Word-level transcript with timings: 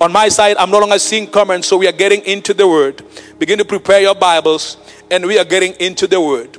On 0.00 0.12
my 0.12 0.28
side, 0.28 0.56
I'm 0.58 0.70
no 0.70 0.78
longer 0.78 0.98
seeing 0.98 1.26
comments, 1.26 1.68
so 1.68 1.78
we 1.78 1.88
are 1.88 1.92
getting 1.92 2.22
into 2.24 2.52
the 2.52 2.68
word. 2.68 3.02
Begin 3.38 3.58
to 3.58 3.64
prepare 3.64 4.00
your 4.00 4.14
Bibles, 4.14 4.76
and 5.10 5.24
we 5.24 5.38
are 5.38 5.44
getting 5.44 5.72
into 5.74 6.06
the 6.06 6.20
word. 6.20 6.56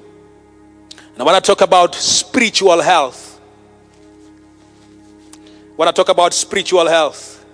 And 1.14 1.22
I 1.22 1.24
want 1.24 1.44
to 1.44 1.48
talk 1.48 1.62
about 1.62 1.94
spiritual 1.94 2.82
health. 2.82 3.40
When 5.76 5.88
I 5.88 5.92
talk 5.92 6.10
about 6.10 6.34
spiritual 6.34 6.88
health. 6.88 7.46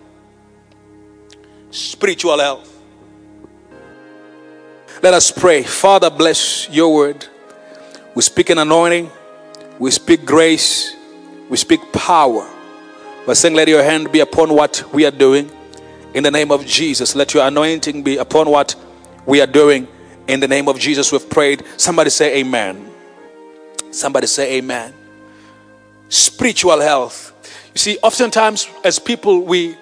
Spiritual 1.72 2.40
health. 2.40 2.70
Let 5.02 5.14
us 5.14 5.32
pray. 5.32 5.64
Father, 5.64 6.10
bless 6.10 6.70
your 6.70 6.94
word. 6.94 7.28
We 8.16 8.22
speak 8.22 8.52
an 8.52 8.60
anointing, 8.60 9.12
we 9.80 9.92
speak 9.92 10.24
grace, 10.24 10.96
we 11.50 11.58
speak 11.58 11.82
power. 11.92 12.50
We're 13.28 13.36
saying, 13.36 13.56
Let 13.56 13.68
your 13.68 13.84
hand 13.84 14.12
be 14.12 14.20
upon 14.20 14.54
what 14.54 14.84
we 14.94 15.06
are 15.06 15.12
doing. 15.12 15.52
In 16.14 16.22
the 16.24 16.32
name 16.32 16.52
of 16.52 16.66
Jesus, 16.66 17.16
let 17.16 17.34
your 17.34 17.48
anointing 17.48 18.04
be 18.04 18.18
upon 18.18 18.48
what 18.50 18.76
we 19.26 19.42
are 19.42 19.48
doing. 19.48 19.88
In 20.28 20.40
the 20.40 20.48
name 20.48 20.68
of 20.68 20.80
Jesus, 20.80 21.12
we've 21.12 21.28
prayed. 21.28 21.64
Somebody 21.78 22.12
say, 22.12 22.40
Amen. 22.40 22.90
Somebody 23.92 24.28
say, 24.28 24.58
Amen. 24.58 24.94
Spiritual 26.10 26.80
health. 26.80 27.32
You 27.74 27.80
see, 27.80 27.98
oftentimes 28.04 28.70
as 28.84 29.00
people, 29.00 29.42
we 29.42 29.76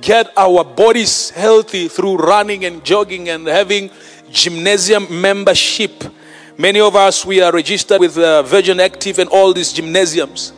get 0.00 0.32
our 0.38 0.64
bodies 0.64 1.30
healthy 1.30 1.88
through 1.88 2.16
running 2.16 2.64
and 2.64 2.82
jogging 2.82 3.28
and 3.28 3.46
having 3.46 3.90
gymnasium 4.30 5.06
membership. 5.20 6.04
Many 6.56 6.80
of 6.80 6.96
us, 6.96 7.26
we 7.26 7.42
are 7.42 7.52
registered 7.52 8.00
with 8.00 8.16
uh, 8.16 8.42
Virgin 8.42 8.80
Active 8.80 9.18
and 9.18 9.28
all 9.28 9.52
these 9.52 9.72
gymnasiums. 9.72 10.52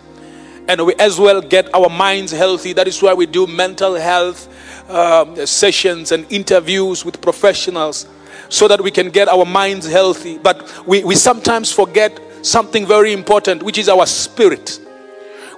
And 0.69 0.87
we 0.87 0.95
as 0.95 1.19
well 1.19 1.41
get 1.41 1.75
our 1.75 1.89
minds 1.89 2.31
healthy. 2.31 2.73
That 2.73 2.87
is 2.87 3.03
why 3.03 3.13
we 3.13 3.27
do 3.27 3.49
mental 3.49 3.97
health 3.97 4.49
um, 4.91 5.47
sessions 5.47 6.13
and 6.13 6.27
interviews 6.31 7.05
with 7.05 7.21
professionals 7.21 8.07
so 8.49 8.69
that 8.69 8.81
we 8.81 8.91
can 8.91 9.11
get 9.11 9.29
our 9.29 9.45
minds 9.45 9.87
healthy. 9.87 10.39
But 10.39 10.87
we, 10.87 11.05
we 11.05 11.15
sometimes 11.15 11.73
forget 11.73 12.19
something 12.43 12.87
very 12.87 13.13
important, 13.13 13.63
which 13.63 13.79
is 13.79 13.89
our 13.89 14.07
spirit. 14.07 14.81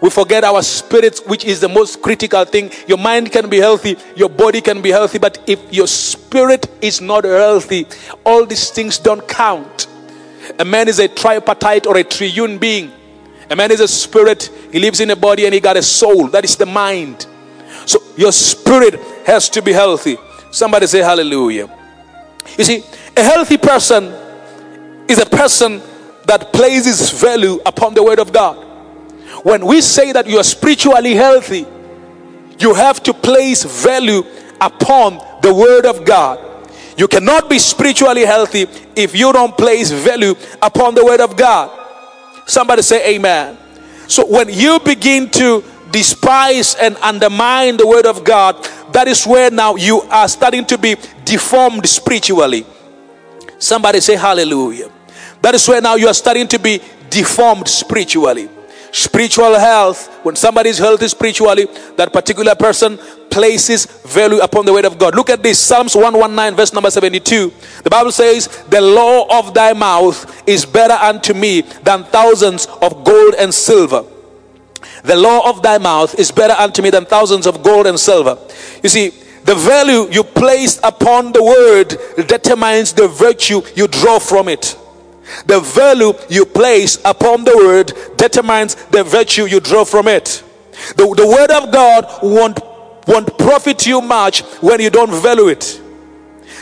We 0.01 0.11
forget 0.11 0.43
our 0.43 0.63
spirit, 0.63 1.21
which 1.27 1.45
is 1.45 1.61
the 1.61 1.69
most 1.69 2.03
critical 2.03 2.45
thing. 2.45 2.71
Your 2.89 2.99
mind 2.99 3.31
can 3.31 3.49
be 3.49 3.59
healthy, 3.59 3.97
your 4.17 4.29
body 4.29 4.61
can 4.61 4.83
be 4.83 4.91
healthy, 4.91 5.19
but 5.19 5.39
if 5.47 5.73
your 5.73 5.87
spirit 5.87 6.69
is 6.81 7.01
not 7.01 7.25
healthy, 7.25 7.87
all 8.27 8.45
these 8.45 8.71
things 8.71 8.99
don't 8.99 9.27
count. 9.29 9.87
A 10.59 10.65
man 10.65 10.89
is 10.89 10.99
a 10.99 11.07
tripartite 11.07 11.87
or 11.87 11.97
a 11.97 12.05
triune 12.05 12.59
being. 12.59 12.91
A 13.49 13.55
man 13.55 13.71
is 13.71 13.81
a 13.81 13.87
spirit, 13.87 14.51
he 14.73 14.81
lives 14.81 14.99
in 14.99 15.11
a 15.11 15.17
body 15.17 15.45
and 15.45 15.55
he 15.55 15.61
got 15.61 15.77
a 15.77 15.83
soul. 15.83 16.27
That 16.29 16.45
is 16.45 16.57
the 16.57 16.67
mind. 16.67 17.27
Your 18.17 18.33
spirit 18.33 19.01
has 19.27 19.49
to 19.51 19.63
be 19.63 19.73
healthy. 19.73 20.17
Somebody 20.51 20.87
say 20.87 20.99
hallelujah. 20.99 21.71
You 22.59 22.65
see, 22.65 22.85
a 23.17 23.23
healthy 23.23 23.57
person 23.57 24.13
is 25.09 25.19
a 25.19 25.27
person 25.27 25.81
that 26.27 26.53
places 26.53 27.11
value 27.11 27.61
upon 27.65 27.95
the 27.95 28.03
word 28.03 28.19
of 28.19 28.33
God. 28.33 28.73
When 29.43 29.67
we 29.67 29.81
say 29.81 30.13
that 30.13 30.27
you 30.27 30.39
are 30.39 30.45
spiritually 30.45 31.15
healthy, 31.15 31.67
you 32.59 32.75
have 32.75 33.03
to 33.03 33.13
place 33.13 33.65
value 33.65 34.23
upon 34.61 35.21
the 35.43 35.53
Word 35.53 35.85
of 35.85 36.05
God. 36.05 36.39
You 36.97 37.09
cannot 37.09 37.51
be 37.51 37.59
spiritually 37.59 38.25
healthy 38.25 38.67
if 38.95 39.17
you 39.17 39.33
don't 39.33 39.57
place 39.57 39.91
value 39.91 40.35
upon 40.61 40.95
the 40.95 41.05
Word 41.05 41.21
of 41.21 41.37
God. 41.37 41.71
Somebody 42.47 42.83
say 42.83 43.17
Amen. 43.17 43.59
So 44.07 44.27
when 44.27 44.49
you 44.49 44.79
begin 44.81 45.29
to 45.31 45.65
despise 45.93 46.75
and 46.75 46.97
undermine 46.97 47.77
the 47.77 47.87
Word 47.87 48.07
of 48.07 48.25
God, 48.25 48.57
that 48.93 49.07
is 49.07 49.25
where 49.27 49.51
now 49.51 49.77
you 49.77 50.01
are 50.03 50.29
starting 50.29 50.65
to 50.67 50.79
be 50.79 50.97
deformed 51.25 51.87
spiritually. 51.89 52.67
Somebody 53.59 54.01
say 54.01 54.17
Hallelujah. 54.17 54.91
That 55.43 55.55
is 55.55 55.69
where 55.69 55.81
now 55.81 55.95
you 55.97 56.09
are 56.09 56.15
starting 56.15 56.49
to 56.49 56.59
be 56.59 56.81
deformed 57.11 57.69
spiritually 57.69 58.49
spiritual 58.93 59.59
health, 59.59 60.09
when 60.23 60.37
somebody 60.37 60.69
is 60.69 60.79
healthy 60.79 61.09
spiritually, 61.09 61.67
that 61.97 62.13
particular 62.13 62.55
person 62.55 62.99
places 63.31 63.87
value 64.05 64.39
upon 64.41 64.67
the 64.67 64.73
word 64.73 64.85
of 64.85 64.99
God. 64.99 65.15
Look 65.15 65.31
at 65.31 65.43
this 65.43 65.59
Psalms 65.59 65.97
119, 65.97 66.55
verse 66.55 66.73
number 66.73 66.91
72. 66.91 67.53
The 67.83 67.91
Bible 67.91 68.13
says, 68.13 68.47
The 68.69 68.81
law 68.81 69.27
of 69.39 69.55
thy 69.55 69.73
mouth 69.73 70.47
is 70.47 70.67
better 70.67 70.93
unto 70.95 71.33
me 71.33 71.63
than 71.83 72.05
thousands 72.05 72.67
of 72.83 73.03
gold 73.03 73.35
and 73.39 73.53
silver. 73.53 74.05
The 75.03 75.17
law 75.17 75.49
of 75.49 75.63
thy 75.63 75.79
mouth 75.79 76.19
is 76.19 76.31
better 76.31 76.55
unto 76.55 76.83
me 76.83 76.91
than 76.91 77.05
thousands 77.07 77.47
of 77.47 77.63
gold 77.63 77.87
and 77.87 77.99
silver. 77.99 78.39
You 78.83 78.89
see, 78.89 79.11
the 79.45 79.55
value 79.55 80.09
you 80.11 80.23
place 80.23 80.79
upon 80.85 81.33
the 81.33 81.43
word 81.43 82.29
determines 82.29 82.93
the 82.93 83.09
virtue 83.09 83.63
you 83.75 83.89
draw 83.89 84.21
from 84.21 84.49
it. 84.49 84.79
The 85.47 85.61
value 85.61 86.13
you 86.29 86.47
place 86.47 87.01
upon 87.05 87.45
the 87.45 87.57
word 87.57 87.93
determines 88.17 88.77
the 88.91 89.03
virtue 89.03 89.47
you 89.47 89.61
draw 89.61 89.85
from 89.85 90.07
it. 90.07 90.45
The, 90.97 91.13
the 91.17 91.27
word 91.27 91.51
of 91.51 91.73
God 91.73 92.07
won't, 92.23 92.61
won't 93.09 93.37
profit 93.39 93.87
you 93.87 94.01
much 94.01 94.43
when 94.61 94.81
you 94.81 94.91
don't 94.91 95.11
value 95.11 95.49
it. 95.49 95.81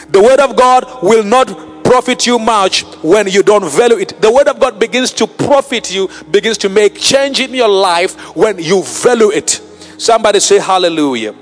The 0.08 0.20
word 0.22 0.40
of 0.40 0.56
God 0.56 1.02
will 1.02 1.22
not 1.22 1.48
profit 1.82 2.26
you 2.26 2.38
much 2.38 2.82
when 3.02 3.28
you 3.28 3.42
don't 3.42 3.64
value 3.64 3.98
it. 3.98 4.20
The 4.20 4.30
word 4.30 4.48
of 4.48 4.58
God 4.58 4.78
begins 4.78 5.12
to 5.14 5.26
profit 5.26 5.92
you, 5.92 6.08
begins 6.30 6.58
to 6.58 6.68
make 6.68 6.96
change 6.96 7.40
in 7.40 7.52
your 7.54 7.68
life 7.68 8.36
when 8.36 8.58
you 8.58 8.82
value 8.82 9.30
it. 9.30 9.50
Somebody 9.98 10.40
say 10.40 10.58
hallelujah. 10.58 11.34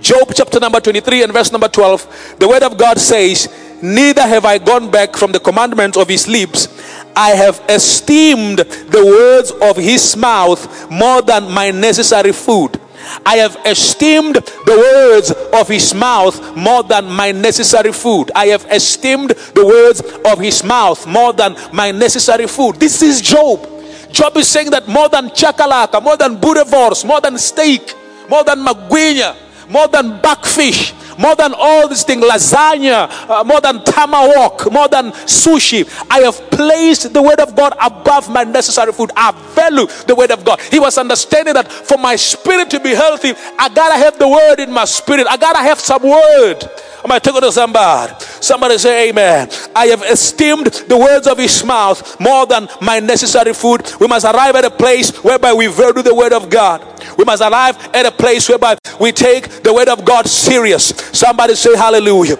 Job 0.00 0.32
chapter 0.34 0.58
number 0.58 0.80
23 0.80 1.24
and 1.24 1.32
verse 1.32 1.52
number 1.52 1.68
12. 1.68 2.36
The 2.38 2.48
word 2.48 2.62
of 2.62 2.78
God 2.78 2.98
says, 2.98 3.48
neither 3.82 4.22
have 4.22 4.44
I 4.44 4.58
gone 4.58 4.90
back 4.90 5.16
from 5.16 5.32
the 5.32 5.40
commandments 5.40 5.96
of 5.96 6.08
his 6.08 6.26
lips. 6.26 6.68
I 7.14 7.30
have 7.30 7.62
esteemed 7.68 8.58
the 8.58 9.04
words 9.04 9.50
of 9.50 9.76
his 9.76 10.16
mouth 10.16 10.90
more 10.90 11.20
than 11.22 11.50
my 11.52 11.70
necessary 11.70 12.32
food. 12.32 12.77
I 13.24 13.36
have 13.36 13.56
esteemed 13.64 14.36
the 14.36 14.76
words 14.76 15.30
of 15.52 15.68
his 15.68 15.94
mouth 15.94 16.56
more 16.56 16.82
than 16.82 17.06
my 17.10 17.32
necessary 17.32 17.92
food. 17.92 18.30
I 18.34 18.46
have 18.46 18.66
esteemed 18.70 19.30
the 19.30 19.64
words 19.64 20.00
of 20.24 20.38
his 20.38 20.64
mouth 20.64 21.06
more 21.06 21.32
than 21.32 21.56
my 21.72 21.90
necessary 21.90 22.46
food. 22.46 22.76
This 22.76 23.02
is 23.02 23.20
Job. 23.20 23.66
Job 24.12 24.36
is 24.36 24.48
saying 24.48 24.70
that 24.70 24.88
more 24.88 25.08
than 25.08 25.28
chakalaka, 25.28 26.02
more 26.02 26.16
than 26.16 26.36
boerewors, 26.36 27.04
more 27.04 27.20
than 27.20 27.36
steak, 27.38 27.94
more 28.28 28.44
than 28.44 28.58
magwinya, 28.58 29.36
more 29.68 29.88
than 29.88 30.20
backfish, 30.20 30.92
more 31.18 31.34
than 31.34 31.52
all 31.54 31.88
these 31.88 32.04
things, 32.04 32.22
lasagna, 32.24 33.10
uh, 33.28 33.44
more 33.44 33.60
than 33.60 33.82
tomahawk, 33.84 34.70
more 34.72 34.88
than 34.88 35.10
sushi. 35.26 35.84
I 36.08 36.20
have 36.20 36.50
placed 36.50 37.12
the 37.12 37.20
word 37.20 37.40
of 37.40 37.54
God 37.54 37.74
above 37.80 38.30
my 38.30 38.44
necessary 38.44 38.92
food. 38.92 39.10
I 39.16 39.32
value 39.54 39.86
the 40.06 40.14
word 40.14 40.30
of 40.30 40.44
God. 40.44 40.60
He 40.60 40.78
was 40.78 40.96
understanding 40.96 41.54
that 41.54 41.70
for 41.70 41.98
my 41.98 42.16
spirit 42.16 42.70
to 42.70 42.80
be 42.80 42.90
healthy, 42.90 43.34
I 43.58 43.68
gotta 43.68 43.96
have 43.96 44.18
the 44.18 44.28
word 44.28 44.60
in 44.60 44.72
my 44.72 44.84
spirit. 44.84 45.26
I 45.28 45.36
gotta 45.36 45.58
have 45.58 45.80
some 45.80 46.02
word. 46.02 46.64
Am 47.04 47.12
I 47.12 47.18
talking 47.18 47.42
to 47.42 47.52
somebody? 47.52 48.12
Somebody 48.40 48.78
say 48.78 49.10
amen. 49.10 49.50
I 49.74 49.86
have 49.86 50.02
esteemed 50.02 50.66
the 50.66 50.96
words 50.96 51.26
of 51.26 51.38
his 51.38 51.64
mouth 51.64 52.18
more 52.20 52.46
than 52.46 52.68
my 52.80 52.98
necessary 53.00 53.54
food. 53.54 53.92
We 54.00 54.08
must 54.08 54.24
arrive 54.24 54.56
at 54.56 54.64
a 54.64 54.70
place 54.70 55.16
whereby 55.22 55.52
we 55.52 55.68
value 55.68 56.02
the 56.02 56.14
word 56.14 56.32
of 56.32 56.50
God. 56.50 56.82
We 57.16 57.24
must 57.24 57.42
arrive 57.42 57.76
at 57.94 58.06
a 58.06 58.10
place 58.10 58.48
whereby 58.48 58.76
we 59.00 59.12
take 59.12 59.48
the 59.62 59.72
word 59.72 59.88
of 59.88 60.04
God 60.04 60.26
serious. 60.26 60.88
Somebody 61.12 61.54
say 61.54 61.76
hallelujah. 61.76 62.38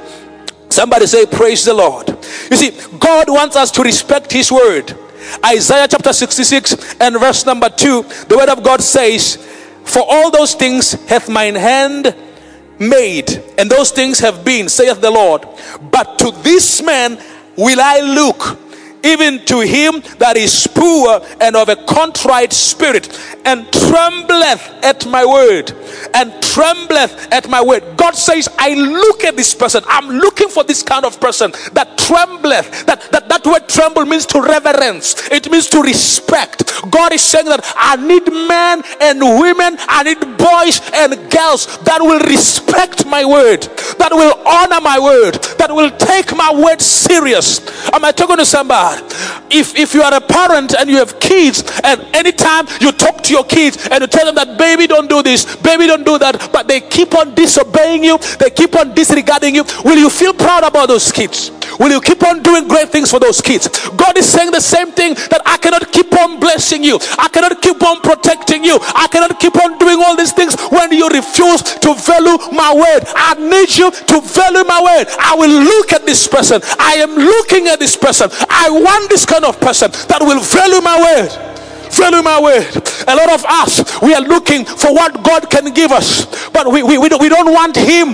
Somebody 0.69 1.07
say 1.07 1.27
praise 1.27 1.65
the 1.65 1.75
Lord. 1.75 2.09
You 2.51 2.57
see, 2.57 2.71
God 2.99 3.29
wants 3.29 3.57
us 3.57 3.71
to 3.73 3.83
respect 3.83 4.33
his 4.33 4.53
word. 4.53 4.97
Isaiah 5.45 5.89
chapter 5.89 6.13
66 6.13 6.97
and 7.01 7.19
verse 7.19 7.45
number 7.47 7.69
2, 7.69 8.03
the 8.29 8.37
word 8.37 8.49
of 8.49 8.63
God 8.63 8.81
says, 8.81 9.37
For 9.85 10.03
all 10.07 10.31
those 10.31 10.55
things 10.55 10.93
hath 11.09 11.29
mine 11.29 11.55
hand 11.55 12.15
made, 12.79 13.43
and 13.59 13.71
those 13.71 13.91
things 13.91 14.19
have 14.21 14.45
been, 14.45 14.69
saith 14.69 15.01
the 15.01 15.11
Lord. 15.11 15.47
But 15.91 16.19
to 16.21 16.31
this 16.43 16.83
man 16.83 17.19
will 17.57 17.81
I 17.81 18.01
look, 18.01 18.68
even 19.05 19.45
to 19.47 19.61
him 19.61 20.01
that 20.19 20.37
is 20.37 20.67
poor 20.67 21.21
and 21.41 21.57
of 21.57 21.69
a 21.69 21.77
contrite 21.87 22.53
spirit, 22.53 23.09
and 23.45 23.71
trembleth 23.73 24.85
at 24.85 25.07
my 25.07 25.25
word, 25.25 25.73
and 26.15 26.33
trembleth 26.43 27.33
at 27.33 27.49
my 27.49 27.63
word. 27.63 27.83
God 27.97 28.15
says, 28.15 28.49
I 28.59 28.75
look 28.75 29.25
at 29.25 29.37
this 29.37 29.55
person. 29.55 29.83
I'm 29.87 30.09
looking 30.09 30.49
for 30.49 30.65
this 30.65 30.83
kind 30.83 31.05
of 31.05 31.21
person 31.21 31.53
that 31.73 31.99
trembleth. 31.99 32.87
That, 32.87 33.03
that, 33.13 33.29
that 33.29 33.47
word 33.47 33.69
tremble 33.69 34.05
means 34.05 34.27
to 34.27 34.41
reverence, 34.41 35.29
it 35.31 35.51
means 35.51 35.69
to 35.69 35.83
respect. 35.83 36.73
God 36.91 37.13
is 37.13 37.23
saying 37.23 37.47
that 37.47 37.61
I 37.77 37.97
need 37.97 38.27
men 38.33 38.83
and 39.01 39.21
women, 39.41 39.77
I 39.89 40.03
need 40.03 40.21
boys 40.39 40.81
and 40.95 41.31
girls 41.31 41.79
that 41.85 41.99
will 42.01 42.21
respect 42.21 43.07
my 43.07 43.25
word, 43.25 43.63
that 43.99 44.11
will 44.13 44.35
honor 44.47 44.81
my 44.81 44.99
word, 44.99 45.35
that 45.59 45.71
will 45.71 45.91
take 45.91 46.35
my 46.37 46.53
word 46.55 46.81
serious. 46.81 47.61
Am 47.93 48.05
I 48.05 48.13
talking 48.13 48.37
to 48.37 48.47
somebody? 48.47 48.88
If 49.51 49.77
if 49.77 49.95
you 49.95 50.03
are 50.03 50.15
a 50.15 50.21
parent 50.21 50.75
and 50.75 50.89
you 50.89 50.97
have 50.97 51.19
kids, 51.21 51.65
and 51.85 52.01
anytime 52.15 52.67
you 52.81 52.93
talk 52.93 53.23
to 53.25 53.33
your 53.33 53.45
kids 53.45 53.89
and 53.91 54.01
you 54.01 54.07
tell 54.07 54.27
them 54.27 54.35
that 54.35 54.59
baby 54.59 54.87
don't 54.87 55.09
do 55.09 55.23
this, 55.23 55.57
baby 55.57 55.87
don't 55.87 56.05
do 56.05 56.19
that, 56.19 56.51
but 56.53 56.69
they 56.69 56.81
keep 56.81 57.15
on 57.15 57.35
disobeying 57.35 58.05
you, 58.05 58.19
they 58.39 58.51
keep 58.51 58.77
on 58.77 58.95
disregarding 58.95 59.55
you, 59.55 59.65
will 59.85 59.99
you 59.99 60.11
feel 60.11 60.33
proud 60.33 60.65
about 60.65 60.89
those 60.89 61.11
kids? 61.13 61.51
Will 61.79 61.91
you 61.91 62.01
keep 62.01 62.23
on 62.25 62.43
doing 62.43 62.67
great 62.67 62.89
things 62.91 63.11
for 63.11 63.21
those 63.21 63.41
kids? 63.41 63.69
God 63.91 64.17
is 64.19 64.29
saying 64.29 64.51
the 64.51 64.61
same 64.61 64.91
thing 64.93 65.15
that 65.31 65.43
I 65.47 65.57
cannot 65.59 65.93
keep 65.93 66.13
on 66.13 66.41
blessing 66.41 66.83
you, 66.83 66.99
I 67.19 67.29
cannot 67.29 67.61
keep 67.63 67.83
on 67.83 68.01
protecting 68.01 68.65
you, 68.65 68.79
I 68.83 69.07
cannot 69.09 69.39
keep 69.39 69.57
on 69.57 69.79
doing 69.79 70.03
all 70.03 70.17
these 70.17 70.33
things 70.33 70.57
when 70.71 70.93
you 70.93 71.09
refuse 71.09 71.63
to 71.63 71.95
value 71.95 72.39
my 72.53 72.75
word. 72.75 73.05
I 73.15 73.35
need 73.39 73.71
you 73.77 73.91
to 73.91 74.21
value 74.21 74.65
my 74.65 74.81
word. 74.83 75.07
I 75.19 75.35
will 75.37 75.63
look 75.63 75.93
at 75.93 76.07
this 76.07 76.27
person. 76.27 76.61
I 76.79 76.95
am 76.95 77.15
looking 77.15 77.69
at 77.69 77.79
this 77.79 77.97
person. 77.97 78.31
I 78.49 78.71
want 78.83 79.11
this 79.11 79.25
kind 79.25 79.45
of 79.45 79.61
person 79.61 79.91
that 80.09 80.19
will 80.21 80.41
value 80.41 80.81
my 80.81 80.99
word. 80.99 81.31
Value 81.93 82.23
my 82.23 82.41
word. 82.41 82.69
A 83.09 83.15
lot 83.17 83.33
of 83.33 83.45
us, 83.47 84.01
we 84.03 84.15
are 84.15 84.21
looking 84.21 84.65
for 84.65 84.93
what 84.93 85.23
God 85.23 85.51
can 85.51 85.73
give 85.73 85.91
us, 85.91 86.27
but 86.51 86.71
we, 86.71 86.83
we, 86.83 86.99
we, 86.99 87.09
don't, 87.09 87.21
we 87.21 87.29
don't 87.29 87.53
want 87.53 87.77
Him. 87.77 88.11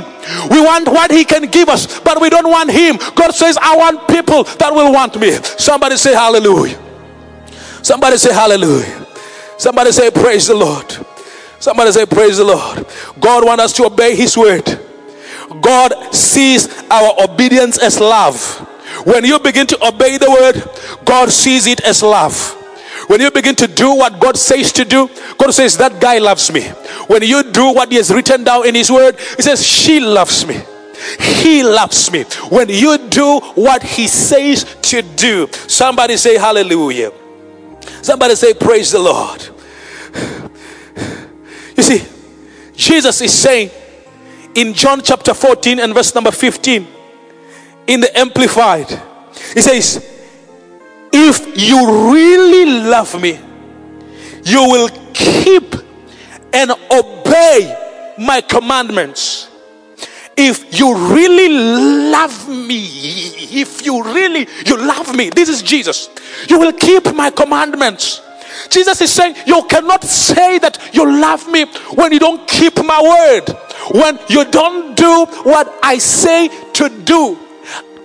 We 0.48 0.60
want 0.60 0.88
what 0.88 1.10
He 1.10 1.24
can 1.24 1.50
give 1.50 1.68
us, 1.68 2.00
but 2.00 2.20
we 2.20 2.30
don't 2.30 2.48
want 2.48 2.70
Him. 2.70 2.98
God 3.14 3.32
says, 3.32 3.58
I 3.60 3.76
want 3.76 4.06
people 4.08 4.44
that 4.44 4.72
will 4.72 4.92
want 4.92 5.18
me. 5.18 5.32
Somebody 5.58 5.96
say 5.96 6.14
hallelujah. 6.14 6.80
Somebody 7.82 8.16
say 8.16 8.32
hallelujah. 8.32 9.06
Somebody 9.58 9.92
say 9.92 10.10
praise 10.10 10.46
the 10.46 10.54
Lord. 10.54 10.96
Somebody 11.58 11.92
say 11.92 12.06
praise 12.06 12.38
the 12.38 12.44
Lord. 12.44 12.86
God 13.20 13.44
wants 13.44 13.64
us 13.64 13.72
to 13.74 13.86
obey 13.86 14.14
His 14.14 14.36
word. 14.36 14.80
God 15.60 16.14
sees 16.14 16.68
our 16.90 17.14
obedience 17.22 17.78
as 17.78 17.98
love. 18.00 18.70
When 19.04 19.24
you 19.24 19.38
begin 19.38 19.66
to 19.68 19.86
obey 19.86 20.18
the 20.18 20.30
word, 20.30 21.04
God 21.04 21.30
sees 21.30 21.66
it 21.66 21.80
as 21.80 22.02
love. 22.02 22.60
When 23.08 23.20
you 23.20 23.30
begin 23.30 23.54
to 23.56 23.66
do 23.66 23.94
what 23.94 24.18
God 24.18 24.36
says 24.36 24.72
to 24.72 24.84
do, 24.84 25.10
God 25.36 25.52
says, 25.52 25.76
That 25.76 26.00
guy 26.00 26.18
loves 26.18 26.50
me. 26.52 26.62
When 27.06 27.22
you 27.22 27.42
do 27.42 27.72
what 27.72 27.90
He 27.90 27.96
has 27.96 28.12
written 28.12 28.44
down 28.44 28.66
in 28.66 28.74
His 28.74 28.90
word, 28.90 29.18
He 29.36 29.42
says, 29.42 29.64
She 29.66 30.00
loves 30.00 30.46
me. 30.46 30.60
He 31.20 31.62
loves 31.62 32.10
me. 32.10 32.22
When 32.50 32.68
you 32.68 32.96
do 33.08 33.40
what 33.54 33.82
He 33.82 34.06
says 34.06 34.64
to 34.82 35.02
do, 35.02 35.48
somebody 35.52 36.16
say 36.16 36.38
hallelujah. 36.38 37.12
Somebody 38.00 38.36
say 38.36 38.54
praise 38.54 38.92
the 38.92 39.00
Lord. 39.00 39.48
You 41.76 41.82
see, 41.82 42.06
Jesus 42.76 43.20
is 43.20 43.32
saying 43.32 43.70
in 44.54 44.72
John 44.72 45.02
chapter 45.02 45.34
14 45.34 45.80
and 45.80 45.92
verse 45.92 46.14
number 46.14 46.30
15 46.30 46.86
in 47.86 48.00
the 48.00 48.18
Amplified, 48.18 48.88
He 49.54 49.60
says, 49.60 50.10
if 51.12 51.56
you 51.56 52.12
really 52.12 52.88
love 52.88 53.20
me, 53.20 53.38
you 54.44 54.68
will 54.68 54.88
keep 55.12 55.74
and 56.52 56.70
obey 56.90 58.14
my 58.18 58.40
commandments. 58.40 59.48
If 60.36 60.78
you 60.78 61.14
really 61.14 61.48
love 62.10 62.48
me, 62.48 62.84
if 63.60 63.86
you 63.86 64.02
really 64.02 64.48
you 64.66 64.76
love 64.76 65.14
me, 65.14 65.30
this 65.30 65.48
is 65.48 65.62
Jesus. 65.62 66.08
You 66.48 66.58
will 66.58 66.72
keep 66.72 67.14
my 67.14 67.30
commandments. 67.30 68.20
Jesus 68.68 69.00
is 69.00 69.12
saying, 69.12 69.36
You 69.46 69.62
cannot 69.68 70.02
say 70.02 70.58
that 70.58 70.78
you 70.92 71.04
love 71.20 71.48
me 71.48 71.66
when 71.94 72.12
you 72.12 72.18
don't 72.18 72.46
keep 72.48 72.76
my 72.84 73.00
word, 73.00 73.56
when 73.92 74.18
you 74.28 74.44
don't 74.50 74.96
do 74.96 75.26
what 75.44 75.72
I 75.82 75.98
say 75.98 76.48
to 76.72 76.88
do. 76.88 77.43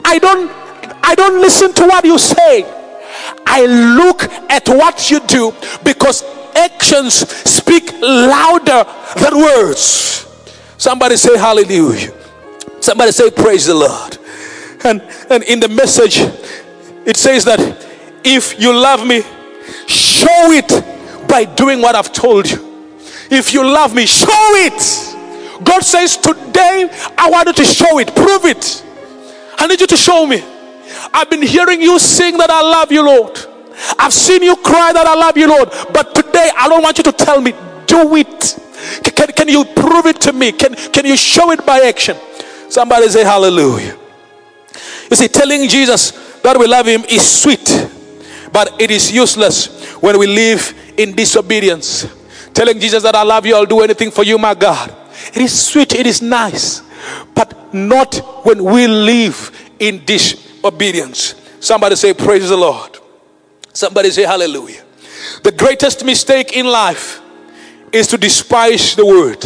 I 0.10 0.18
don't 0.18 0.50
I 1.04 1.14
don't 1.14 1.40
listen 1.40 1.72
to 1.74 1.84
what 1.86 2.04
you 2.04 2.18
say. 2.18 2.66
I 3.46 3.66
look 3.66 4.24
at 4.50 4.68
what 4.68 5.12
you 5.12 5.20
do 5.22 5.54
because 5.84 6.24
actions 6.56 7.14
speak 7.50 7.92
louder 8.02 8.86
than 9.22 9.38
words. 9.38 10.26
Somebody 10.78 11.16
say 11.16 11.38
hallelujah. 11.38 12.12
Somebody 12.80 13.12
say 13.12 13.30
praise 13.30 13.68
the 13.68 13.76
Lord. 13.76 14.18
And, 14.84 15.02
and 15.30 15.44
in 15.44 15.60
the 15.60 15.68
message, 15.68 16.18
it 17.06 17.18
says 17.18 17.46
that 17.46 17.60
if 18.24 18.60
you 18.60 18.74
love 18.74 19.06
me, 19.06 19.22
show 19.88 20.52
it 20.52 21.28
by 21.28 21.46
doing 21.46 21.82
what 21.82 21.96
I've 21.96 22.12
told 22.12 22.50
you. 22.50 22.98
If 23.30 23.54
you 23.54 23.64
love 23.64 23.94
me, 23.94 24.06
show 24.08 24.28
it. 24.30 25.64
God 25.64 25.82
says, 25.82 26.18
Today 26.18 26.90
I 27.18 27.30
want 27.30 27.48
you 27.48 27.54
to 27.54 27.66
show 27.66 28.00
it, 28.00 28.16
prove 28.16 28.46
it. 28.46 28.86
I 29.60 29.68
need 29.68 29.82
you 29.82 29.88
to 29.88 29.98
show 29.98 30.26
me. 30.26 30.44
I've 31.14 31.30
been 31.30 31.42
hearing 31.42 31.82
you 31.82 32.00
sing 32.00 32.38
that 32.38 32.50
I 32.50 32.62
love 32.62 32.92
you, 32.92 33.06
Lord. 33.06 33.38
I've 33.98 34.14
seen 34.14 34.44
you 34.44 34.56
cry 34.56 34.92
that 34.94 35.06
I 35.06 35.16
love 35.16 35.38
you, 35.38 35.48
Lord. 35.48 35.70
But 35.94 36.16
today, 36.16 36.50
I 36.58 36.68
don't 36.68 36.82
want 36.82 36.98
you 36.98 37.04
to 37.04 37.12
tell 37.12 37.42
me, 37.42 37.54
do 37.86 38.16
it. 38.16 38.60
Can, 39.16 39.28
can 39.28 39.48
you 39.48 39.66
prove 39.66 40.06
it 40.06 40.22
to 40.22 40.34
me? 40.34 40.52
Can, 40.52 40.76
can 40.76 41.06
you 41.06 41.18
show 41.18 41.52
it 41.52 41.66
by 41.66 41.80
action? 41.82 42.18
Somebody 42.70 43.08
say 43.10 43.24
hallelujah. 43.24 43.98
You 45.10 45.16
see, 45.16 45.28
telling 45.28 45.68
Jesus 45.68 46.12
that 46.42 46.58
we 46.58 46.68
love 46.68 46.86
him 46.86 47.04
is 47.10 47.28
sweet, 47.28 47.90
but 48.54 48.80
it 48.80 48.92
is 48.92 49.12
useless 49.12 49.94
when 49.96 50.18
we 50.20 50.28
live 50.28 50.74
in 50.98 51.16
disobedience. 51.16 52.08
Telling 52.54 52.80
Jesus 52.80 53.04
that 53.04 53.16
I 53.16 53.24
love 53.24 53.46
you, 53.46 53.56
I'll 53.56 53.66
do 53.66 53.82
anything 53.82 54.12
for 54.12 54.24
you, 54.24 54.38
my 54.38 54.54
God. 54.54 54.94
It 55.34 55.42
is 55.42 55.68
sweet, 55.68 55.94
it 55.94 56.06
is 56.06 56.22
nice, 56.22 56.82
but 57.34 57.74
not 57.74 58.46
when 58.46 58.64
we 58.64 58.88
live 58.88 59.49
in 59.80 60.04
disobedience. 60.06 61.36
Somebody 61.60 61.96
say, 61.96 62.14
Praise 62.14 62.50
the 62.50 62.58
Lord. 62.58 62.98
Somebody 63.74 64.12
say 64.12 64.24
hallelujah. 64.24 64.84
The 65.44 65.52
greatest 65.52 66.04
mistake 66.06 66.54
in 66.54 66.66
life 66.66 67.22
is 67.92 68.08
to 68.08 68.18
despise 68.18 68.96
the 68.96 69.06
word. 69.06 69.42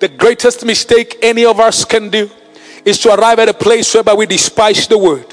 The 0.00 0.08
greatest 0.08 0.64
mistake 0.64 1.18
any 1.22 1.44
of 1.44 1.60
us 1.60 1.84
can 1.84 2.10
do 2.10 2.30
is 2.84 2.98
to 3.00 3.14
arrive 3.14 3.38
at 3.38 3.48
a 3.48 3.54
place 3.54 3.92
whereby 3.94 4.14
we 4.14 4.26
despise 4.26 4.86
the 4.88 4.98
word. 4.98 5.26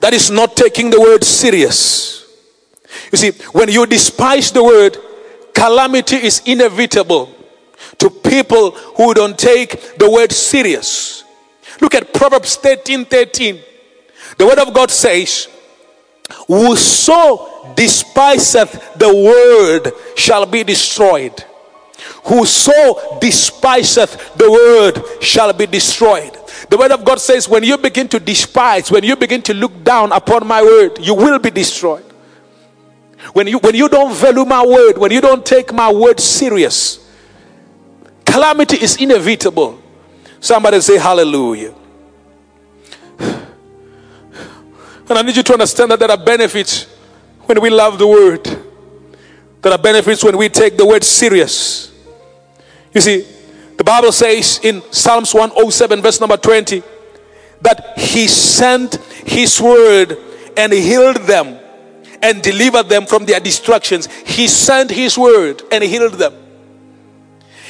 That 0.00 0.12
is 0.12 0.30
not 0.30 0.56
taking 0.56 0.90
the 0.90 1.00
word 1.00 1.24
serious. 1.24 2.26
You 3.10 3.18
see, 3.18 3.30
when 3.52 3.68
you 3.68 3.86
despise 3.86 4.50
the 4.52 4.62
word, 4.62 4.96
calamity 5.54 6.16
is 6.16 6.42
inevitable 6.44 7.34
to 7.98 8.10
people 8.10 8.72
who 8.72 9.14
don't 9.14 9.38
take 9.38 9.98
the 9.98 10.10
word 10.10 10.32
serious. 10.32 11.21
Look 11.82 11.96
at 11.96 12.14
Proverbs 12.14 12.54
13 12.56 13.04
13. 13.04 13.60
The 14.38 14.46
word 14.46 14.60
of 14.60 14.72
God 14.72 14.88
says, 14.88 15.48
Whoso 16.46 17.74
despiseth 17.74 18.94
the 18.94 19.12
word 19.12 19.92
shall 20.16 20.46
be 20.46 20.62
destroyed. 20.62 21.44
Whoso 22.24 23.18
despiseth 23.20 24.36
the 24.36 24.48
word 24.48 25.22
shall 25.22 25.52
be 25.52 25.66
destroyed. 25.66 26.38
The 26.70 26.78
word 26.78 26.92
of 26.92 27.04
God 27.04 27.20
says, 27.20 27.48
when 27.48 27.64
you 27.64 27.76
begin 27.76 28.08
to 28.08 28.20
despise, 28.20 28.90
when 28.90 29.02
you 29.02 29.16
begin 29.16 29.42
to 29.42 29.52
look 29.54 29.82
down 29.82 30.12
upon 30.12 30.46
my 30.46 30.62
word, 30.62 30.98
you 31.00 31.14
will 31.14 31.40
be 31.40 31.50
destroyed. 31.50 32.04
When 33.32 33.48
you 33.48 33.58
when 33.58 33.74
you 33.74 33.88
don't 33.88 34.14
value 34.14 34.44
my 34.44 34.64
word, 34.64 34.98
when 34.98 35.10
you 35.10 35.20
don't 35.20 35.44
take 35.44 35.72
my 35.72 35.92
word 35.92 36.20
serious, 36.20 37.04
calamity 38.24 38.76
is 38.76 38.96
inevitable. 38.96 39.81
Somebody 40.42 40.80
say 40.80 40.98
hallelujah. 40.98 41.72
And 45.08 45.18
I 45.18 45.22
need 45.22 45.36
you 45.36 45.42
to 45.44 45.52
understand 45.52 45.92
that 45.92 46.00
there 46.00 46.10
are 46.10 46.16
benefits 46.16 46.84
when 47.42 47.60
we 47.60 47.70
love 47.70 47.96
the 47.96 48.08
word. 48.08 48.44
There 49.62 49.70
are 49.70 49.78
benefits 49.78 50.24
when 50.24 50.36
we 50.36 50.48
take 50.48 50.76
the 50.76 50.84
word 50.84 51.04
serious. 51.04 51.92
You 52.92 53.00
see, 53.00 53.24
the 53.76 53.84
Bible 53.84 54.10
says 54.10 54.58
in 54.64 54.82
Psalms 54.90 55.32
107, 55.32 56.02
verse 56.02 56.18
number 56.18 56.36
20, 56.36 56.82
that 57.60 57.96
He 57.96 58.26
sent 58.26 58.96
His 59.24 59.60
word 59.60 60.18
and 60.56 60.72
healed 60.72 61.18
them 61.18 61.56
and 62.20 62.42
delivered 62.42 62.88
them 62.88 63.06
from 63.06 63.26
their 63.26 63.38
destructions. 63.38 64.12
He 64.24 64.48
sent 64.48 64.90
His 64.90 65.16
word 65.16 65.62
and 65.70 65.84
healed 65.84 66.14
them. 66.14 66.34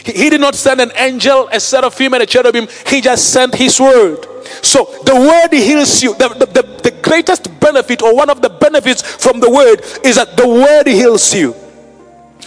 He, 0.04 0.12
he 0.12 0.30
did 0.30 0.40
not 0.40 0.54
send 0.54 0.80
an 0.80 0.92
angel, 0.96 1.48
a 1.52 1.60
seraphim, 1.60 2.14
and 2.14 2.22
a 2.22 2.26
cherubim. 2.26 2.68
He 2.86 3.00
just 3.00 3.32
sent 3.32 3.54
His 3.54 3.80
word. 3.80 4.26
So 4.62 4.84
the 5.04 5.14
word 5.14 5.56
heals 5.56 6.02
you. 6.02 6.14
The, 6.14 6.28
the, 6.28 6.46
the, 6.46 6.62
the 6.82 6.90
greatest 7.02 7.58
benefit, 7.60 8.02
or 8.02 8.14
one 8.14 8.30
of 8.30 8.42
the 8.42 8.48
benefits 8.48 9.02
from 9.02 9.40
the 9.40 9.50
word, 9.50 9.82
is 10.04 10.16
that 10.16 10.36
the 10.36 10.46
word 10.46 10.86
heals 10.86 11.34
you. 11.34 11.54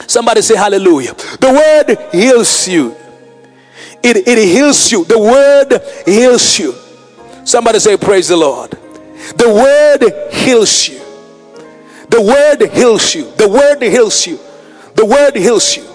Somebody 0.08 0.42
say 0.42 0.56
hallelujah. 0.56 1.14
The 1.14 1.52
word 1.88 2.12
heals 2.12 2.68
you. 2.68 2.96
It, 4.04 4.28
it 4.28 4.38
heals 4.38 4.92
you. 4.92 5.06
The 5.06 5.18
word 5.18 5.82
heals 6.06 6.60
you. 6.60 6.76
Somebody 7.46 7.80
say, 7.80 7.98
Praise 7.98 8.28
the 8.28 8.38
Lord. 8.38 8.72
The 8.72 9.50
word 9.50 10.34
heals 10.34 10.88
you. 10.88 11.00
The 12.10 12.22
word 12.22 12.70
heals 12.72 13.16
you. 13.16 13.32
The 13.32 13.48
word 13.48 13.82
heals 13.82 14.28
you. 14.28 14.40
The 14.96 15.06
word 15.06 15.36
heals 15.36 15.76
you. 15.76 15.95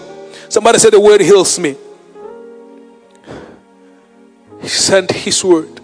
Somebody 0.51 0.79
said, 0.79 0.91
The 0.91 0.99
word 0.99 1.21
heals 1.21 1.57
me. 1.57 1.77
He 4.61 4.67
sent 4.67 5.09
His 5.09 5.41
word. 5.45 5.79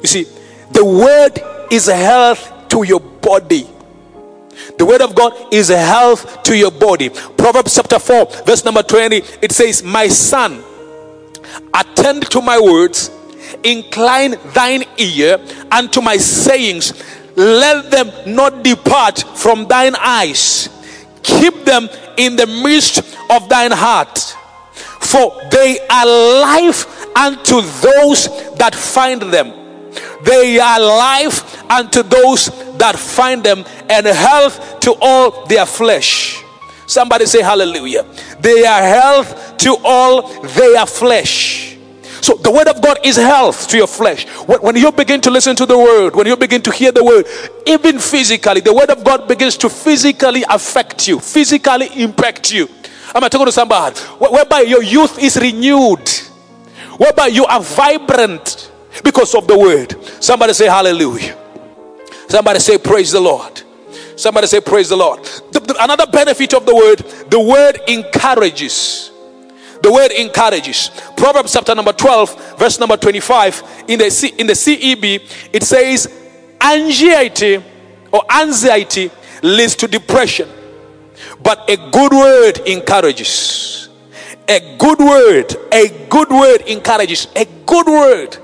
You 0.00 0.06
see, 0.06 0.26
the 0.70 0.84
word 0.84 1.32
is 1.68 1.86
health 1.86 2.68
to 2.68 2.84
your 2.84 3.00
body. 3.00 3.66
The 4.78 4.86
word 4.86 5.00
of 5.00 5.16
God 5.16 5.52
is 5.52 5.68
health 5.68 6.44
to 6.44 6.56
your 6.56 6.70
body. 6.70 7.08
Proverbs 7.08 7.74
chapter 7.74 7.98
4, 7.98 8.44
verse 8.46 8.64
number 8.64 8.84
20, 8.84 9.16
it 9.42 9.50
says, 9.50 9.82
My 9.82 10.06
son, 10.06 10.62
attend 11.74 12.30
to 12.30 12.40
my 12.40 12.60
words, 12.60 13.10
incline 13.64 14.36
thine 14.54 14.84
ear 14.96 15.44
unto 15.72 16.00
my 16.00 16.18
sayings, 16.18 17.02
let 17.34 17.90
them 17.90 18.32
not 18.32 18.62
depart 18.62 19.24
from 19.36 19.66
thine 19.66 19.96
eyes. 19.96 20.68
Keep 21.22 21.64
them 21.64 21.88
in 22.16 22.36
the 22.36 22.46
midst 22.46 22.98
of 23.30 23.48
thine 23.48 23.70
heart, 23.70 24.18
for 25.00 25.40
they 25.50 25.78
are 25.88 26.06
life 26.06 27.16
unto 27.16 27.60
those 27.60 28.28
that 28.56 28.74
find 28.74 29.22
them. 29.22 29.52
They 30.24 30.58
are 30.58 30.80
life 30.80 31.62
unto 31.70 32.02
those 32.02 32.46
that 32.78 32.96
find 32.98 33.42
them, 33.42 33.64
and 33.90 34.06
health 34.06 34.80
to 34.80 34.94
all 35.00 35.46
their 35.46 35.66
flesh. 35.66 36.42
Somebody 36.86 37.26
say 37.26 37.42
hallelujah. 37.42 38.04
They 38.40 38.64
are 38.66 38.82
health 38.82 39.56
to 39.58 39.76
all 39.84 40.42
their 40.42 40.86
flesh. 40.86 41.71
So 42.22 42.34
the 42.34 42.52
word 42.52 42.68
of 42.68 42.80
God 42.80 42.98
is 43.04 43.16
health 43.16 43.66
to 43.68 43.76
your 43.76 43.88
flesh. 43.88 44.26
When 44.46 44.76
you 44.76 44.92
begin 44.92 45.20
to 45.22 45.30
listen 45.30 45.56
to 45.56 45.66
the 45.66 45.76
word, 45.76 46.14
when 46.14 46.28
you 46.28 46.36
begin 46.36 46.62
to 46.62 46.70
hear 46.70 46.92
the 46.92 47.02
word, 47.02 47.26
even 47.66 47.98
physically, 47.98 48.60
the 48.60 48.72
word 48.72 48.90
of 48.90 49.02
God 49.02 49.26
begins 49.26 49.56
to 49.58 49.68
physically 49.68 50.44
affect 50.48 51.08
you, 51.08 51.18
physically 51.18 51.88
impact 52.00 52.52
you. 52.52 52.68
I'm 53.12 53.28
talking 53.28 53.46
to 53.46 53.52
somebody 53.52 53.98
whereby 54.18 54.60
your 54.60 54.84
youth 54.84 55.18
is 55.18 55.36
renewed, 55.36 56.08
whereby 56.96 57.26
you 57.26 57.44
are 57.44 57.60
vibrant 57.60 58.70
because 59.02 59.34
of 59.34 59.48
the 59.48 59.58
word. 59.58 59.96
Somebody 60.22 60.52
say 60.52 60.66
hallelujah. 60.66 61.36
Somebody 62.28 62.60
say 62.60 62.78
praise 62.78 63.10
the 63.10 63.20
Lord. 63.20 63.62
Somebody 64.16 64.46
say 64.46 64.60
praise 64.60 64.88
the 64.88 64.96
Lord. 64.96 65.24
The, 65.24 65.60
the, 65.60 65.76
another 65.82 66.06
benefit 66.06 66.54
of 66.54 66.66
the 66.66 66.74
word, 66.74 66.98
the 67.30 67.40
word 67.40 67.80
encourages. 67.88 69.11
The 69.82 69.92
word 69.92 70.12
encourages. 70.12 70.90
Proverbs 71.16 71.52
chapter 71.52 71.74
number 71.74 71.92
12, 71.92 72.58
verse 72.58 72.78
number 72.78 72.96
25. 72.96 73.84
In 73.88 73.98
the 73.98 74.10
C, 74.10 74.28
in 74.28 74.46
the 74.46 74.52
CEB, 74.52 75.48
it 75.52 75.62
says, 75.64 76.08
anxiety 76.60 77.62
or 78.12 78.22
anxiety 78.30 79.10
leads 79.42 79.74
to 79.76 79.88
depression, 79.88 80.48
but 81.42 81.68
a 81.68 81.76
good 81.90 82.12
word 82.12 82.58
encourages. 82.66 83.88
A 84.48 84.76
good 84.78 84.98
word, 84.98 85.56
a 85.72 86.06
good 86.08 86.30
word 86.30 86.62
encourages. 86.62 87.26
A 87.34 87.44
good 87.66 87.86
word 87.86 88.38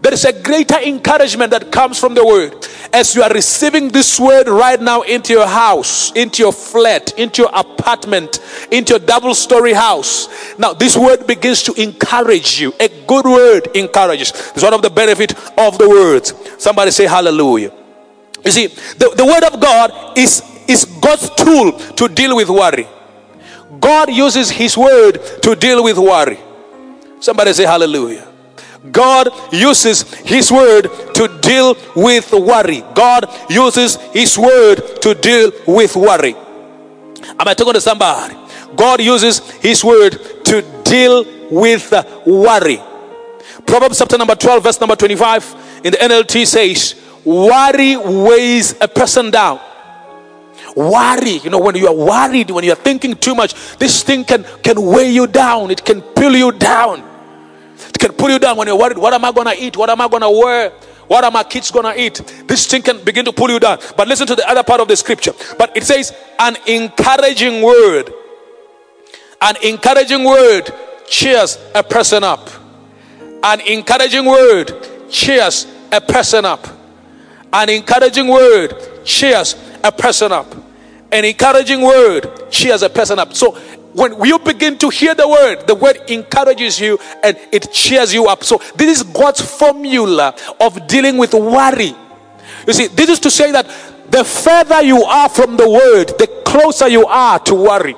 there 0.00 0.12
is 0.12 0.24
a 0.24 0.42
greater 0.42 0.78
encouragement 0.78 1.50
that 1.50 1.72
comes 1.72 1.98
from 1.98 2.14
the 2.14 2.24
word. 2.24 2.66
As 2.92 3.14
you 3.14 3.22
are 3.22 3.30
receiving 3.30 3.88
this 3.88 4.18
word 4.18 4.48
right 4.48 4.80
now 4.80 5.02
into 5.02 5.32
your 5.32 5.46
house, 5.46 6.12
into 6.12 6.42
your 6.42 6.52
flat, 6.52 7.18
into 7.18 7.42
your 7.42 7.50
apartment, 7.52 8.38
into 8.70 8.92
your 8.92 9.00
double 9.00 9.34
story 9.34 9.72
house. 9.72 10.28
Now, 10.56 10.72
this 10.72 10.96
word 10.96 11.26
begins 11.26 11.64
to 11.64 11.74
encourage 11.74 12.60
you. 12.60 12.72
A 12.78 12.88
good 13.06 13.24
word 13.24 13.68
encourages. 13.76 14.30
It's 14.30 14.62
one 14.62 14.72
of 14.72 14.82
the 14.82 14.90
benefit 14.90 15.32
of 15.58 15.78
the 15.78 15.88
words. 15.88 16.32
Somebody 16.58 16.92
say 16.92 17.06
hallelujah. 17.06 17.72
You 18.44 18.52
see, 18.52 18.68
the, 18.68 19.12
the 19.16 19.26
word 19.26 19.42
of 19.52 19.60
God 19.60 20.16
is, 20.16 20.42
is 20.68 20.84
God's 20.84 21.28
tool 21.30 21.72
to 21.72 22.08
deal 22.08 22.36
with 22.36 22.48
worry. 22.48 22.86
God 23.80 24.10
uses 24.12 24.48
his 24.48 24.76
word 24.76 25.20
to 25.42 25.56
deal 25.56 25.82
with 25.82 25.98
worry. 25.98 26.38
Somebody 27.20 27.52
say 27.52 27.64
hallelujah. 27.64 28.26
God 28.92 29.28
uses 29.52 30.02
His 30.20 30.50
word 30.52 30.88
to 31.14 31.38
deal 31.40 31.76
with 31.96 32.32
worry. 32.32 32.82
God 32.94 33.26
uses 33.50 33.96
His 34.12 34.38
word 34.38 34.76
to 35.02 35.14
deal 35.14 35.50
with 35.66 35.96
worry. 35.96 36.34
Am 36.34 37.46
I 37.46 37.54
talking 37.54 37.74
to 37.74 37.80
somebody? 37.80 38.36
God 38.76 39.00
uses 39.00 39.50
His 39.56 39.84
word 39.84 40.12
to 40.44 40.62
deal 40.84 41.24
with 41.50 41.92
worry. 42.26 42.80
Proverbs 43.66 43.98
chapter 43.98 44.16
number 44.16 44.34
12, 44.34 44.62
verse 44.62 44.80
number 44.80 44.96
25 44.96 45.80
in 45.84 45.92
the 45.92 45.98
NLT 45.98 46.46
says, 46.46 46.94
Worry 47.24 47.96
weighs 47.96 48.74
a 48.80 48.88
person 48.88 49.30
down. 49.30 49.60
Worry, 50.76 51.38
you 51.38 51.50
know, 51.50 51.58
when 51.58 51.74
you 51.74 51.88
are 51.88 51.94
worried, 51.94 52.50
when 52.50 52.64
you 52.64 52.72
are 52.72 52.76
thinking 52.76 53.14
too 53.16 53.34
much, 53.34 53.76
this 53.78 54.02
thing 54.02 54.24
can, 54.24 54.44
can 54.62 54.80
weigh 54.80 55.10
you 55.10 55.26
down, 55.26 55.70
it 55.70 55.84
can 55.84 56.00
pull 56.00 56.34
you 56.34 56.52
down. 56.52 57.07
It 57.88 57.98
can 57.98 58.12
pull 58.12 58.30
you 58.30 58.38
down 58.38 58.56
when 58.56 58.66
you're 58.66 58.78
worried. 58.78 58.98
What 58.98 59.14
am 59.14 59.24
I 59.24 59.32
going 59.32 59.46
to 59.46 59.62
eat? 59.62 59.76
What 59.76 59.90
am 59.90 60.00
I 60.00 60.08
going 60.08 60.22
to 60.22 60.30
wear? 60.30 60.70
What 61.08 61.24
are 61.24 61.30
my 61.30 61.42
kids 61.42 61.70
going 61.70 61.86
to 61.86 62.00
eat? 62.00 62.44
This 62.46 62.66
thing 62.66 62.82
can 62.82 63.02
begin 63.02 63.24
to 63.24 63.32
pull 63.32 63.50
you 63.50 63.58
down. 63.58 63.78
But 63.96 64.08
listen 64.08 64.26
to 64.26 64.34
the 64.34 64.48
other 64.48 64.62
part 64.62 64.80
of 64.80 64.88
the 64.88 64.96
scripture. 64.96 65.32
But 65.58 65.76
it 65.76 65.84
says, 65.84 66.14
an 66.38 66.56
encouraging 66.66 67.62
word. 67.62 68.12
An 69.40 69.56
encouraging 69.62 70.24
word 70.24 70.70
cheers 71.06 71.58
a 71.74 71.82
person 71.82 72.24
up. 72.24 72.50
An 73.42 73.60
encouraging 73.62 74.26
word 74.26 75.08
cheers 75.10 75.66
a 75.90 76.00
person 76.00 76.44
up. 76.44 76.66
An 77.52 77.70
encouraging 77.70 78.28
word 78.28 79.04
cheers 79.04 79.56
a 79.82 79.90
person 79.90 80.32
up. 80.32 80.54
An 81.10 81.24
encouraging 81.24 81.80
word 81.80 82.50
cheers 82.50 82.82
a 82.82 82.90
person 82.90 83.18
up. 83.18 83.32
So 83.32 83.56
when 83.94 84.22
you 84.24 84.38
begin 84.38 84.76
to 84.78 84.90
hear 84.90 85.14
the 85.14 85.26
word, 85.26 85.66
the 85.66 85.74
word 85.74 85.98
encourages 86.08 86.78
you 86.80 86.98
and 87.22 87.36
it 87.50 87.72
cheers 87.72 88.12
you 88.12 88.26
up. 88.26 88.44
So, 88.44 88.60
this 88.76 89.00
is 89.00 89.02
God's 89.02 89.40
formula 89.40 90.34
of 90.60 90.86
dealing 90.86 91.16
with 91.16 91.34
worry. 91.34 91.94
You 92.66 92.72
see, 92.72 92.88
this 92.88 93.08
is 93.08 93.20
to 93.20 93.30
say 93.30 93.50
that 93.52 93.66
the 94.10 94.24
further 94.24 94.82
you 94.82 95.02
are 95.02 95.28
from 95.28 95.56
the 95.56 95.68
word, 95.68 96.08
the 96.18 96.26
closer 96.44 96.88
you 96.88 97.06
are 97.06 97.38
to 97.40 97.54
worry. 97.54 97.96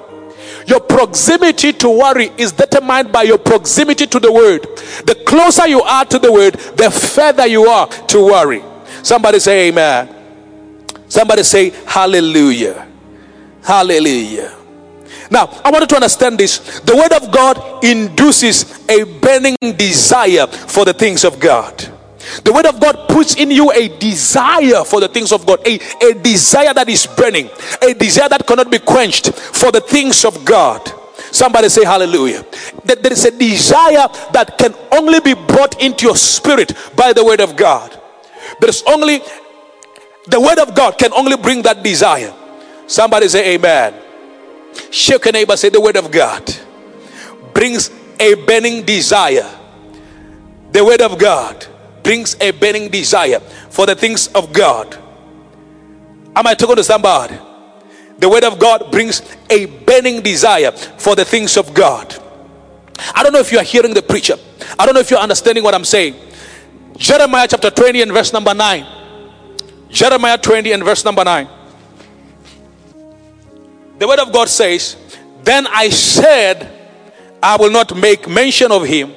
Your 0.67 0.81
proximity 0.81 1.73
to 1.73 1.91
worry 1.91 2.31
is 2.37 2.53
determined 2.53 3.11
by 3.11 3.23
your 3.23 3.39
proximity 3.39 4.07
to 4.07 4.21
the 4.21 4.33
word. 4.33 4.63
The 5.07 5.21
closer 5.27 5.67
you 5.67 5.83
are 5.83 6.05
to 6.05 6.19
the 6.19 6.33
word, 6.33 6.55
the 6.55 6.91
further 6.91 7.47
you 7.47 7.65
are 7.65 7.89
to 7.89 8.25
worry. 8.25 8.63
Somebody 9.03 9.41
say 9.41 9.69
amen. 9.69 10.15
Somebody 11.09 11.43
say 11.43 11.71
hallelujah. 11.87 12.87
Hallelujah. 13.63 14.60
Now, 15.31 15.47
I 15.65 15.71
want 15.71 15.83
you 15.83 15.87
to 15.89 15.95
understand 15.97 16.39
this. 16.39 16.81
The 16.81 16.97
Word 16.97 17.13
of 17.13 17.31
God 17.31 17.85
induces 17.85 18.87
a 18.89 19.05
burning 19.21 19.57
desire 19.77 20.47
for 20.47 20.85
the 20.85 20.93
things 20.93 21.25
of 21.25 21.39
God. 21.39 21.79
The 22.45 22.53
Word 22.53 22.67
of 22.67 22.81
God 22.81 23.09
puts 23.09 23.37
in 23.37 23.51
you 23.51 23.71
a 23.73 23.89
desire 23.99 24.85
for 24.85 25.01
the 25.01 25.09
things 25.09 25.33
of 25.33 25.47
God, 25.47 25.61
a, 25.67 25.79
a 26.05 26.15
desire 26.15 26.75
that 26.75 26.89
is 26.89 27.07
burning, 27.07 27.49
a 27.81 27.95
desire 27.95 28.29
that 28.29 28.47
cannot 28.47 28.71
be 28.71 28.79
quenched 28.79 29.33
for 29.33 29.71
the 29.71 29.81
things 29.81 30.25
of 30.25 30.45
God. 30.45 30.93
Somebody 31.33 31.69
say 31.69 31.85
hallelujah. 31.85 32.45
That 32.85 33.03
there 33.03 33.13
is 33.13 33.25
a 33.25 33.31
desire 33.31 34.09
that 34.33 34.59
can 34.59 34.75
only 34.91 35.21
be 35.21 35.35
brought 35.35 35.81
into 35.81 36.07
your 36.07 36.17
spirit 36.17 36.75
by 36.97 37.13
the 37.13 37.25
word 37.25 37.41
of 37.41 37.57
God. 37.57 37.99
There's 38.61 38.83
only 38.83 39.21
the 40.27 40.41
word 40.41 40.59
of 40.59 40.75
God 40.75 40.99
can 40.99 41.13
only 41.13 41.37
bring 41.37 41.63
that 41.63 41.83
desire. 41.83 42.35
Somebody 42.87 43.29
say 43.29 43.55
amen. 43.55 43.95
Shake 44.91 45.27
a 45.27 45.33
neighbor, 45.33 45.57
say 45.57 45.69
the 45.69 45.81
word 45.81 45.97
of 45.97 46.11
God 46.11 46.55
brings 47.55 47.91
a 48.19 48.35
burning 48.35 48.85
desire. 48.85 49.49
The 50.73 50.85
word 50.85 51.01
of 51.01 51.19
God 51.19 51.67
brings 52.03 52.37
a 52.41 52.51
burning 52.53 52.89
desire 52.89 53.41
for 53.71 53.87
the 53.87 53.95
things 53.95 54.29
of 54.29 54.53
God. 54.53 54.97
Am 56.35 56.47
I 56.47 56.55
talking 56.55 56.77
to 56.77 56.85
somebody? 56.85 57.37
The 58.19 58.29
word 58.29 58.45
of 58.45 58.59
God 58.59 58.91
brings 58.93 59.23
a 59.49 59.67
burning 59.67 60.23
desire 60.23 60.73
for 60.73 61.17
the 61.17 61.25
things 61.25 61.57
of 61.57 61.75
God. 61.75 62.15
I 63.15 63.23
don't 63.23 63.33
know 63.33 63.41
if 63.41 63.51
you 63.51 63.59
are 63.59 63.65
hearing 63.65 63.95
the 63.95 64.03
preacher. 64.03 64.37
I 64.79 64.85
don't 64.85 64.95
know 64.95 65.01
if 65.01 65.11
you're 65.11 65.21
understanding 65.21 65.65
what 65.65 65.75
I'm 65.75 65.85
saying. 65.85 66.15
Jeremiah 66.97 67.49
chapter 67.49 67.71
20 67.71 68.03
and 68.03 68.13
verse 68.13 68.33
number 68.33 68.55
9. 68.55 68.87
Jeremiah 69.89 70.39
20 70.39 70.73
and 70.73 70.85
verse 70.85 71.05
number 71.05 71.25
9. 71.25 71.49
The 74.01 74.09
word 74.09 74.19
of 74.19 74.33
God 74.33 74.49
says, 74.49 74.97
Then 75.43 75.67
I 75.67 75.91
said, 75.91 76.67
I 77.43 77.59
will 77.59 77.71
not 77.71 77.95
make 77.95 78.27
mention 78.27 78.73
of 78.73 78.83
him, 78.87 79.13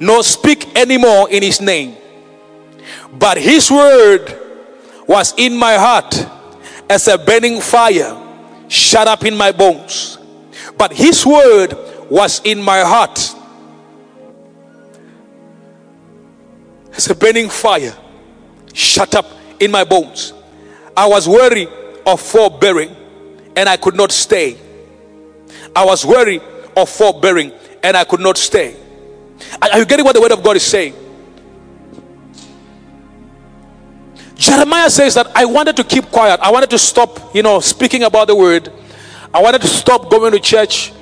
nor 0.00 0.24
speak 0.24 0.76
anymore 0.76 1.30
in 1.30 1.40
his 1.40 1.60
name. 1.60 1.94
But 3.12 3.38
his 3.38 3.70
word 3.70 4.36
was 5.06 5.32
in 5.36 5.56
my 5.56 5.74
heart 5.74 6.26
as 6.90 7.06
a 7.06 7.16
burning 7.16 7.60
fire 7.60 8.20
shut 8.66 9.06
up 9.06 9.24
in 9.24 9.36
my 9.36 9.52
bones. 9.52 10.18
But 10.76 10.92
his 10.92 11.24
word 11.24 11.72
was 12.10 12.40
in 12.42 12.60
my 12.60 12.80
heart 12.80 13.20
as 16.92 17.08
a 17.08 17.14
burning 17.14 17.48
fire 17.48 17.96
shut 18.74 19.14
up 19.14 19.26
in 19.60 19.70
my 19.70 19.84
bones. 19.84 20.32
I 20.96 21.06
was 21.06 21.28
weary 21.28 21.68
of 22.04 22.20
forbearing 22.20 22.96
and 23.56 23.68
I 23.68 23.76
could 23.76 23.94
not 23.94 24.12
stay. 24.12 24.58
I 25.74 25.84
was 25.84 26.04
weary 26.04 26.40
of 26.76 26.88
forbearing 26.88 27.52
and 27.82 27.96
I 27.96 28.04
could 28.04 28.20
not 28.20 28.36
stay. 28.36 28.76
Are 29.60 29.78
you 29.78 29.84
getting 29.84 30.04
what 30.04 30.14
the 30.14 30.20
word 30.20 30.32
of 30.32 30.42
God 30.42 30.56
is 30.56 30.64
saying? 30.64 30.94
Jeremiah 34.34 34.90
says 34.90 35.14
that 35.14 35.30
I 35.36 35.44
wanted 35.44 35.76
to 35.76 35.84
keep 35.84 36.06
quiet. 36.06 36.40
I 36.40 36.50
wanted 36.50 36.70
to 36.70 36.78
stop, 36.78 37.34
you 37.34 37.42
know, 37.42 37.60
speaking 37.60 38.02
about 38.02 38.26
the 38.26 38.34
word. 38.34 38.72
I 39.32 39.40
wanted 39.40 39.60
to 39.62 39.68
stop 39.68 40.10
going 40.10 40.32
to 40.32 40.40
church. 40.40 40.92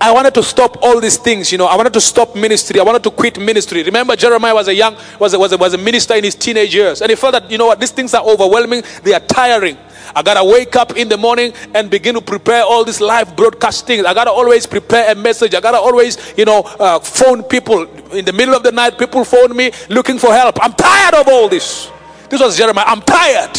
I 0.00 0.12
wanted 0.12 0.32
to 0.34 0.42
stop 0.44 0.76
all 0.82 1.00
these 1.00 1.16
things, 1.16 1.50
you 1.50 1.58
know. 1.58 1.66
I 1.66 1.76
wanted 1.76 1.92
to 1.94 2.00
stop 2.00 2.36
ministry. 2.36 2.78
I 2.78 2.84
wanted 2.84 3.02
to 3.02 3.10
quit 3.10 3.40
ministry. 3.40 3.82
Remember, 3.82 4.14
Jeremiah 4.14 4.54
was 4.54 4.68
a 4.68 4.74
young, 4.74 4.96
was 5.18 5.34
a, 5.34 5.38
was 5.38 5.52
a, 5.52 5.56
was 5.56 5.74
a 5.74 5.78
minister 5.78 6.14
in 6.14 6.22
his 6.22 6.36
teenage 6.36 6.72
years, 6.74 7.02
and 7.02 7.10
he 7.10 7.16
felt 7.16 7.32
that, 7.32 7.50
you 7.50 7.58
know 7.58 7.66
what, 7.66 7.80
these 7.80 7.90
things 7.90 8.14
are 8.14 8.24
overwhelming. 8.24 8.82
They 9.02 9.12
are 9.12 9.20
tiring. 9.20 9.76
I 10.14 10.22
gotta 10.22 10.44
wake 10.44 10.76
up 10.76 10.96
in 10.96 11.08
the 11.08 11.16
morning 11.16 11.52
and 11.74 11.90
begin 11.90 12.14
to 12.14 12.20
prepare 12.20 12.62
all 12.62 12.84
these 12.84 13.00
live 13.00 13.36
broadcasting. 13.36 14.06
I 14.06 14.14
gotta 14.14 14.30
always 14.30 14.66
prepare 14.66 15.12
a 15.12 15.14
message. 15.14 15.54
I 15.54 15.60
gotta 15.60 15.78
always, 15.78 16.16
you 16.36 16.44
know, 16.44 16.60
uh, 16.78 17.00
phone 17.00 17.42
people 17.42 17.82
in 18.12 18.24
the 18.24 18.32
middle 18.32 18.54
of 18.54 18.62
the 18.62 18.72
night. 18.72 18.98
People 18.98 19.24
phone 19.24 19.54
me 19.54 19.72
looking 19.90 20.18
for 20.18 20.32
help. 20.32 20.58
I'm 20.62 20.72
tired 20.72 21.14
of 21.14 21.28
all 21.28 21.48
this. 21.48 21.90
This 22.30 22.40
was 22.40 22.56
Jeremiah. 22.56 22.84
I'm 22.86 23.02
tired. 23.02 23.58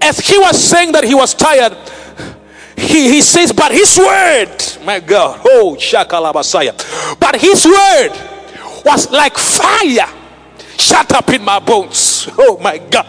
As 0.00 0.20
he 0.20 0.38
was 0.38 0.62
saying 0.62 0.92
that 0.92 1.04
he 1.04 1.14
was 1.14 1.34
tired, 1.34 1.76
he, 2.76 3.10
he 3.10 3.22
says, 3.22 3.52
but 3.52 3.72
his 3.72 3.98
word, 3.98 4.54
my 4.84 5.00
God, 5.00 5.40
oh, 5.44 5.76
Shakalabasaya, 5.78 7.18
but 7.18 7.36
his 7.36 7.64
word 7.64 8.10
was 8.84 9.10
like 9.10 9.36
fire 9.36 10.06
shut 10.78 11.12
up 11.12 11.28
in 11.30 11.44
my 11.44 11.58
bones. 11.58 12.28
Oh 12.38 12.58
my 12.58 12.78
God. 12.78 13.06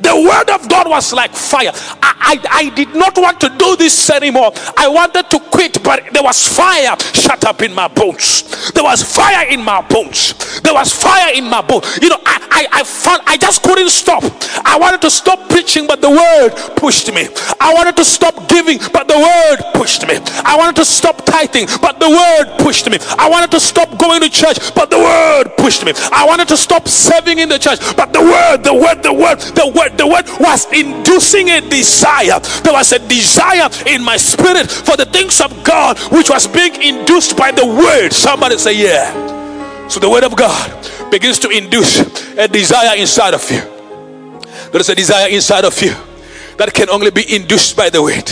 The 0.00 0.14
word 0.14 0.50
of 0.50 0.68
God 0.68 0.88
was 0.88 1.12
like 1.12 1.32
fire. 1.32 1.72
I, 2.02 2.14
I, 2.20 2.48
I, 2.50 2.70
did 2.70 2.94
not 2.94 3.16
want 3.18 3.40
to 3.40 3.48
do 3.50 3.76
this 3.76 4.10
anymore. 4.10 4.52
I 4.76 4.88
wanted 4.88 5.28
to 5.30 5.40
quit, 5.40 5.82
but 5.82 6.04
there 6.12 6.22
was 6.22 6.46
fire 6.46 6.96
shut 7.12 7.44
up 7.44 7.62
in 7.62 7.74
my 7.74 7.88
bones. 7.88 8.70
There 8.72 8.84
was 8.84 9.02
fire 9.02 9.46
in 9.48 9.62
my 9.62 9.80
bones. 9.82 10.60
There 10.60 10.74
was 10.74 10.92
fire 10.92 11.34
in 11.34 11.44
my 11.44 11.60
bones. 11.60 11.98
You 12.00 12.08
know, 12.08 12.20
I, 12.24 12.66
I, 12.72 12.80
I 12.80 12.84
found 12.84 13.22
I 13.26 13.36
just 13.36 13.62
couldn't 13.62 13.90
stop. 13.90 14.24
I 14.64 14.78
wanted 14.78 15.02
to 15.02 15.10
stop 15.10 15.48
preaching, 15.50 15.86
but 15.86 16.00
the 16.00 16.10
word 16.10 16.50
pushed 16.76 17.12
me. 17.12 17.28
I 17.60 17.74
wanted 17.74 17.96
to 17.96 18.04
stop 18.04 18.48
giving, 18.48 18.78
but 18.92 19.08
the 19.08 19.18
word 19.18 19.72
pushed 19.74 20.06
me. 20.06 20.18
I 20.44 20.56
wanted 20.56 20.76
to 20.76 20.84
stop 20.84 21.24
tithing, 21.24 21.66
but 21.80 22.00
the 22.00 22.08
word 22.08 22.58
pushed 22.58 22.90
me. 22.90 22.98
I 23.18 23.28
wanted 23.28 23.50
to 23.52 23.60
stop 23.60 23.98
going 23.98 24.20
to 24.20 24.30
church, 24.30 24.74
but 24.74 24.90
the 24.90 24.98
word 24.98 25.56
pushed 25.56 25.84
me. 25.84 25.92
I 26.12 26.24
wanted 26.26 26.48
to 26.48 26.56
stop 26.56 26.88
serving 26.88 27.38
in 27.38 27.48
the 27.48 27.58
church, 27.58 27.80
but 27.96 28.12
the 28.12 28.22
word, 28.22 28.64
the 28.64 28.74
word, 28.74 29.02
the 29.02 29.12
word, 29.12 29.40
the 29.40 29.72
word 29.74 29.89
the 29.96 30.06
word 30.06 30.26
was 30.40 30.66
inducing 30.72 31.50
a 31.50 31.60
desire. 31.60 32.40
There 32.62 32.72
was 32.72 32.92
a 32.92 32.98
desire 32.98 33.68
in 33.86 34.02
my 34.02 34.16
spirit 34.16 34.70
for 34.70 34.96
the 34.96 35.06
things 35.06 35.40
of 35.40 35.64
God, 35.64 35.98
which 36.12 36.30
was 36.30 36.46
being 36.46 36.80
induced 36.82 37.36
by 37.36 37.50
the 37.52 37.66
word. 37.66 38.12
Somebody 38.12 38.58
say, 38.58 38.74
Yeah. 38.74 39.88
So 39.88 39.98
the 39.98 40.08
word 40.08 40.24
of 40.24 40.36
God 40.36 41.10
begins 41.10 41.38
to 41.40 41.50
induce 41.50 41.98
a 42.36 42.46
desire 42.46 42.96
inside 42.96 43.34
of 43.34 43.50
you. 43.50 43.60
There 44.70 44.80
is 44.80 44.88
a 44.88 44.94
desire 44.94 45.28
inside 45.28 45.64
of 45.64 45.80
you 45.82 45.94
that 46.56 46.72
can 46.72 46.88
only 46.90 47.10
be 47.10 47.34
induced 47.34 47.76
by 47.76 47.90
the 47.90 48.02
word. 48.02 48.30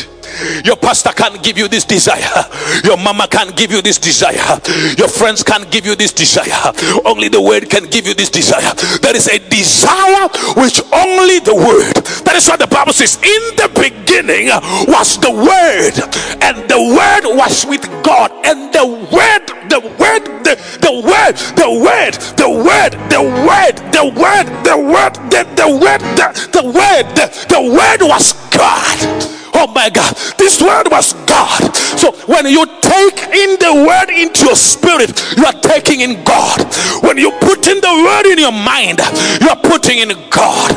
Your 0.65 0.77
pastor 0.77 1.11
can't 1.11 1.43
give 1.43 1.59
you 1.59 1.69
this 1.69 1.85
desire. 1.85 2.45
Your 2.85 2.97
mama 2.97 3.27
can't 3.29 3.57
give 3.57 3.71
you 3.73 3.83
this 3.83 3.99
desire. 3.99 4.61
Your 4.97 5.09
friends 5.09 5.43
can't 5.43 5.71
give 5.71 5.87
you 5.87 5.95
this 5.95 6.13
desire. 6.13 6.73
Only 7.05 7.29
the 7.29 7.41
word 7.41 7.69
can 7.71 7.87
give 7.87 8.07
you 8.07 8.15
this 8.15 8.31
desire. 8.31 8.75
There 9.03 9.17
is 9.17 9.29
a 9.29 9.39
desire 9.39 10.29
which 10.57 10.81
only 10.93 11.39
the 11.41 11.55
word. 11.55 11.95
That 12.25 12.35
is 12.37 12.49
what 12.49 12.59
the 12.61 12.67
Bible 12.67 12.93
says. 12.93 13.17
In 13.17 13.43
the 13.57 13.71
beginning 13.75 14.49
was 14.89 15.19
the 15.19 15.31
word, 15.31 15.95
and 16.43 16.69
the 16.69 16.79
word 16.79 17.37
was 17.37 17.67
with 17.67 17.83
God, 18.03 18.31
and 18.45 18.73
the 18.73 18.85
word, 18.87 19.47
the 19.69 19.81
word, 19.99 20.25
the, 20.45 20.55
the 20.81 20.93
word, 20.93 21.37
the 21.57 21.71
word, 21.71 22.15
the 22.37 22.51
word, 22.51 22.93
the 23.09 23.23
word, 23.23 23.75
the 23.93 24.05
word, 24.05 24.47
the 24.65 24.77
word, 24.77 25.15
the, 25.31 25.45
the 25.57 25.69
word, 25.79 26.01
the, 26.17 26.49
the 26.53 26.65
word, 26.65 27.07
the, 27.15 27.47
the 27.49 27.63
word 27.63 28.09
was 28.09 28.33
God. 28.51 29.38
Oh 29.55 29.67
my 29.75 29.91
God, 29.91 30.15
this 30.37 30.61
word 30.61 30.89
was 30.91 31.13
God. 31.27 31.75
So 31.75 32.13
when 32.27 32.47
you 32.47 32.65
take 32.81 33.19
in 33.35 33.59
the 33.59 33.85
word 33.87 34.11
into 34.11 34.47
your 34.47 34.57
spirit, 34.57 35.13
you 35.37 35.45
are 35.45 35.53
taking 35.53 36.01
in 36.01 36.23
God. 36.25 36.61
When 37.03 37.19
you 37.19 37.31
put 37.41 37.67
in 37.67 37.81
the 37.81 37.93
word 38.05 38.31
in 38.31 38.39
your 38.39 38.53
mind, 38.53 39.01
you 39.41 39.49
are 39.49 39.57
putting 39.57 39.99
in 39.99 40.09
God. 40.31 40.75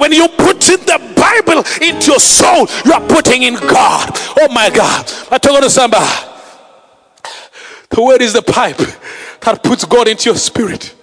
When 0.00 0.12
you 0.12 0.28
put 0.28 0.68
in 0.68 0.80
the 0.80 0.98
Bible 1.16 1.64
into 1.86 2.12
your 2.12 2.20
soul, 2.20 2.66
you 2.84 2.92
are 2.92 3.06
putting 3.08 3.42
in 3.42 3.54
God. 3.54 4.10
Oh 4.40 4.48
my 4.52 4.70
God. 4.70 5.10
I 5.30 5.38
told 5.38 5.62
to 5.62 5.70
somebody, 5.70 6.04
the 7.90 8.02
word 8.02 8.22
is 8.22 8.32
the 8.32 8.42
pipe 8.42 8.78
that 9.40 9.62
puts 9.62 9.84
God 9.84 10.08
into 10.08 10.30
your 10.30 10.36
spirit. 10.36 10.94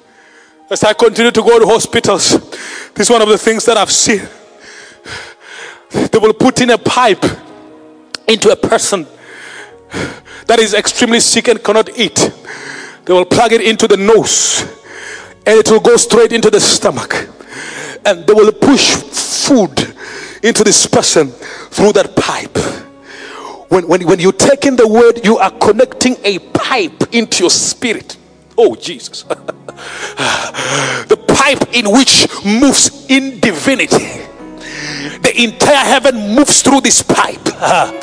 As 0.70 0.84
I 0.84 0.94
continue 0.94 1.32
to 1.32 1.42
go 1.42 1.60
to 1.60 1.66
hospitals, 1.66 2.40
this 2.94 3.08
is 3.08 3.10
one 3.10 3.22
of 3.22 3.30
the 3.30 3.38
things 3.38 3.66
that 3.66 3.78
I've 3.78 3.92
seen 3.92 4.28
they 6.12 6.18
will 6.18 6.34
put 6.34 6.62
in 6.62 6.72
a 6.72 6.78
pipe 6.78 7.24
into 8.28 8.52
a 8.52 8.56
person 8.56 9.06
that 10.48 10.60
is 10.60 10.74
extremely 10.74 11.20
sick 11.20 11.48
and 11.48 11.64
cannot 11.64 11.98
eat. 11.98 12.32
They 13.06 13.14
will 13.14 13.26
plug 13.26 13.54
it 13.54 13.62
into 13.62 13.88
the 13.88 13.98
nose 13.98 14.62
and 15.46 15.60
it 15.60 15.70
will 15.70 15.80
go 15.80 15.96
straight 15.96 16.32
into 16.32 16.50
the 16.50 16.60
stomach. 16.60 17.30
And 18.06 18.26
they 18.28 18.34
will 18.34 18.52
push 18.52 18.96
food 18.96 19.96
into 20.44 20.64
this 20.64 20.86
person 20.86 21.30
through 21.30 21.94
that 21.94 22.16
pipe. 22.16 22.56
When, 23.72 23.88
when, 23.88 24.06
when 24.06 24.20
you 24.20 24.32
take 24.32 24.66
in 24.66 24.76
the 24.76 24.88
word, 24.88 25.26
you 25.26 25.38
are 25.38 25.52
connecting 25.52 26.18
a 26.24 26.40
pipe 26.40 27.14
into 27.14 27.44
your 27.44 27.50
spirit. 27.50 28.18
Oh, 28.58 28.76
Jesus. 28.76 29.24
the 29.24 31.18
pipe 31.28 31.74
in 31.74 31.92
which 31.92 32.28
moves 32.46 33.08
in 33.10 33.40
divinity 33.40 34.26
the 35.22 35.34
entire 35.44 35.86
heaven 35.86 36.36
moves 36.36 36.62
through 36.62 36.82
this 36.82 37.02
pipe. 37.02 37.42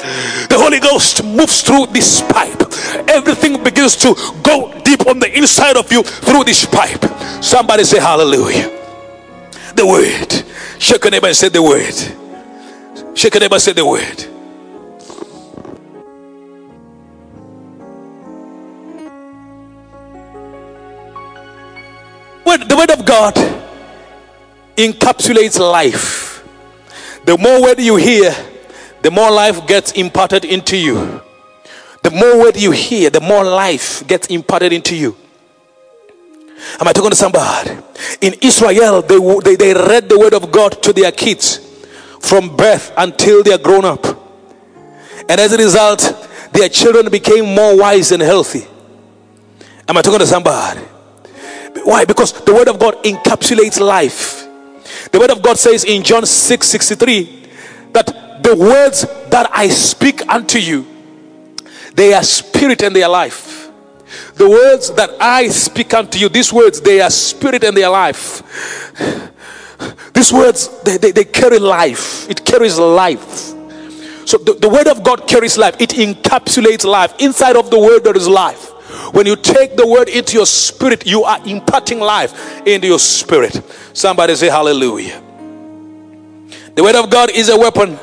The 0.48 0.58
Holy 0.58 0.80
Ghost 0.80 1.24
moves 1.24 1.62
through 1.62 1.86
this 1.86 2.20
pipe. 2.20 2.60
Everything 3.08 3.62
begins 3.62 3.96
to 3.96 4.14
go 4.42 4.72
deep 4.80 5.06
on 5.06 5.18
the 5.18 5.30
inside 5.36 5.76
of 5.76 5.90
you 5.90 6.02
through 6.02 6.44
this 6.44 6.64
pipe. 6.64 7.02
Somebody 7.42 7.84
say 7.84 8.00
hallelujah. 8.00 8.70
The 9.74 9.86
word. 9.86 10.44
Shake 10.78 11.04
your 11.04 11.10
neighbor 11.10 11.28
and 11.28 11.36
say 11.36 11.48
the 11.48 11.62
word. 11.62 13.16
Shake 13.16 13.34
your 13.34 13.40
neighbor 13.40 13.54
and 13.54 13.62
say 13.62 13.72
the 13.72 13.86
word. 13.86 14.26
Word, 22.44 22.68
the 22.68 22.76
word 22.76 22.90
of 22.90 23.04
God 23.04 23.34
encapsulates 24.76 25.58
life. 25.58 26.31
The 27.24 27.38
more 27.38 27.62
word 27.62 27.78
you 27.80 27.96
hear, 27.96 28.34
the 29.02 29.10
more 29.10 29.30
life 29.30 29.66
gets 29.66 29.92
imparted 29.92 30.44
into 30.44 30.76
you. 30.76 31.20
The 32.02 32.10
more 32.10 32.38
word 32.38 32.56
you 32.56 32.72
hear, 32.72 33.10
the 33.10 33.20
more 33.20 33.44
life 33.44 34.06
gets 34.06 34.26
imparted 34.26 34.72
into 34.72 34.96
you. 34.96 35.16
Am 36.80 36.88
I 36.88 36.92
talking 36.92 37.10
to 37.10 37.16
somebody? 37.16 37.70
In 38.20 38.34
Israel, 38.40 39.02
they, 39.02 39.18
they, 39.44 39.56
they 39.56 39.74
read 39.74 40.08
the 40.08 40.18
word 40.18 40.34
of 40.34 40.50
God 40.50 40.82
to 40.82 40.92
their 40.92 41.12
kids 41.12 41.58
from 42.20 42.56
birth 42.56 42.92
until 42.96 43.42
they 43.42 43.52
are 43.52 43.58
grown 43.58 43.84
up. 43.84 44.04
And 45.28 45.40
as 45.40 45.52
a 45.52 45.56
result, 45.58 46.28
their 46.52 46.68
children 46.68 47.10
became 47.10 47.54
more 47.54 47.78
wise 47.78 48.12
and 48.12 48.22
healthy. 48.22 48.66
Am 49.88 49.96
I 49.96 50.02
talking 50.02 50.20
to 50.20 50.26
somebody? 50.26 50.80
Why? 51.84 52.04
Because 52.04 52.32
the 52.44 52.52
word 52.52 52.68
of 52.68 52.78
God 52.78 53.02
encapsulates 53.02 53.80
life. 53.80 54.41
The 55.12 55.18
word 55.18 55.30
of 55.30 55.42
God 55.42 55.58
says 55.58 55.84
in 55.84 56.02
John 56.02 56.26
6 56.26 56.66
63 56.66 57.48
that 57.92 58.42
the 58.42 58.56
words 58.56 59.06
that 59.30 59.48
I 59.52 59.68
speak 59.68 60.26
unto 60.28 60.58
you, 60.58 60.86
they 61.94 62.14
are 62.14 62.22
spirit 62.22 62.82
and 62.82 62.96
they 62.96 63.02
are 63.02 63.10
life. 63.10 63.70
The 64.34 64.48
words 64.48 64.90
that 64.94 65.10
I 65.20 65.48
speak 65.48 65.94
unto 65.94 66.18
you, 66.18 66.28
these 66.28 66.52
words, 66.52 66.80
they 66.80 67.00
are 67.00 67.10
spirit 67.10 67.64
and 67.64 67.76
they 67.76 67.84
are 67.84 67.92
life. 67.92 68.42
These 70.14 70.32
words, 70.32 70.82
they, 70.82 70.96
they, 70.98 71.10
they 71.10 71.24
carry 71.24 71.58
life. 71.58 72.28
It 72.30 72.44
carries 72.44 72.78
life. 72.78 73.52
So 74.24 74.38
the, 74.38 74.56
the 74.60 74.68
word 74.68 74.86
of 74.86 75.02
God 75.02 75.26
carries 75.26 75.58
life. 75.58 75.76
It 75.80 75.90
encapsulates 75.90 76.84
life. 76.84 77.14
Inside 77.18 77.56
of 77.56 77.70
the 77.70 77.78
word, 77.78 78.04
there 78.04 78.16
is 78.16 78.28
life. 78.28 78.70
When 79.14 79.26
you 79.26 79.36
take 79.36 79.76
the 79.76 79.86
word 79.86 80.08
into 80.08 80.34
your 80.34 80.46
spirit, 80.46 81.06
you 81.06 81.24
are 81.24 81.38
imparting 81.46 81.98
life 82.00 82.66
into 82.66 82.86
your 82.86 82.98
spirit. 82.98 83.60
Somebody 83.92 84.34
say 84.34 84.48
hallelujah. 84.48 85.22
The 86.74 86.82
word 86.82 86.96
of 86.96 87.10
God 87.10 87.30
is 87.30 87.48
a 87.48 87.56
weapon 87.56 87.98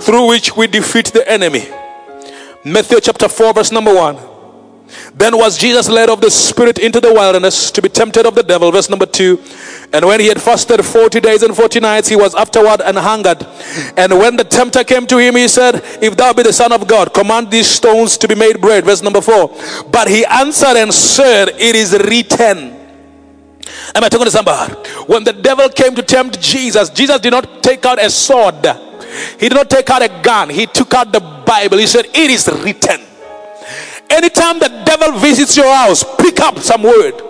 through 0.00 0.28
which 0.28 0.56
we 0.56 0.66
defeat 0.66 1.06
the 1.06 1.26
enemy. 1.30 1.66
Matthew 2.64 3.00
chapter 3.00 3.28
4, 3.28 3.54
verse 3.54 3.72
number 3.72 3.94
1. 3.94 4.30
Then 5.14 5.36
was 5.36 5.56
Jesus 5.58 5.88
led 5.88 6.10
of 6.10 6.20
the 6.20 6.30
Spirit 6.30 6.78
into 6.78 7.00
the 7.00 7.12
wilderness 7.12 7.70
to 7.70 7.82
be 7.82 7.88
tempted 7.88 8.26
of 8.26 8.34
the 8.34 8.42
devil. 8.42 8.70
Verse 8.72 8.90
number 8.90 9.06
2. 9.06 9.40
And 9.92 10.04
when 10.04 10.20
he 10.20 10.26
had 10.26 10.40
fasted 10.40 10.84
40 10.84 11.20
days 11.20 11.42
and 11.42 11.54
40 11.54 11.80
nights, 11.80 12.08
he 12.08 12.16
was 12.16 12.34
afterward 12.34 12.80
and 12.80 12.98
hungered. 12.98 13.46
And 13.96 14.18
when 14.18 14.36
the 14.36 14.44
tempter 14.44 14.84
came 14.84 15.06
to 15.06 15.18
him, 15.18 15.36
he 15.36 15.48
said, 15.48 15.82
If 16.02 16.16
thou 16.16 16.32
be 16.32 16.42
the 16.42 16.52
Son 16.52 16.72
of 16.72 16.86
God, 16.86 17.14
command 17.14 17.50
these 17.50 17.66
stones 17.66 18.16
to 18.18 18.28
be 18.28 18.34
made 18.34 18.60
bread. 18.60 18.84
Verse 18.84 19.02
number 19.02 19.20
4. 19.20 19.88
But 19.90 20.08
he 20.08 20.24
answered 20.24 20.76
and 20.76 20.92
said, 20.92 21.50
It 21.50 21.76
is 21.76 21.92
written. 21.92 22.79
Am 23.94 24.04
I 24.04 24.08
talking 24.08 24.26
to 24.26 24.30
somebody? 24.30 24.72
When 25.06 25.24
the 25.24 25.32
devil 25.32 25.68
came 25.68 25.94
to 25.94 26.02
tempt 26.02 26.40
Jesus, 26.40 26.90
Jesus 26.90 27.20
did 27.20 27.30
not 27.30 27.62
take 27.62 27.84
out 27.84 28.02
a 28.02 28.08
sword. 28.10 28.66
He 29.38 29.48
did 29.48 29.54
not 29.54 29.70
take 29.70 29.90
out 29.90 30.02
a 30.02 30.08
gun. 30.22 30.50
He 30.50 30.66
took 30.66 30.94
out 30.94 31.12
the 31.12 31.20
Bible. 31.20 31.78
He 31.78 31.86
said, 31.86 32.06
It 32.06 32.30
is 32.30 32.48
written. 32.48 33.00
Anytime 34.08 34.58
the 34.58 34.68
devil 34.84 35.18
visits 35.18 35.56
your 35.56 35.72
house, 35.72 36.04
pick 36.16 36.40
up 36.40 36.58
some 36.58 36.82
word. 36.82 37.22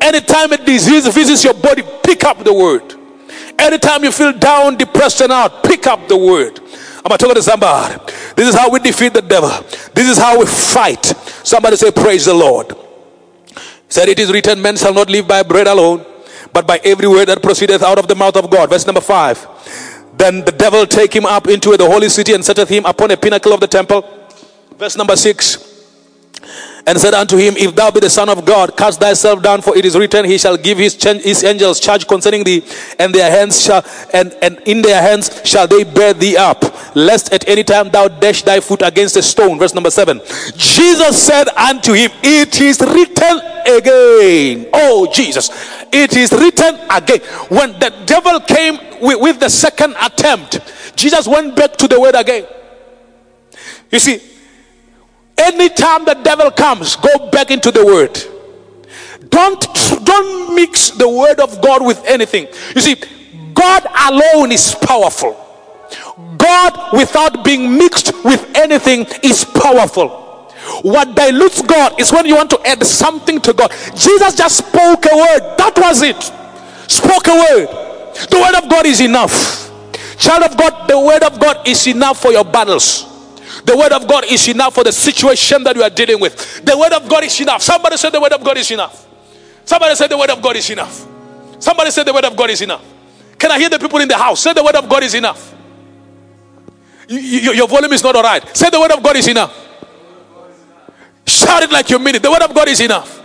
Anytime 0.00 0.52
a 0.52 0.56
disease 0.56 1.12
visits 1.12 1.44
your 1.44 1.54
body, 1.54 1.82
pick 2.04 2.24
up 2.24 2.44
the 2.44 2.54
word. 2.54 2.94
Anytime 3.58 4.04
you 4.04 4.12
feel 4.12 4.32
down, 4.32 4.76
depressed, 4.76 5.20
and 5.20 5.32
out, 5.32 5.64
pick 5.64 5.86
up 5.88 6.06
the 6.06 6.16
word. 6.16 6.60
I'm 7.04 7.16
talking 7.16 7.34
to 7.34 7.42
somebody. 7.42 8.00
This 8.36 8.48
is 8.48 8.54
how 8.54 8.70
we 8.70 8.78
defeat 8.78 9.12
the 9.12 9.22
devil. 9.22 9.50
This 9.94 10.08
is 10.08 10.18
how 10.18 10.38
we 10.38 10.46
fight. 10.46 11.04
Somebody 11.44 11.76
say, 11.76 11.90
Praise 11.90 12.26
the 12.26 12.34
Lord. 12.34 12.76
Said, 13.88 14.08
It 14.08 14.18
is 14.18 14.32
written, 14.32 14.60
Men 14.60 14.76
shall 14.76 14.94
not 14.94 15.08
live 15.08 15.26
by 15.26 15.42
bread 15.42 15.66
alone, 15.66 16.04
but 16.52 16.66
by 16.66 16.80
every 16.84 17.08
word 17.08 17.26
that 17.26 17.42
proceedeth 17.42 17.82
out 17.82 17.98
of 17.98 18.08
the 18.08 18.14
mouth 18.14 18.36
of 18.36 18.50
God. 18.50 18.70
Verse 18.70 18.86
number 18.86 19.00
five. 19.00 19.46
Then 20.16 20.44
the 20.44 20.52
devil 20.52 20.86
take 20.86 21.14
him 21.14 21.26
up 21.26 21.46
into 21.46 21.76
the 21.76 21.86
holy 21.86 22.08
city 22.08 22.34
and 22.34 22.44
setteth 22.44 22.68
him 22.68 22.84
upon 22.84 23.10
a 23.10 23.16
pinnacle 23.16 23.52
of 23.52 23.60
the 23.60 23.68
temple. 23.68 24.02
Verse 24.76 24.96
number 24.96 25.16
six 25.16 25.67
and 26.88 26.98
said 26.98 27.12
unto 27.12 27.36
him, 27.36 27.54
If 27.58 27.76
thou 27.76 27.90
be 27.90 28.00
the 28.00 28.08
Son 28.08 28.30
of 28.30 28.46
God, 28.46 28.74
cast 28.74 28.98
thyself 28.98 29.42
down, 29.42 29.60
for 29.60 29.76
it 29.76 29.84
is 29.84 29.94
written, 29.94 30.24
He 30.24 30.38
shall 30.38 30.56
give 30.56 30.78
his, 30.78 30.94
his 30.94 31.44
angels 31.44 31.80
charge 31.80 32.08
concerning 32.08 32.44
thee, 32.44 32.64
and 32.98 33.14
their 33.14 33.30
hands 33.30 33.62
shall 33.62 33.84
and, 34.14 34.32
and 34.40 34.58
in 34.64 34.80
their 34.80 35.02
hands 35.02 35.42
shall 35.44 35.66
they 35.66 35.84
bear 35.84 36.14
thee 36.14 36.38
up, 36.38 36.64
lest 36.96 37.30
at 37.30 37.46
any 37.46 37.62
time 37.62 37.90
thou 37.90 38.08
dash 38.08 38.42
thy 38.42 38.60
foot 38.60 38.80
against 38.80 39.18
a 39.18 39.22
stone. 39.22 39.58
Verse 39.58 39.74
number 39.74 39.90
seven. 39.90 40.22
Jesus 40.56 41.22
said 41.22 41.48
unto 41.50 41.92
him, 41.92 42.10
It 42.22 42.58
is 42.58 42.80
written 42.80 43.38
again. 43.66 44.70
Oh 44.72 45.10
Jesus, 45.12 45.50
it 45.92 46.16
is 46.16 46.32
written 46.32 46.74
again. 46.88 47.20
When 47.50 47.72
the 47.72 47.92
devil 48.06 48.40
came 48.40 48.78
with, 49.02 49.20
with 49.20 49.40
the 49.40 49.50
second 49.50 49.94
attempt, 50.00 50.60
Jesus 50.96 51.28
went 51.28 51.54
back 51.54 51.76
to 51.76 51.86
the 51.86 52.00
word 52.00 52.14
again. 52.14 52.46
You 53.90 53.98
see, 53.98 54.22
Anytime 55.38 56.04
the 56.04 56.14
devil 56.14 56.50
comes, 56.50 56.96
go 56.96 57.30
back 57.30 57.50
into 57.50 57.70
the 57.70 57.84
word. 57.84 58.18
Don't, 59.30 59.60
don't 60.04 60.54
mix 60.54 60.90
the 60.90 61.08
word 61.08 61.40
of 61.40 61.60
God 61.62 61.84
with 61.84 62.04
anything. 62.04 62.48
You 62.74 62.80
see, 62.80 62.96
God 63.54 63.86
alone 64.08 64.52
is 64.52 64.74
powerful. 64.74 65.44
God 66.36 66.92
without 66.92 67.44
being 67.44 67.76
mixed 67.76 68.12
with 68.24 68.50
anything 68.54 69.06
is 69.22 69.44
powerful. 69.44 70.26
What 70.82 71.14
dilutes 71.14 71.62
God 71.62 72.00
is 72.00 72.12
when 72.12 72.26
you 72.26 72.36
want 72.36 72.50
to 72.50 72.60
add 72.66 72.84
something 72.84 73.40
to 73.40 73.52
God. 73.52 73.72
Jesus 73.94 74.34
just 74.34 74.58
spoke 74.58 75.06
a 75.06 75.16
word. 75.16 75.56
That 75.56 75.72
was 75.76 76.02
it. 76.02 76.20
Spoke 76.90 77.26
a 77.28 77.34
word. 77.34 77.68
The 78.30 78.38
word 78.38 78.62
of 78.62 78.70
God 78.70 78.86
is 78.86 79.00
enough. 79.00 79.70
Child 80.18 80.50
of 80.50 80.56
God, 80.56 80.88
the 80.88 80.98
word 80.98 81.22
of 81.22 81.38
God 81.38 81.66
is 81.66 81.86
enough 81.86 82.20
for 82.20 82.32
your 82.32 82.44
battles. 82.44 83.07
The 83.68 83.76
word 83.76 83.92
of 83.92 84.08
God 84.08 84.24
is 84.24 84.48
enough 84.48 84.74
for 84.74 84.82
the 84.82 84.92
situation 84.92 85.62
that 85.64 85.76
you 85.76 85.82
are 85.82 85.90
dealing 85.90 86.18
with. 86.18 86.64
The 86.64 86.74
word 86.74 86.94
of 86.94 87.06
God 87.06 87.22
is 87.22 87.38
enough. 87.38 87.60
Somebody 87.60 87.98
said 87.98 88.14
the 88.14 88.20
word 88.20 88.32
of 88.32 88.42
God 88.42 88.56
is 88.56 88.70
enough. 88.70 89.06
Somebody 89.66 89.94
said 89.94 90.08
the 90.08 90.16
word 90.16 90.30
of 90.30 90.40
God 90.40 90.56
is 90.56 90.70
enough. 90.70 91.06
Somebody 91.58 91.90
said 91.90 92.04
the 92.04 92.14
word 92.14 92.24
of 92.24 92.34
God 92.34 92.48
is 92.48 92.62
enough. 92.62 92.82
Can 93.36 93.50
I 93.50 93.58
hear 93.58 93.68
the 93.68 93.78
people 93.78 93.98
in 93.98 94.08
the 94.08 94.16
house? 94.16 94.40
Say 94.40 94.54
the 94.54 94.64
word 94.64 94.74
of 94.74 94.88
God 94.88 95.02
is 95.02 95.12
enough. 95.12 95.54
You, 97.08 97.18
you, 97.18 97.52
your 97.52 97.68
volume 97.68 97.92
is 97.92 98.02
not 98.02 98.16
all 98.16 98.22
right. 98.22 98.56
Say 98.56 98.70
the 98.70 98.80
word 98.80 98.90
of 98.90 99.02
God 99.02 99.16
is 99.16 99.28
enough. 99.28 99.52
Shout 101.26 101.62
it 101.62 101.70
like 101.70 101.90
you 101.90 101.98
mean 101.98 102.14
it. 102.14 102.22
The 102.22 102.30
word 102.30 102.42
of 102.42 102.54
God 102.54 102.68
is 102.68 102.80
enough. 102.80 103.22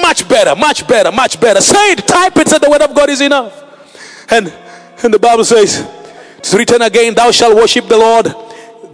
Much 0.00 0.28
better, 0.28 0.54
much 0.54 0.86
better, 0.86 1.10
much 1.10 1.40
better. 1.40 1.60
Say 1.60 1.90
it, 1.90 2.06
type 2.06 2.36
it, 2.36 2.46
say 2.46 2.58
the 2.58 2.70
word 2.70 2.82
of 2.82 2.94
God 2.94 3.10
is 3.10 3.20
enough. 3.20 3.64
And, 4.30 4.54
and 5.02 5.12
the 5.12 5.18
Bible 5.18 5.44
says, 5.44 5.84
it's 6.38 6.54
written 6.54 6.82
again, 6.82 7.16
thou 7.16 7.32
shalt 7.32 7.56
worship 7.56 7.88
the 7.88 7.98
Lord 7.98 8.32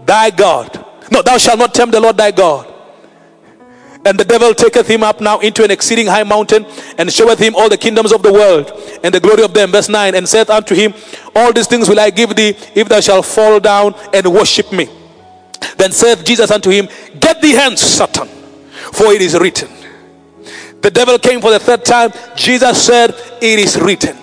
thy 0.08 0.30
God. 0.30 0.84
No, 1.12 1.22
thou 1.22 1.38
shalt 1.38 1.58
not 1.58 1.74
tempt 1.74 1.92
the 1.92 2.00
Lord 2.00 2.16
thy 2.16 2.32
God. 2.32 2.74
And 4.04 4.18
the 4.18 4.24
devil 4.24 4.54
taketh 4.54 4.86
him 4.86 5.02
up 5.02 5.20
now 5.20 5.38
into 5.40 5.62
an 5.64 5.70
exceeding 5.70 6.06
high 6.06 6.22
mountain 6.22 6.64
and 6.96 7.12
showeth 7.12 7.38
him 7.38 7.54
all 7.54 7.68
the 7.68 7.76
kingdoms 7.76 8.12
of 8.12 8.22
the 8.22 8.32
world 8.32 8.72
and 9.04 9.12
the 9.12 9.20
glory 9.20 9.42
of 9.42 9.52
them. 9.52 9.70
Verse 9.70 9.88
9 9.88 10.14
And 10.14 10.26
saith 10.26 10.48
unto 10.50 10.74
him, 10.74 10.94
All 11.34 11.52
these 11.52 11.66
things 11.66 11.88
will 11.88 12.00
I 12.00 12.10
give 12.10 12.34
thee 12.34 12.56
if 12.74 12.88
thou 12.88 13.00
shalt 13.00 13.26
fall 13.26 13.60
down 13.60 13.94
and 14.14 14.32
worship 14.32 14.72
me. 14.72 14.88
Then 15.76 15.92
saith 15.92 16.24
Jesus 16.24 16.50
unto 16.50 16.70
him, 16.70 16.88
Get 17.20 17.42
thee 17.42 17.52
hence, 17.52 17.82
Satan, 17.82 18.28
for 18.92 19.12
it 19.12 19.20
is 19.20 19.38
written. 19.38 19.68
The 20.80 20.90
devil 20.90 21.18
came 21.18 21.40
for 21.40 21.50
the 21.50 21.58
third 21.58 21.84
time. 21.84 22.12
Jesus 22.36 22.82
said, 22.82 23.10
It 23.42 23.58
is 23.58 23.78
written. 23.78 24.16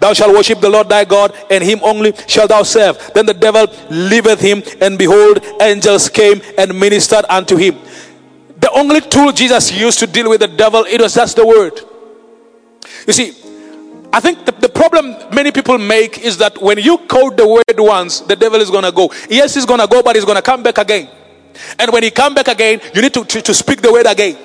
Thou 0.00 0.14
shalt 0.14 0.34
worship 0.34 0.60
the 0.60 0.70
Lord 0.70 0.88
thy 0.88 1.04
God, 1.04 1.34
and 1.50 1.62
him 1.62 1.80
only 1.82 2.14
shalt 2.26 2.48
thou 2.48 2.62
serve. 2.62 2.98
Then 3.14 3.26
the 3.26 3.34
devil 3.34 3.66
leaveth 3.90 4.40
him, 4.40 4.62
and 4.80 4.98
behold, 4.98 5.44
angels 5.60 6.08
came 6.08 6.40
and 6.56 6.78
ministered 6.78 7.26
unto 7.28 7.56
him. 7.56 7.78
The 8.58 8.70
only 8.72 9.00
tool 9.02 9.32
Jesus 9.32 9.72
used 9.72 9.98
to 10.00 10.06
deal 10.06 10.28
with 10.28 10.40
the 10.40 10.48
devil, 10.48 10.84
it 10.84 11.00
was 11.00 11.14
just 11.14 11.36
the 11.36 11.46
word. 11.46 11.80
You 13.06 13.12
see, 13.12 13.34
I 14.12 14.20
think 14.20 14.44
the, 14.44 14.52
the, 14.52 14.68
problem 14.68 15.14
many 15.32 15.52
people 15.52 15.78
make 15.78 16.18
is 16.18 16.38
that 16.38 16.60
when 16.60 16.78
you 16.78 16.98
quote 16.98 17.36
the 17.36 17.46
word 17.46 17.78
once, 17.78 18.20
the 18.20 18.34
devil 18.34 18.60
is 18.60 18.70
going 18.70 18.84
to 18.84 18.92
go. 18.92 19.12
Yes, 19.28 19.54
he's 19.54 19.66
going 19.66 19.80
to 19.80 19.86
go, 19.86 20.02
but 20.02 20.16
he's 20.16 20.24
going 20.24 20.36
to 20.36 20.42
come 20.42 20.62
back 20.62 20.78
again. 20.78 21.08
And 21.78 21.92
when 21.92 22.02
he 22.02 22.10
come 22.10 22.34
back 22.34 22.48
again, 22.48 22.80
you 22.94 23.02
need 23.02 23.14
to, 23.14 23.24
to, 23.24 23.42
to 23.42 23.54
speak 23.54 23.80
the 23.80 23.92
word 23.92 24.06
again. 24.06 24.36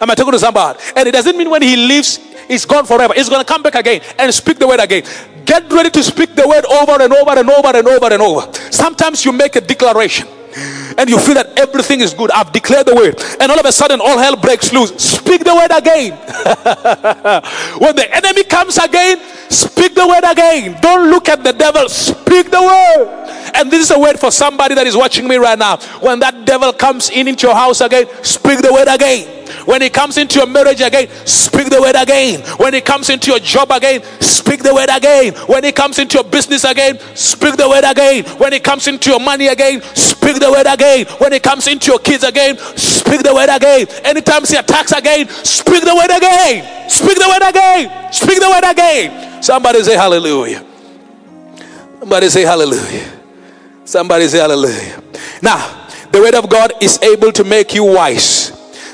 Am 0.00 0.10
I 0.10 0.14
talking 0.14 0.32
to 0.32 0.38
somebody? 0.38 0.78
And 0.94 1.08
it 1.08 1.12
doesn't 1.12 1.36
mean 1.36 1.50
when 1.50 1.62
he 1.62 1.76
leaves, 1.76 2.20
he's 2.48 2.64
gone 2.64 2.86
forever. 2.86 3.14
It's 3.16 3.28
going 3.28 3.44
to 3.44 3.46
come 3.46 3.62
back 3.62 3.74
again 3.74 4.00
and 4.18 4.32
speak 4.32 4.58
the 4.58 4.66
word 4.66 4.80
again. 4.80 5.04
Get 5.44 5.70
ready 5.72 5.90
to 5.90 6.02
speak 6.02 6.34
the 6.34 6.46
word 6.46 6.64
over 6.66 7.02
and 7.02 7.12
over 7.12 7.38
and 7.38 7.50
over 7.50 7.76
and 7.76 7.88
over 7.88 8.12
and 8.12 8.22
over. 8.22 8.52
Sometimes 8.70 9.24
you 9.24 9.32
make 9.32 9.56
a 9.56 9.60
declaration 9.60 10.28
and 10.98 11.08
you 11.08 11.18
feel 11.18 11.34
that 11.34 11.58
everything 11.58 12.00
is 12.00 12.14
good. 12.14 12.30
I've 12.30 12.52
declared 12.52 12.86
the 12.86 12.94
word, 12.94 13.20
and 13.40 13.50
all 13.50 13.58
of 13.58 13.64
a 13.64 13.72
sudden, 13.72 14.00
all 14.00 14.18
hell 14.18 14.36
breaks 14.36 14.72
loose. 14.72 14.92
Speak 14.96 15.44
the 15.44 15.54
word 15.54 15.70
again. 15.72 16.12
when 17.80 17.96
the 17.96 18.08
enemy 18.14 18.44
comes 18.44 18.76
again, 18.78 19.20
speak 19.48 19.94
the 19.94 20.06
word 20.06 20.24
again. 20.24 20.78
Don't 20.80 21.10
look 21.10 21.28
at 21.28 21.42
the 21.42 21.52
devil, 21.52 21.88
speak 21.88 22.50
the 22.50 22.60
word. 22.60 23.52
And 23.54 23.70
this 23.70 23.82
is 23.82 23.90
a 23.90 23.98
word 23.98 24.18
for 24.18 24.30
somebody 24.30 24.74
that 24.74 24.86
is 24.86 24.96
watching 24.96 25.26
me 25.26 25.36
right 25.36 25.58
now. 25.58 25.78
When 26.00 26.20
that 26.20 26.44
devil 26.44 26.72
comes 26.72 27.10
in 27.10 27.28
into 27.28 27.46
your 27.46 27.56
house 27.56 27.80
again, 27.80 28.06
speak 28.22 28.60
the 28.60 28.72
word 28.72 28.88
again. 28.88 29.41
When 29.64 29.82
he 29.82 29.90
comes 29.90 30.18
into 30.18 30.38
your 30.38 30.46
marriage 30.46 30.80
again, 30.80 31.08
speak 31.26 31.70
the 31.70 31.80
word 31.80 31.96
again. 31.96 32.40
When 32.58 32.74
he 32.74 32.80
comes 32.80 33.10
into 33.10 33.30
your 33.30 33.40
job 33.40 33.70
again, 33.70 34.02
speak 34.20 34.62
the 34.62 34.74
word 34.74 34.88
again. 34.90 35.34
When 35.46 35.64
he 35.64 35.72
comes 35.72 35.98
into 35.98 36.18
your 36.18 36.24
business 36.24 36.64
again, 36.64 36.98
speak 37.14 37.56
the 37.56 37.68
word 37.68 37.84
again. 37.84 38.24
When 38.38 38.52
he 38.52 38.60
comes 38.60 38.88
into 38.88 39.10
your 39.10 39.20
money 39.20 39.48
again, 39.48 39.82
speak 39.94 40.40
the 40.40 40.50
word 40.50 40.66
again. 40.66 41.06
When 41.18 41.32
he 41.32 41.40
comes 41.40 41.66
into 41.68 41.92
your 41.92 41.98
kids 42.00 42.24
again, 42.24 42.58
speak 42.76 43.22
the 43.22 43.34
word 43.34 43.54
again. 43.54 43.86
Anytime 44.04 44.44
he 44.44 44.56
attacks 44.56 44.92
again, 44.92 45.28
speak 45.28 45.84
the 45.84 45.94
word 45.94 46.16
again. 46.16 46.90
Speak 46.90 47.18
the 47.18 47.28
word 47.28 47.48
again. 47.48 48.12
Speak 48.12 48.40
the 48.40 48.48
word 48.48 48.70
again. 48.70 49.42
Somebody 49.42 49.82
say 49.82 49.94
hallelujah. 49.94 50.64
Somebody 51.98 52.28
say 52.30 52.42
hallelujah. 52.42 53.20
Somebody 53.84 54.26
say 54.26 54.38
hallelujah. 54.38 55.02
Now, 55.40 55.88
the 56.10 56.20
word 56.20 56.34
of 56.34 56.48
God 56.48 56.72
is 56.80 57.00
able 57.02 57.30
to 57.32 57.44
make 57.44 57.74
you 57.74 57.84
wise. 57.84 58.41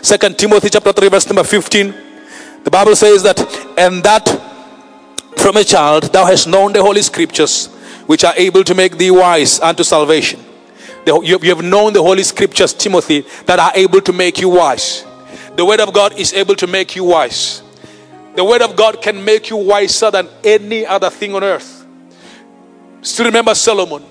Second 0.08 0.38
Timothy 0.38 0.70
chapter 0.70 0.90
3, 0.90 1.08
verse 1.10 1.26
number 1.26 1.44
15. 1.44 1.94
The 2.64 2.70
Bible 2.70 2.96
says 2.96 3.22
that, 3.24 3.38
and 3.76 4.02
that 4.04 4.26
from 5.36 5.58
a 5.58 5.62
child 5.62 6.04
thou 6.04 6.24
hast 6.24 6.48
known 6.48 6.72
the 6.72 6.82
holy 6.82 7.02
scriptures, 7.02 7.66
which 8.06 8.24
are 8.24 8.32
able 8.38 8.64
to 8.64 8.74
make 8.74 8.96
thee 8.96 9.10
wise 9.10 9.60
unto 9.60 9.84
salvation. 9.84 10.40
You 11.04 11.38
have 11.54 11.62
known 11.62 11.92
the 11.92 12.02
holy 12.02 12.22
scriptures, 12.22 12.72
Timothy, 12.72 13.26
that 13.44 13.58
are 13.58 13.72
able 13.74 14.00
to 14.00 14.14
make 14.14 14.40
you 14.40 14.48
wise. 14.48 15.04
The 15.56 15.64
word 15.66 15.80
of 15.80 15.92
God 15.92 16.18
is 16.18 16.32
able 16.32 16.54
to 16.54 16.66
make 16.66 16.96
you 16.96 17.04
wise. 17.04 17.62
The 18.34 18.44
word 18.44 18.62
of 18.62 18.76
God 18.76 19.02
can 19.02 19.22
make 19.22 19.50
you 19.50 19.58
wiser 19.58 20.10
than 20.10 20.26
any 20.42 20.86
other 20.86 21.10
thing 21.10 21.34
on 21.34 21.44
earth. 21.44 21.84
Still 23.02 23.26
remember 23.26 23.54
Solomon. 23.54 24.02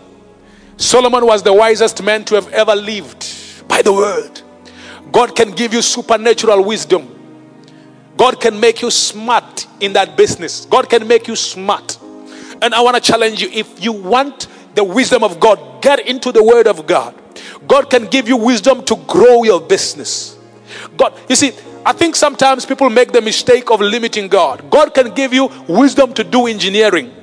Solomon 0.77 1.25
was 1.25 1.41
the 1.41 1.53
wisest 1.53 2.03
man 2.03 2.23
to 2.25 2.36
have 2.36 2.49
ever 2.49 2.75
lived 2.75 3.67
by 3.67 3.81
the 3.81 3.91
word. 3.91 4.41
God 5.12 5.36
can 5.36 5.52
give 5.52 5.74
you 5.74 5.82
supernatural 5.82 6.63
wisdom. 6.63 7.13
God 8.17 8.41
can 8.41 8.60
make 8.60 8.82
you 8.82 8.89
smart 8.89 9.67
in 9.80 9.93
that 9.93 10.17
business. 10.17 10.65
God 10.65 10.89
can 10.89 11.08
make 11.08 11.28
you 11.28 11.36
smart. 11.36 12.00
And 12.62 12.74
I 12.74 12.82
want 12.82 12.96
to 12.96 13.02
challenge 13.02 13.41
you 13.41 13.50
if 13.52 13.84
you 13.84 13.93
want 13.93 14.48
the 14.74 14.84
wisdom 14.84 15.24
of 15.24 15.39
God, 15.39 15.82
get 15.82 16.08
into 16.08 16.32
the 16.32 16.43
Word 16.43 16.67
of 16.67 16.86
God. 16.88 17.15
God 17.67 17.89
can 17.89 18.06
give 18.06 18.28
you 18.28 18.38
wisdom 18.38 18.84
to 18.86 18.96
grow 19.08 19.43
your 19.43 19.62
business. 19.62 20.38
God, 20.96 21.13
you 21.30 21.36
see, 21.36 21.52
I 21.86 21.93
think 21.93 22.15
sometimes 22.15 22.65
people 22.65 22.89
make 22.89 23.12
the 23.12 23.22
mistake 23.22 23.72
of 23.72 23.82
limiting 23.82 24.28
God. 24.28 24.70
God 24.70 24.93
can 24.93 25.13
give 25.13 25.34
you 25.34 25.50
wisdom 25.67 26.13
to 26.15 26.24
do 26.24 26.48
engineering. 26.48 27.13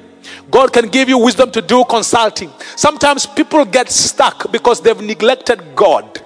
God 0.51 0.73
can 0.73 0.89
give 0.89 1.09
you 1.09 1.19
wisdom 1.19 1.51
to 1.53 1.61
do 1.61 1.85
consulting. 1.85 2.51
Sometimes 2.77 3.27
people 3.27 3.65
get 3.65 3.91
stuck 3.91 4.51
because 4.51 4.81
they've 4.81 5.01
neglected 5.01 5.77
God. 5.77 6.24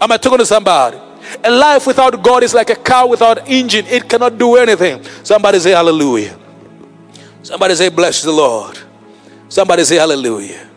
Am 0.00 0.10
I 0.10 0.16
talking 0.16 0.38
to 0.38 0.46
somebody? 0.46 0.98
A 1.44 1.50
life 1.50 1.86
without 1.86 2.22
God 2.22 2.42
is 2.42 2.54
like 2.54 2.70
a 2.70 2.76
car 2.76 3.08
without 3.08 3.48
engine, 3.48 3.86
it 3.86 4.08
cannot 4.08 4.38
do 4.38 4.56
anything. 4.56 5.02
Somebody 5.22 5.58
say 5.60 5.70
hallelujah. 5.72 6.38
Somebody 7.42 7.74
say, 7.74 7.88
Bless 7.88 8.22
the 8.22 8.32
Lord. 8.32 8.78
Somebody 9.48 9.84
say, 9.84 9.96
Hallelujah. 9.96 10.68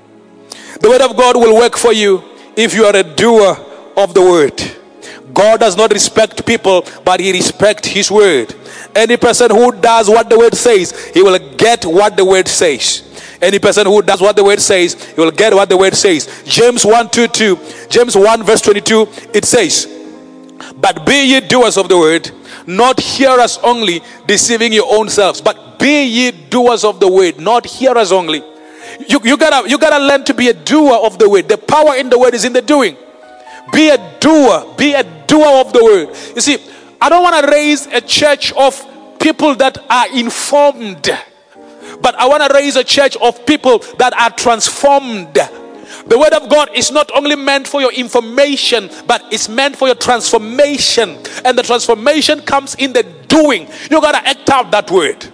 The 0.79 0.89
word 0.89 1.01
of 1.01 1.15
God 1.15 1.35
will 1.35 1.55
work 1.55 1.77
for 1.77 1.93
you 1.93 2.23
if 2.55 2.73
you 2.73 2.85
are 2.85 2.95
a 2.95 3.03
doer 3.03 3.57
of 3.95 4.13
the 4.13 4.21
word. 4.21 4.61
God 5.33 5.59
does 5.59 5.75
not 5.75 5.91
respect 5.91 6.45
people, 6.45 6.85
but 7.03 7.19
He 7.19 7.31
respects 7.31 7.87
His 7.87 8.11
word. 8.11 8.53
Any 8.95 9.17
person 9.17 9.49
who 9.49 9.71
does 9.71 10.09
what 10.09 10.29
the 10.29 10.37
word 10.37 10.55
says, 10.55 11.11
he 11.13 11.21
will 11.21 11.39
get 11.55 11.85
what 11.85 12.15
the 12.15 12.23
word 12.23 12.47
says. 12.47 13.12
Any 13.43 13.59
person 13.59 13.85
who 13.85 14.01
does 14.01 14.21
what 14.21 14.35
the 14.35 14.43
word 14.43 14.61
says, 14.61 15.11
he 15.11 15.19
will 15.19 15.31
get 15.31 15.53
what 15.53 15.67
the 15.67 15.75
word 15.75 15.93
says. 15.95 16.43
James 16.45 16.85
1 16.85 17.09
2 17.09 17.27
2. 17.27 17.59
James 17.89 18.15
1 18.15 18.43
verse 18.43 18.61
22, 18.61 19.07
it 19.33 19.43
says, 19.43 19.85
But 20.77 21.05
be 21.05 21.25
ye 21.33 21.41
doers 21.41 21.77
of 21.77 21.89
the 21.89 21.97
word, 21.97 22.31
not 22.65 22.99
hearers 22.99 23.59
only, 23.61 24.01
deceiving 24.25 24.71
your 24.71 24.87
own 24.89 25.09
selves. 25.09 25.41
But 25.41 25.77
be 25.77 26.05
ye 26.05 26.31
doers 26.31 26.85
of 26.85 27.01
the 27.01 27.11
word, 27.11 27.39
not 27.39 27.65
hearers 27.65 28.13
only. 28.13 28.41
You, 29.07 29.19
you, 29.23 29.37
gotta, 29.37 29.69
you 29.69 29.77
gotta 29.77 30.03
learn 30.03 30.23
to 30.25 30.33
be 30.33 30.47
a 30.47 30.53
doer 30.53 30.99
of 31.03 31.19
the 31.19 31.29
word. 31.29 31.49
The 31.49 31.57
power 31.57 31.95
in 31.95 32.09
the 32.09 32.17
word 32.17 32.33
is 32.33 32.45
in 32.45 32.53
the 32.53 32.61
doing. 32.61 32.95
Be 33.73 33.89
a 33.89 34.19
doer. 34.19 34.73
Be 34.77 34.93
a 34.93 35.03
doer 35.27 35.61
of 35.61 35.73
the 35.73 35.83
word. 35.83 36.09
You 36.35 36.41
see, 36.41 36.57
I 37.01 37.09
don't 37.09 37.23
want 37.23 37.43
to 37.43 37.51
raise 37.51 37.87
a 37.87 37.99
church 37.99 38.53
of 38.53 38.81
people 39.19 39.55
that 39.55 39.77
are 39.89 40.17
informed, 40.17 41.09
but 42.03 42.13
I 42.15 42.27
want 42.27 42.43
to 42.43 42.53
raise 42.53 42.75
a 42.75 42.83
church 42.83 43.15
of 43.17 43.45
people 43.45 43.79
that 43.97 44.13
are 44.13 44.29
transformed. 44.29 45.33
The 46.05 46.19
word 46.19 46.33
of 46.33 46.49
God 46.49 46.69
is 46.75 46.91
not 46.91 47.09
only 47.15 47.37
meant 47.37 47.65
for 47.65 47.79
your 47.79 47.93
information, 47.93 48.89
but 49.07 49.23
it's 49.31 49.47
meant 49.47 49.77
for 49.77 49.87
your 49.87 49.95
transformation. 49.95 51.17
And 51.45 51.57
the 51.57 51.63
transformation 51.63 52.41
comes 52.41 52.75
in 52.75 52.91
the 52.91 53.03
doing. 53.27 53.67
You 53.89 54.01
gotta 54.01 54.27
act 54.27 54.49
out 54.49 54.69
that 54.71 54.91
word. 54.91 55.25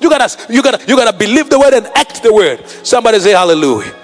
You 0.00 0.08
gotta, 0.08 0.52
you 0.52 0.62
gotta, 0.62 0.84
you 0.86 0.96
gotta 0.96 1.16
believe 1.16 1.50
the 1.50 1.58
word 1.58 1.74
and 1.74 1.86
act 1.96 2.22
the 2.22 2.32
word. 2.32 2.66
Somebody 2.68 3.18
say 3.18 3.32
hallelujah. 3.32 3.94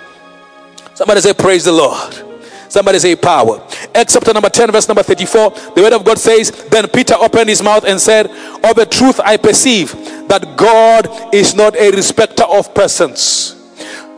Somebody 0.95 1.21
say 1.21 1.33
praise 1.35 1.65
the 1.65 1.73
Lord. 1.73 2.25
Somebody 2.69 2.99
say 2.99 3.17
power. 3.17 3.65
Acts 3.95 4.13
chapter 4.13 4.33
number 4.33 4.49
10, 4.49 4.73
verse 4.73 4.89
number 4.89 5.03
34. 5.03 5.51
The 5.75 5.83
word 5.83 5.93
of 5.93 6.05
God 6.05 6.19
says, 6.19 6.51
Then 6.69 6.89
Peter 6.89 7.15
opened 7.15 7.49
his 7.49 7.63
mouth 7.63 7.85
and 7.85 7.99
said, 8.01 8.27
Of 8.27 8.77
the 8.77 8.87
truth 8.87 9.21
I 9.21 9.37
perceive 9.37 9.95
that 10.29 10.57
God 10.57 11.35
is 11.35 11.55
not 11.55 11.77
a 11.77 11.91
respecter 11.91 12.45
of 12.45 12.75
persons. 12.75 13.55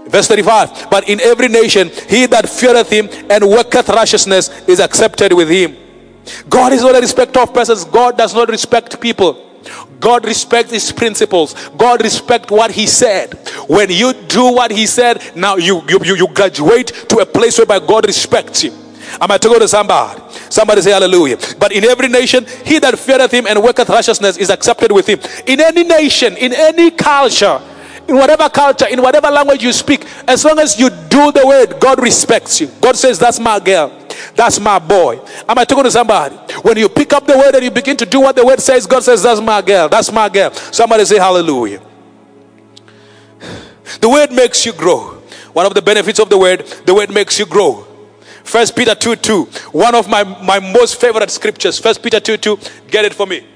Verse 0.07 0.27
35. 0.27 0.91
But 0.91 1.09
in 1.09 1.21
every 1.21 1.49
nation, 1.49 1.91
he 2.09 2.27
that 2.27 2.49
feareth 2.49 2.91
him 2.91 3.09
and 3.31 3.49
worketh 3.49 3.89
righteousness 3.89 4.51
is 4.67 4.81
accepted 4.81 5.33
with 5.33 5.49
him. 5.49 5.77
God 6.49 6.73
is 6.73 6.83
not 6.83 6.97
a 6.97 7.01
respecter 7.01 7.41
of 7.41 7.55
persons. 7.55 7.85
God 7.85 8.19
does 8.19 8.35
not 8.35 8.49
respect 8.49 9.01
people. 9.01 9.47
God 10.01 10.25
respects 10.25 10.73
his 10.73 10.91
principles. 10.91 11.55
God 11.77 12.03
respects 12.03 12.51
what 12.51 12.71
he 12.71 12.87
said. 12.87 13.35
When 13.69 13.91
you 13.91 14.13
do 14.13 14.53
what 14.53 14.71
he 14.71 14.87
said, 14.87 15.37
now 15.37 15.57
you, 15.57 15.83
you, 15.89 16.17
you 16.17 16.29
graduate 16.33 16.89
to 17.09 17.19
a 17.19 17.27
place 17.27 17.59
whereby 17.59 17.79
God 17.81 18.07
respects 18.07 18.65
you. 18.65 18.73
Am 19.21 19.31
I 19.31 19.39
talking 19.39 19.61
to 19.61 19.69
somebody? 19.69 20.21
Somebody 20.51 20.83
say 20.83 20.91
hallelujah. 20.91 21.39
But 21.59 21.73
in 21.73 21.85
every 21.85 22.09
nation, 22.09 22.47
he 22.65 22.79
that 22.79 22.99
feareth 22.99 23.33
him 23.33 23.47
and 23.47 23.63
worketh 23.63 23.89
righteousness 23.89 24.37
is 24.37 24.51
accepted 24.51 24.93
with 24.93 25.07
him. 25.07 25.21
In 25.47 25.61
any 25.61 25.85
nation, 25.85 26.37
in 26.37 26.53
any 26.53 26.91
culture, 26.91 27.61
in 28.09 28.17
whatever 28.17 28.49
culture, 28.49 28.87
in 28.89 29.01
whatever 29.01 29.31
language 29.31 29.63
you 29.63 29.73
speak, 29.73 30.05
as 30.27 30.45
long 30.45 30.59
as 30.59 30.79
you 30.79 30.91
do 30.91 31.33
the 31.33 31.43
word, 31.47 31.81
God 31.81 32.03
respects 32.03 32.61
you. 32.61 32.69
God 32.81 32.97
says, 32.97 33.19
That's 33.19 33.39
my 33.39 33.61
girl. 33.61 33.97
That's 34.35 34.61
my 34.61 34.79
boy. 34.79 35.21
Am 35.49 35.59
I 35.59 35.65
talking 35.65 35.85
to 35.85 35.91
somebody? 35.91 36.37
When 36.63 36.77
you 36.77 36.89
pick 36.89 37.13
up 37.13 37.27
the 37.27 37.39
word 37.39 37.55
and 37.55 37.65
you 37.65 37.71
begin 37.71 37.97
to 37.99 38.07
do 38.07 38.21
what 38.21 38.37
the 38.37 38.45
word 38.45 38.61
says, 38.61 38.87
God 38.87 39.03
says, 39.03 39.23
That's 39.23 39.41
my 39.41 39.63
girl. 39.63 39.89
That's 39.89 40.11
my 40.13 40.29
girl. 40.29 40.53
Somebody 40.53 41.05
say 41.05 41.19
hallelujah. 41.19 41.81
The 44.01 44.09
word 44.09 44.33
makes 44.33 44.67
you 44.67 44.73
grow. 44.73 45.21
One 45.53 45.67
of 45.67 45.75
the 45.75 45.83
benefits 45.83 46.21
of 46.21 46.31
the 46.31 46.39
word, 46.39 46.61
the 46.87 46.95
word 46.95 47.13
makes 47.13 47.39
you 47.39 47.47
grow. 47.47 47.87
First 48.51 48.75
Peter 48.75 48.95
2 48.95 49.17
2. 49.17 49.45
One 49.73 49.95
of 49.95 50.09
my, 50.09 50.25
my 50.25 50.59
most 50.59 51.01
favorite 51.01 51.31
scriptures. 51.31 51.79
First 51.79 52.03
Peter 52.03 52.21
2 52.21 52.37
2. 52.37 52.59
Get 52.89 53.05
it 53.05 53.15
for 53.15 53.27
me. 53.27 53.47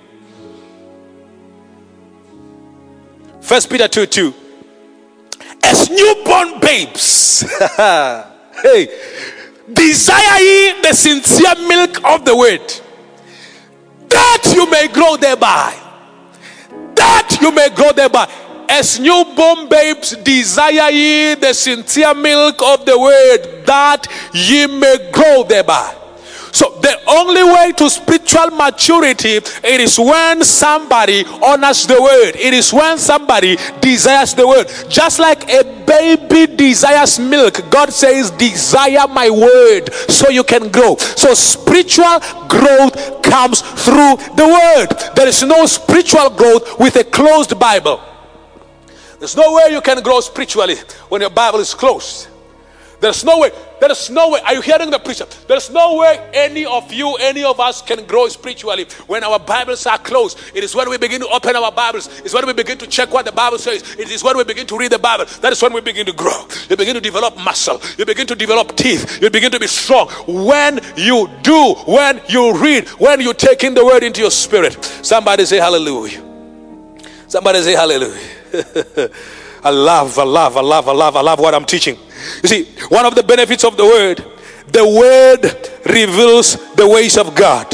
First 3.40 3.68
Peter 3.68 3.88
2 3.88 4.07
2. 4.07 4.35
As 5.64 5.90
newborn 5.90 6.61
babes. 6.61 7.40
hey, 7.76 8.88
Desire 9.72 10.40
ye 10.40 10.83
the 10.83 10.92
sincere 10.92 11.54
milk 11.66 12.04
of 12.04 12.24
the 12.24 12.37
word, 12.37 12.61
that 14.09 14.52
you 14.54 14.68
may 14.70 14.88
grow 14.88 15.16
thereby. 15.16 15.74
That 16.94 17.38
you 17.40 17.50
may 17.50 17.70
grow 17.70 17.92
thereby. 17.92 18.30
As 18.68 18.98
newborn 18.98 19.68
babes, 19.68 20.16
desire 20.16 20.90
ye 20.90 21.35
the 21.35 21.53
sincere 21.53 22.14
milk 22.14 22.62
of 22.62 22.85
the 22.85 22.98
word, 22.98 23.66
that 23.66 24.07
ye 24.33 24.66
may 24.66 25.11
grow 25.12 25.44
thereby. 25.44 25.94
So 26.53 26.79
the 26.81 27.00
only 27.09 27.42
way 27.42 27.72
to 27.79 27.90
spiritual 27.90 28.50
maturity 28.53 29.38
it 29.38 29.81
is 29.81 29.98
when 29.98 30.44
somebody 30.44 31.24
honors 31.42 31.85
the 31.85 32.00
word. 32.00 32.37
It 32.37 32.55
is 32.55 32.72
when 32.72 32.96
somebody 32.96 33.59
desires 33.81 34.35
the 34.35 34.46
word. 34.46 34.70
Just 34.88 35.18
like 35.18 35.50
a 35.50 35.64
baby 35.85 36.46
desires 36.55 37.18
milk, 37.18 37.68
God 37.70 37.92
says, 37.92 38.31
"Desire 38.31 39.09
my 39.09 39.31
word 39.31 39.92
so 40.09 40.31
you 40.31 40.44
can 40.44 40.68
grow." 40.68 40.96
So 41.16 41.35
spiritual 41.35 42.20
growth 42.46 43.20
comes 43.22 43.61
through 43.61 44.18
the 44.37 44.46
word. 44.46 44.96
There 45.16 45.27
is 45.27 45.42
no 45.42 45.66
spiritual 45.66 46.31
growth 46.31 46.79
with 46.79 46.94
a 46.94 47.03
closed 47.03 47.59
Bible. 47.59 48.00
There's 49.25 49.39
no 49.39 49.55
way 49.55 49.69
you 49.71 49.81
can 49.81 50.03
grow 50.03 50.21
spiritually 50.21 50.77
when 51.09 51.23
your 51.23 51.31
Bible 51.31 51.61
is 51.61 51.73
closed. 51.73 52.29
There's 53.01 53.25
no 53.25 53.39
way. 53.39 53.53
There 53.81 53.91
is 53.91 54.11
no 54.11 54.29
way. 54.29 54.41
Are 54.45 54.53
you 54.53 54.61
hearing 54.61 54.91
the 54.91 54.99
preacher? 54.99 55.25
There's 55.49 55.71
no 55.71 55.97
way 55.97 56.29
any 56.35 56.67
of 56.67 56.93
you, 56.93 57.15
any 57.15 57.43
of 57.43 57.59
us 57.59 57.81
can 57.81 58.05
grow 58.05 58.29
spiritually 58.29 58.85
when 59.07 59.25
our 59.25 59.39
Bibles 59.39 59.87
are 59.87 59.97
closed. 59.97 60.39
It 60.55 60.63
is 60.63 60.75
when 60.75 60.91
we 60.91 60.99
begin 60.99 61.23
to 61.23 61.29
open 61.29 61.57
our 61.57 61.73
Bibles. 61.73 62.21
It's 62.21 62.35
when 62.35 62.47
we 62.47 62.53
begin 62.53 62.77
to 62.77 62.87
check 62.87 63.15
what 63.15 63.25
the 63.25 63.33
Bible 63.33 63.57
says. 63.57 63.97
It 63.99 64.11
is 64.11 64.23
when 64.23 64.37
we 64.37 64.45
begin 64.45 64.67
to 64.67 64.77
read 64.77 64.93
the 64.93 64.99
Bible. 64.99 65.25
That 65.41 65.53
is 65.53 65.63
when 65.63 65.73
we 65.73 65.81
begin 65.81 66.05
to 66.05 66.13
grow. 66.13 66.47
You 66.69 66.77
begin 66.77 66.93
to 66.93 67.01
develop 67.01 67.35
muscle. 67.39 67.81
You 67.97 68.05
begin 68.05 68.27
to 68.27 68.35
develop 68.35 68.77
teeth. 68.77 69.23
You 69.23 69.31
begin 69.31 69.51
to 69.53 69.59
be 69.59 69.69
strong. 69.69 70.09
When 70.27 70.81
you 70.99 71.31
do, 71.41 71.75
when 71.87 72.21
you 72.29 72.63
read, 72.63 72.89
when 73.01 73.23
you 73.23 73.33
take 73.33 73.65
in 73.65 73.73
the 73.73 73.87
word 73.87 74.03
into 74.03 74.21
your 74.21 74.31
spirit. 74.31 74.85
Somebody 74.85 75.47
say 75.47 75.57
hallelujah. 75.57 76.23
Somebody 77.27 77.63
say 77.63 77.73
hallelujah. 77.73 78.43
I 79.64 79.71
love, 79.71 80.19
I 80.19 80.25
love, 80.25 80.57
I 80.57 80.61
love, 80.61 80.88
I 80.88 80.93
love, 80.93 81.17
I 81.17 81.21
love 81.23 81.40
what 81.40 81.55
I'm 81.55 81.64
teaching. 81.64 81.97
You 82.43 82.49
see, 82.49 82.64
one 82.88 83.07
of 83.07 83.14
the 83.14 83.23
benefits 83.23 83.64
of 83.64 83.77
the 83.77 83.85
word, 83.85 84.25
the 84.69 84.87
word 84.87 85.43
reveals 85.87 86.57
the 86.75 86.87
ways 86.87 87.17
of 87.17 87.35
God. 87.35 87.71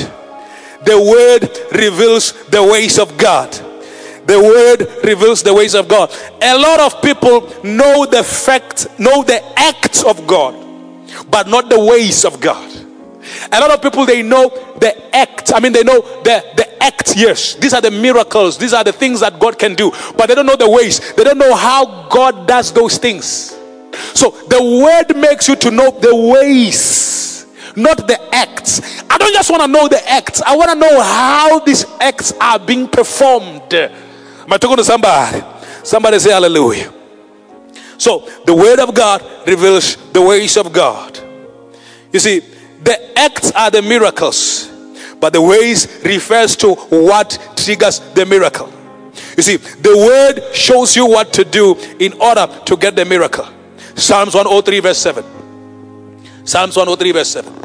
The 0.84 0.98
word 0.98 1.50
reveals 1.72 2.32
the 2.48 2.62
ways 2.62 2.98
of 2.98 3.18
God. 3.18 3.52
The 4.26 4.40
word 4.40 5.04
reveals 5.04 5.42
the 5.42 5.52
ways 5.52 5.74
of 5.74 5.88
God. 5.88 6.14
A 6.40 6.56
lot 6.56 6.80
of 6.80 7.02
people 7.02 7.40
know 7.64 8.06
the 8.06 8.22
fact, 8.22 8.86
know 8.98 9.22
the 9.22 9.42
acts 9.58 10.04
of 10.04 10.26
God, 10.26 10.54
but 11.30 11.48
not 11.48 11.68
the 11.68 11.80
ways 11.80 12.24
of 12.24 12.40
God. 12.40 12.79
A 13.52 13.60
lot 13.60 13.70
of 13.70 13.82
people 13.82 14.04
they 14.06 14.22
know 14.22 14.48
the 14.78 15.16
act. 15.16 15.52
I 15.54 15.60
mean, 15.60 15.72
they 15.72 15.82
know 15.82 16.00
the 16.22 16.44
the 16.56 16.82
act. 16.82 17.16
Yes, 17.16 17.54
these 17.54 17.72
are 17.72 17.80
the 17.80 17.90
miracles. 17.90 18.58
These 18.58 18.72
are 18.72 18.84
the 18.84 18.92
things 18.92 19.20
that 19.20 19.38
God 19.38 19.58
can 19.58 19.74
do, 19.74 19.90
but 20.16 20.26
they 20.26 20.34
don't 20.34 20.46
know 20.46 20.56
the 20.56 20.68
ways. 20.68 21.14
They 21.14 21.24
don't 21.24 21.38
know 21.38 21.54
how 21.54 22.08
God 22.08 22.46
does 22.46 22.72
those 22.72 22.98
things. 22.98 23.56
So 24.14 24.30
the 24.30 24.62
word 24.62 25.16
makes 25.16 25.48
you 25.48 25.56
to 25.56 25.70
know 25.70 25.90
the 25.90 26.14
ways, 26.14 27.46
not 27.76 28.06
the 28.06 28.18
acts. 28.34 28.80
I 29.10 29.18
don't 29.18 29.32
just 29.32 29.50
want 29.50 29.62
to 29.62 29.68
know 29.68 29.88
the 29.88 30.06
acts, 30.08 30.42
I 30.42 30.56
want 30.56 30.70
to 30.70 30.76
know 30.76 31.00
how 31.02 31.60
these 31.60 31.84
acts 32.00 32.32
are 32.40 32.58
being 32.58 32.88
performed. 32.88 33.72
Am 33.74 34.52
I 34.52 34.58
talking 34.58 34.76
to 34.76 34.84
somebody? 34.84 35.42
Somebody 35.82 36.18
say 36.18 36.30
hallelujah. 36.30 36.92
So 37.98 38.28
the 38.46 38.54
word 38.54 38.80
of 38.80 38.94
God 38.94 39.22
reveals 39.46 39.96
the 40.12 40.22
ways 40.22 40.56
of 40.56 40.72
God. 40.72 41.18
You 42.12 42.18
see, 42.18 42.40
the 42.82 43.18
acts 43.18 43.50
are 43.52 43.70
the 43.70 43.82
miracles, 43.82 44.70
but 45.20 45.32
the 45.32 45.42
ways 45.42 46.00
refers 46.04 46.56
to 46.56 46.74
what 46.74 47.38
triggers 47.56 48.00
the 48.14 48.24
miracle. 48.24 48.72
You 49.36 49.42
see, 49.42 49.56
the 49.56 49.96
word 49.96 50.54
shows 50.54 50.96
you 50.96 51.06
what 51.06 51.32
to 51.34 51.44
do 51.44 51.76
in 51.98 52.12
order 52.20 52.46
to 52.66 52.76
get 52.76 52.96
the 52.96 53.04
miracle. 53.04 53.46
Psalms 53.94 54.34
103, 54.34 54.80
verse 54.80 54.98
7. 54.98 55.24
Psalms 56.44 56.76
103, 56.76 57.12
verse 57.12 57.30
7. 57.30 57.60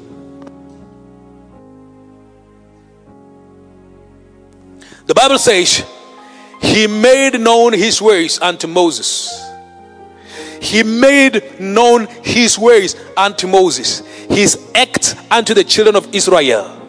The 5.06 5.14
Bible 5.14 5.38
says, 5.38 5.86
He 6.62 6.88
made 6.88 7.40
known 7.40 7.74
His 7.74 8.02
ways 8.02 8.40
unto 8.42 8.68
Moses. 8.68 9.42
He 10.62 10.84
made 10.84 11.60
known 11.60 12.08
His 12.24 12.58
ways 12.58 12.96
unto 13.16 13.48
Moses, 13.48 14.00
His 14.30 14.56
unto 15.30 15.54
the 15.54 15.64
children 15.64 15.96
of 15.96 16.14
Israel. 16.16 16.82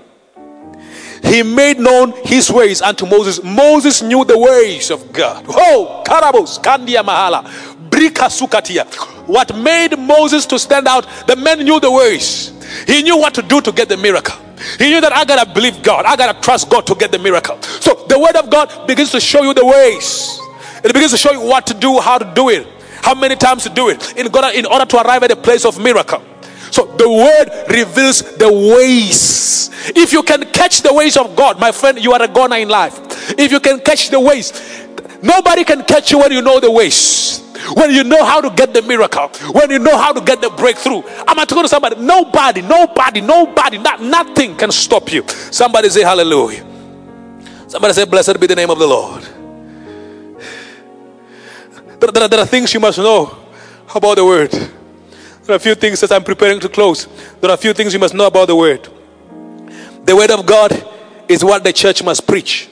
He 1.22 1.42
made 1.42 1.78
known 1.80 2.12
His 2.24 2.50
ways 2.50 2.80
unto 2.80 3.04
Moses. 3.04 3.42
Moses 3.42 4.00
knew 4.02 4.24
the 4.24 4.38
ways 4.38 4.90
of 4.90 5.12
God. 5.12 5.44
Oh, 5.48 6.04
Karabos, 6.06 6.62
Kandia 6.62 7.02
Mahala, 7.02 7.44
Brika 7.90 8.30
Sukatia. 8.30 8.86
What 9.26 9.56
made 9.56 9.98
Moses 9.98 10.46
to 10.46 10.58
stand 10.58 10.86
out, 10.86 11.06
the 11.26 11.34
man 11.34 11.58
knew 11.64 11.80
the 11.80 11.90
ways. 11.90 12.52
He 12.86 13.02
knew 13.02 13.16
what 13.16 13.34
to 13.34 13.42
do 13.42 13.60
to 13.60 13.72
get 13.72 13.88
the 13.88 13.96
miracle. 13.96 14.36
He 14.78 14.90
knew 14.90 15.00
that 15.00 15.12
I 15.12 15.24
gotta 15.24 15.50
believe 15.52 15.82
God, 15.82 16.04
I 16.04 16.16
gotta 16.16 16.40
trust 16.40 16.70
God 16.70 16.86
to 16.86 16.94
get 16.94 17.12
the 17.12 17.18
miracle. 17.18 17.60
So 17.62 18.06
the 18.08 18.18
word 18.18 18.36
of 18.36 18.50
God 18.50 18.86
begins 18.86 19.10
to 19.10 19.20
show 19.20 19.42
you 19.42 19.52
the 19.52 19.64
ways. 19.64 20.38
It 20.84 20.92
begins 20.92 21.10
to 21.12 21.18
show 21.18 21.32
you 21.32 21.40
what 21.40 21.66
to 21.66 21.74
do, 21.74 21.98
how 21.98 22.18
to 22.18 22.34
do 22.34 22.48
it, 22.50 22.66
how 23.02 23.14
many 23.14 23.36
times 23.36 23.64
to 23.64 23.70
do 23.70 23.88
it 23.88 24.16
in, 24.16 24.28
God, 24.28 24.54
in 24.54 24.66
order 24.66 24.84
to 24.84 24.96
arrive 24.98 25.22
at 25.24 25.30
a 25.30 25.36
place 25.36 25.64
of 25.64 25.78
miracle. 25.78 26.22
So 26.70 26.86
the 26.96 27.08
word 27.08 27.70
reveals 27.70 28.22
the 28.36 28.50
ways. 28.50 29.70
If 29.94 30.12
you 30.12 30.22
can 30.22 30.44
catch 30.52 30.82
the 30.82 30.92
ways 30.92 31.16
of 31.16 31.36
God, 31.36 31.60
my 31.60 31.72
friend, 31.72 31.98
you 32.02 32.12
are 32.12 32.22
a 32.22 32.28
goner 32.28 32.56
in 32.56 32.68
life. 32.68 32.98
If 33.38 33.52
you 33.52 33.60
can 33.60 33.80
catch 33.80 34.10
the 34.10 34.20
ways, 34.20 34.52
nobody 35.22 35.64
can 35.64 35.84
catch 35.84 36.10
you 36.10 36.18
when 36.18 36.32
you 36.32 36.42
know 36.42 36.60
the 36.60 36.70
ways 36.70 37.42
when 37.74 37.90
you 37.90 38.04
know 38.04 38.24
how 38.24 38.40
to 38.40 38.50
get 38.50 38.72
the 38.72 38.82
miracle, 38.82 39.28
when 39.52 39.70
you 39.70 39.78
know 39.78 39.96
how 39.96 40.12
to 40.12 40.20
get 40.20 40.40
the 40.40 40.50
breakthrough. 40.50 41.02
I'm 41.26 41.36
talking 41.46 41.62
to 41.62 41.68
somebody. 41.68 41.96
Nobody, 41.96 42.62
nobody, 42.62 43.20
nobody, 43.20 43.78
not, 43.78 44.00
nothing 44.00 44.56
can 44.56 44.70
stop 44.70 45.10
you. 45.12 45.26
Somebody 45.28 45.88
say 45.88 46.02
hallelujah. 46.02 46.64
Somebody 47.66 47.94
say, 47.94 48.04
Blessed 48.04 48.38
be 48.38 48.46
the 48.46 48.54
name 48.54 48.70
of 48.70 48.78
the 48.78 48.86
Lord. 48.86 49.22
There, 51.98 52.12
there, 52.12 52.28
there 52.28 52.40
are 52.40 52.46
things 52.46 52.72
you 52.72 52.80
must 52.80 52.98
know 52.98 53.36
about 53.94 54.16
the 54.16 54.24
word. 54.24 54.52
There 55.46 55.54
are 55.54 55.58
a 55.58 55.60
few 55.60 55.76
things 55.76 56.02
as 56.02 56.10
I'm 56.10 56.24
preparing 56.24 56.58
to 56.58 56.68
close. 56.68 57.06
There 57.40 57.48
are 57.50 57.54
a 57.54 57.56
few 57.56 57.72
things 57.72 57.92
you 57.92 58.00
must 58.00 58.14
know 58.14 58.26
about 58.26 58.48
the 58.48 58.56
word. 58.56 58.88
The 60.04 60.16
word 60.16 60.32
of 60.32 60.44
God 60.44 60.72
is 61.28 61.44
what 61.44 61.62
the 61.62 61.72
church 61.72 62.02
must 62.02 62.26
preach. 62.26 62.68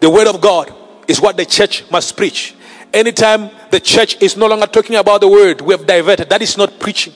The 0.00 0.10
word 0.10 0.26
of 0.26 0.40
God 0.40 0.74
is 1.06 1.20
what 1.20 1.36
the 1.36 1.46
church 1.46 1.88
must 1.92 2.16
preach. 2.16 2.56
Anytime 2.92 3.50
the 3.70 3.78
church 3.78 4.20
is 4.20 4.36
no 4.36 4.48
longer 4.48 4.66
talking 4.66 4.96
about 4.96 5.20
the 5.20 5.28
word, 5.28 5.60
we 5.60 5.74
have 5.74 5.86
diverted. 5.86 6.28
That 6.28 6.42
is 6.42 6.56
not 6.56 6.80
preaching. 6.80 7.12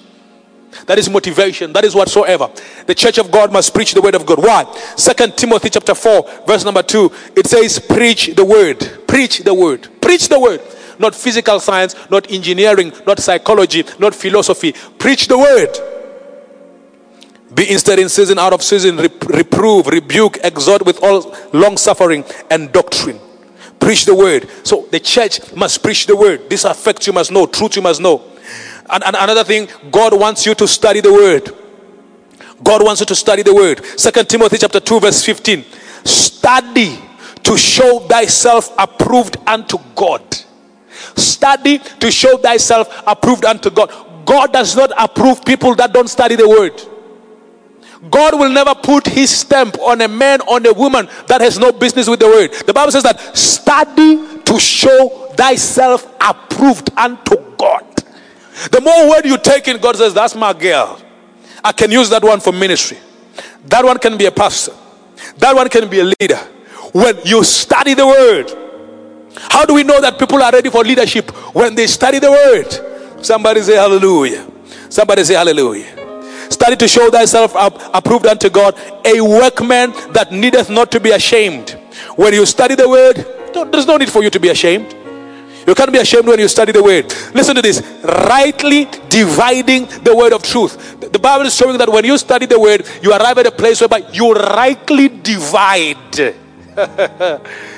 That 0.87 0.99
is 0.99 1.11
motivation. 1.11 1.73
That 1.73 1.85
is 1.85 1.97
whatsoever. 1.97 2.49
The 2.87 2.95
church 2.95 3.19
of 3.19 3.33
God 3.33 3.53
must 3.53 3.75
preach 3.75 3.93
the 3.93 4.03
word 4.03 4.15
of 4.15 4.25
God. 4.25 4.39
Why? 4.39 4.73
Second 4.97 5.37
Timothy 5.37 5.71
chapter 5.71 5.95
4, 5.97 6.45
verse 6.47 6.65
number 6.65 6.85
2. 6.85 7.11
It 7.35 7.47
says, 7.49 7.81
Preach 7.81 8.37
the 8.37 8.45
word. 8.45 9.09
Preach 9.09 9.41
the 9.41 9.55
word. 9.55 9.89
Preach 10.01 10.29
the 10.29 10.39
word. 10.39 10.61
Not 10.99 11.15
physical 11.15 11.61
science, 11.61 11.95
not 12.11 12.31
engineering, 12.31 12.93
not 13.07 13.21
psychology, 13.21 13.85
not 13.99 14.15
philosophy. 14.15 14.73
Preach 14.99 15.29
the 15.29 15.39
word. 15.39 15.77
Be 17.55 17.71
instead 17.71 17.99
in 17.99 18.09
season, 18.09 18.39
out 18.39 18.53
of 18.53 18.63
season, 18.63 18.97
reprove, 18.97 19.87
rebuke, 19.87 20.39
exhort 20.45 20.85
with 20.85 21.03
all 21.03 21.35
long 21.53 21.77
suffering 21.77 22.25
and 22.51 22.71
doctrine. 22.73 23.19
Preach 23.81 24.05
the 24.05 24.15
word. 24.15 24.49
So 24.65 24.87
the 24.91 25.01
church 25.01 25.55
must 25.55 25.83
preach 25.83 26.07
the 26.07 26.17
word. 26.17 26.51
This 26.51 26.65
affects 26.65 27.07
you 27.07 27.13
must 27.13 27.33
know. 27.33 27.47
Truth 27.47 27.77
you 27.77 27.83
must 27.83 28.01
know. 28.01 28.23
And, 28.91 29.05
and 29.05 29.17
another 29.17 29.45
thing, 29.45 29.69
God 29.91 30.19
wants 30.19 30.45
you 30.47 30.55
to 30.57 30.69
study 30.69 31.01
the 31.01 31.13
word. 31.13 31.51
God 32.63 32.83
wants 32.83 33.01
you 33.01 33.07
to 33.07 33.15
study 33.15 33.43
the 33.43 33.55
word. 33.55 33.85
Second 33.99 34.29
Timothy 34.29 34.59
chapter 34.59 34.81
2, 34.81 35.01
verse 35.01 35.25
15. 35.25 35.65
Study 36.05 36.99
to 37.45 37.57
show 37.57 38.01
thyself 38.01 38.75
approved 38.79 39.37
unto 39.47 39.79
God. 39.95 40.23
Study 41.19 41.79
to 41.79 42.11
show 42.11 42.37
thyself 42.39 43.03
approved 43.07 43.45
unto 43.45 43.71
God. 43.71 43.91
God 44.25 44.53
does 44.53 44.77
not 44.77 44.93
approve 44.99 45.45
people 45.45 45.75
that 45.77 45.93
don't 45.93 46.09
study 46.09 46.37
the 46.37 46.49
word. 46.49 46.81
God 48.11 48.39
will 48.39 48.51
never 48.51 48.75
put 48.75 49.07
his 49.07 49.31
stamp 49.31 49.79
on 49.81 50.01
a 50.01 50.09
man, 50.09 50.41
on 50.43 50.65
a 50.67 50.73
woman 50.73 51.09
that 51.27 51.41
has 51.41 51.59
no 51.59 51.73
business 51.73 52.09
with 52.09 52.21
the 52.21 52.27
word. 52.27 52.53
The 52.67 52.73
Bible 52.73 52.93
says 52.93 53.03
that 53.03 53.37
study 53.37 54.43
to 54.45 54.61
show 54.61 55.33
thyself 55.37 56.07
approved 56.21 56.91
unto 56.97 57.37
God. 57.57 57.85
The 58.71 58.81
more 58.81 59.11
word 59.11 59.25
you 59.25 59.39
take 59.39 59.69
in, 59.69 59.81
God 59.81 59.97
says, 59.97 60.15
That's 60.15 60.35
my 60.35 60.53
girl. 60.53 61.01
I 61.65 61.73
can 61.73 61.91
use 61.91 62.09
that 62.11 62.23
one 62.23 62.41
for 62.41 62.53
ministry. 62.53 62.99
That 63.67 63.85
one 63.85 63.99
can 63.99 64.17
be 64.17 64.27
a 64.27 64.31
pastor. 64.31 64.73
That 65.39 65.55
one 65.55 65.69
can 65.69 65.89
be 65.89 66.01
a 66.01 66.05
leader. 66.21 66.39
When 66.93 67.19
you 67.25 67.45
study 67.45 67.95
the 67.95 68.07
word, 68.07 68.68
how 69.51 69.65
do 69.65 69.75
we 69.75 69.85
know 69.85 70.01
that 70.01 70.19
people 70.19 70.43
are 70.43 70.53
ready 70.53 70.71
for 70.71 70.83
leadership? 70.85 71.31
When 71.55 71.75
they 71.75 71.87
study 71.87 72.19
the 72.19 72.31
word. 72.31 73.25
Somebody 73.25 73.63
say 73.63 73.77
hallelujah. 73.77 74.47
Somebody 74.89 75.25
say 75.25 75.35
hallelujah. 75.35 76.51
Study 76.51 76.77
to 76.77 76.89
show 76.89 77.11
thyself 77.11 77.55
up, 77.57 77.79
approved 77.95 78.27
unto 78.27 78.49
God, 78.49 78.75
a 79.05 79.21
workman 79.21 79.93
that 80.13 80.33
needeth 80.33 80.71
not 80.71 80.91
to 80.93 81.01
be 81.01 81.11
ashamed. 81.11 81.71
When 82.17 82.33
you 82.33 82.47
study 82.47 82.75
the 82.75 82.89
word, 82.89 83.17
there's 83.71 83.87
no 83.87 83.97
need 83.97 84.11
for 84.11 84.23
you 84.23 84.31
to 84.31 84.41
be 84.41 84.49
ashamed. 84.49 84.95
You 85.67 85.75
can't 85.75 85.93
be 85.93 85.99
ashamed 85.99 86.27
when 86.27 86.39
you 86.39 86.49
study 86.49 86.73
the 86.73 86.83
word. 86.83 87.05
Listen 87.35 87.55
to 87.55 87.61
this 87.61 87.83
rightly 88.03 88.87
dividing 89.11 89.85
the 90.03 90.17
word 90.17 90.33
of 90.33 90.43
truth. 90.43 90.99
The 91.01 91.19
Bible 91.19 91.45
is 91.45 91.55
showing 91.55 91.77
that 91.77 91.91
when 91.91 92.07
you 92.07 92.17
study 92.17 92.47
the 92.47 92.59
word, 92.59 92.89
you 93.03 93.13
arrive 93.13 93.37
at 93.37 93.47
a 93.47 93.51
place 93.51 93.81
whereby 93.81 94.03
you 94.11 94.33
rightly 94.33 95.09
divide. 95.09 95.97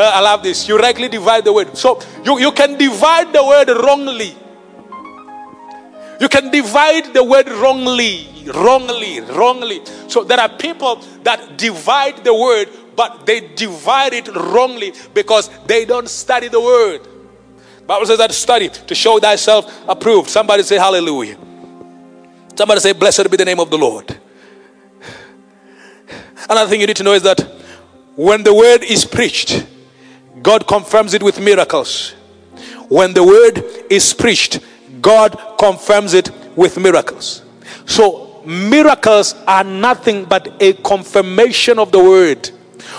Uh, 0.00 0.12
I 0.14 0.20
love 0.20 0.42
this. 0.42 0.66
You 0.66 0.78
rightly 0.78 1.08
divide 1.08 1.44
the 1.44 1.52
word. 1.52 1.76
So 1.76 2.00
you, 2.24 2.38
you 2.38 2.52
can 2.52 2.78
divide 2.78 3.34
the 3.34 3.44
word 3.44 3.68
wrongly. 3.68 4.34
You 6.18 6.26
can 6.26 6.50
divide 6.50 7.12
the 7.12 7.22
word 7.22 7.46
wrongly, 7.50 8.26
wrongly, 8.54 9.20
wrongly. 9.20 9.82
So 10.08 10.24
there 10.24 10.40
are 10.40 10.48
people 10.48 10.96
that 11.22 11.58
divide 11.58 12.24
the 12.24 12.32
word, 12.32 12.70
but 12.96 13.26
they 13.26 13.52
divide 13.54 14.14
it 14.14 14.34
wrongly 14.34 14.94
because 15.12 15.50
they 15.66 15.84
don't 15.84 16.08
study 16.08 16.48
the 16.48 16.60
word. 16.60 17.06
Bible 17.86 18.06
says 18.06 18.18
that 18.18 18.32
study 18.32 18.70
to 18.70 18.94
show 18.94 19.18
thyself 19.18 19.86
approved. 19.86 20.30
Somebody 20.30 20.62
say 20.62 20.76
hallelujah. 20.76 21.36
Somebody 22.54 22.80
say, 22.80 22.92
Blessed 22.92 23.30
be 23.30 23.36
the 23.36 23.44
name 23.44 23.60
of 23.60 23.70
the 23.70 23.76
Lord. 23.76 24.18
Another 26.48 26.70
thing 26.70 26.80
you 26.80 26.86
need 26.86 26.96
to 26.96 27.02
know 27.02 27.12
is 27.12 27.22
that 27.22 27.40
when 28.16 28.42
the 28.42 28.54
word 28.54 28.82
is 28.82 29.04
preached, 29.04 29.66
God 30.42 30.66
confirms 30.66 31.14
it 31.14 31.22
with 31.22 31.40
miracles. 31.40 32.12
When 32.88 33.12
the 33.12 33.24
word 33.24 33.64
is 33.90 34.12
preached, 34.12 34.60
God 35.00 35.38
confirms 35.58 36.14
it 36.14 36.30
with 36.56 36.78
miracles. 36.78 37.42
So, 37.86 38.42
miracles 38.44 39.34
are 39.46 39.64
nothing 39.64 40.24
but 40.24 40.56
a 40.60 40.72
confirmation 40.74 41.78
of 41.78 41.92
the 41.92 41.98
word. 41.98 42.48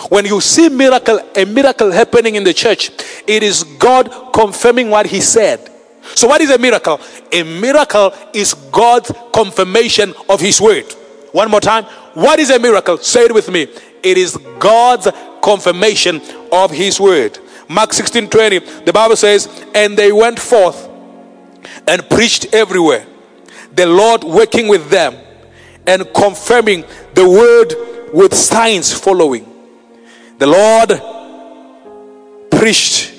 When 0.10 0.26
you 0.26 0.40
see 0.42 0.70
miracle, 0.70 1.20
a 1.36 1.46
miracle 1.46 1.92
happening 1.92 2.36
in 2.36 2.44
the 2.44 2.54
church, 2.54 2.92
it 3.28 3.44
is 3.44 3.64
God 3.64 4.34
confirming 4.34 4.90
what 4.90 5.06
He 5.06 5.22
said. 5.22 5.70
So, 6.16 6.28
what 6.28 6.42
is 6.42 6.50
a 6.50 6.58
miracle? 6.58 7.00
A 7.32 7.44
miracle 7.44 8.14
is 8.34 8.54
God's 8.54 9.12
confirmation 9.34 10.14
of 10.30 10.40
His 10.40 10.60
word. 10.60 10.92
One 11.32 11.50
more 11.50 11.62
time. 11.62 11.86
What 12.14 12.40
is 12.40 12.50
a 12.50 12.60
miracle? 12.60 12.98
Say 12.98 13.26
it 13.26 13.34
with 13.34 13.50
me. 13.50 13.68
It 14.04 14.18
is 14.18 14.38
God's 14.60 15.08
confirmation 15.42 16.22
of 16.52 16.72
His 16.72 17.00
word. 17.00 17.38
Mark 17.68 17.94
16 17.94 18.30
20, 18.30 18.60
the 18.86 18.94
Bible 18.94 19.16
says, 19.16 19.48
And 19.74 19.98
they 19.98 20.12
went 20.12 20.40
forth 20.40 20.90
and 21.88 22.08
preached 22.10 22.54
everywhere. 22.54 23.06
The 23.74 23.86
Lord 23.86 24.24
working 24.24 24.68
with 24.68 24.90
them 24.90 25.16
and 25.88 26.14
confirming 26.14 26.84
the 27.14 27.28
word 27.28 28.14
with 28.14 28.34
signs 28.34 28.94
following. 28.94 29.48
The 30.38 30.48
Lord 30.48 30.90
preached 32.52 33.14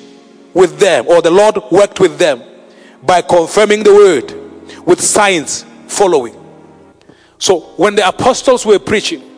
with 0.52 0.78
them, 0.78 1.08
or 1.08 1.22
the 1.22 1.30
Lord 1.30 1.58
worked 1.70 2.00
with 2.00 2.18
them 2.18 2.42
by 3.02 3.22
confirming 3.22 3.82
the 3.82 3.94
word 3.94 4.86
with 4.86 5.00
signs 5.00 5.64
following. 5.86 6.36
So 7.38 7.60
when 7.76 7.94
the 7.94 8.06
apostles 8.06 8.66
were 8.66 8.78
preaching, 8.78 9.31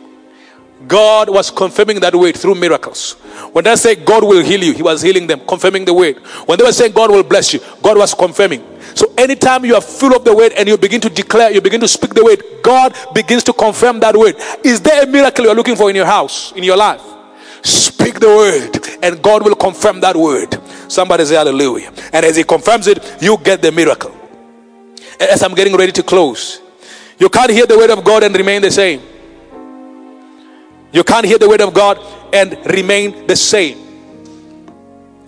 God 0.87 1.29
was 1.29 1.49
confirming 1.49 1.99
that 2.01 2.13
word 2.13 2.35
through 2.35 2.55
miracles. 2.55 3.13
When 3.53 3.63
they 3.63 3.75
say 3.75 3.95
God 3.95 4.23
will 4.23 4.43
heal 4.43 4.63
you, 4.63 4.73
He 4.73 4.83
was 4.83 5.01
healing 5.01 5.27
them, 5.27 5.41
confirming 5.47 5.85
the 5.85 5.93
word. 5.93 6.17
When 6.45 6.57
they 6.57 6.63
were 6.63 6.71
saying 6.71 6.91
God 6.91 7.11
will 7.11 7.23
bless 7.23 7.53
you, 7.53 7.59
God 7.81 7.97
was 7.97 8.13
confirming. 8.13 8.63
So 8.93 9.11
anytime 9.17 9.65
you 9.65 9.75
are 9.75 9.81
full 9.81 10.15
of 10.15 10.23
the 10.23 10.35
word 10.35 10.53
and 10.53 10.67
you 10.67 10.77
begin 10.77 11.01
to 11.01 11.09
declare, 11.09 11.51
you 11.51 11.61
begin 11.61 11.81
to 11.81 11.87
speak 11.87 12.13
the 12.13 12.23
word, 12.23 12.43
God 12.61 12.95
begins 13.13 13.43
to 13.45 13.53
confirm 13.53 13.99
that 14.01 14.15
word. 14.15 14.35
Is 14.63 14.81
there 14.81 15.03
a 15.03 15.07
miracle 15.07 15.45
you 15.45 15.51
are 15.51 15.55
looking 15.55 15.75
for 15.75 15.89
in 15.89 15.95
your 15.95 16.05
house, 16.05 16.51
in 16.53 16.63
your 16.63 16.77
life? 16.77 17.01
Speak 17.63 18.19
the 18.19 18.27
word, 18.27 19.03
and 19.03 19.21
God 19.21 19.43
will 19.43 19.55
confirm 19.55 19.99
that 20.01 20.15
word. 20.15 20.59
Somebody 20.87 21.25
say 21.25 21.35
hallelujah. 21.35 21.91
And 22.13 22.25
as 22.25 22.35
He 22.35 22.43
confirms 22.43 22.87
it, 22.87 23.17
you 23.21 23.37
get 23.37 23.61
the 23.61 23.71
miracle. 23.71 24.13
As 25.19 25.41
I'm 25.41 25.55
getting 25.55 25.75
ready 25.75 25.91
to 25.93 26.03
close, 26.03 26.61
you 27.17 27.29
can't 27.29 27.49
hear 27.49 27.65
the 27.65 27.77
word 27.77 27.89
of 27.89 28.03
God 28.03 28.23
and 28.23 28.35
remain 28.35 28.61
the 28.61 28.69
same. 28.69 29.01
You 30.95 31.03
can't 31.03 31.25
hear 31.25 31.37
the 31.37 31.49
word 31.49 31.59
of 31.59 31.73
God 31.73 31.99
and 32.31 32.57
remain 32.67 33.27
the 33.27 33.35
same. 33.35 33.77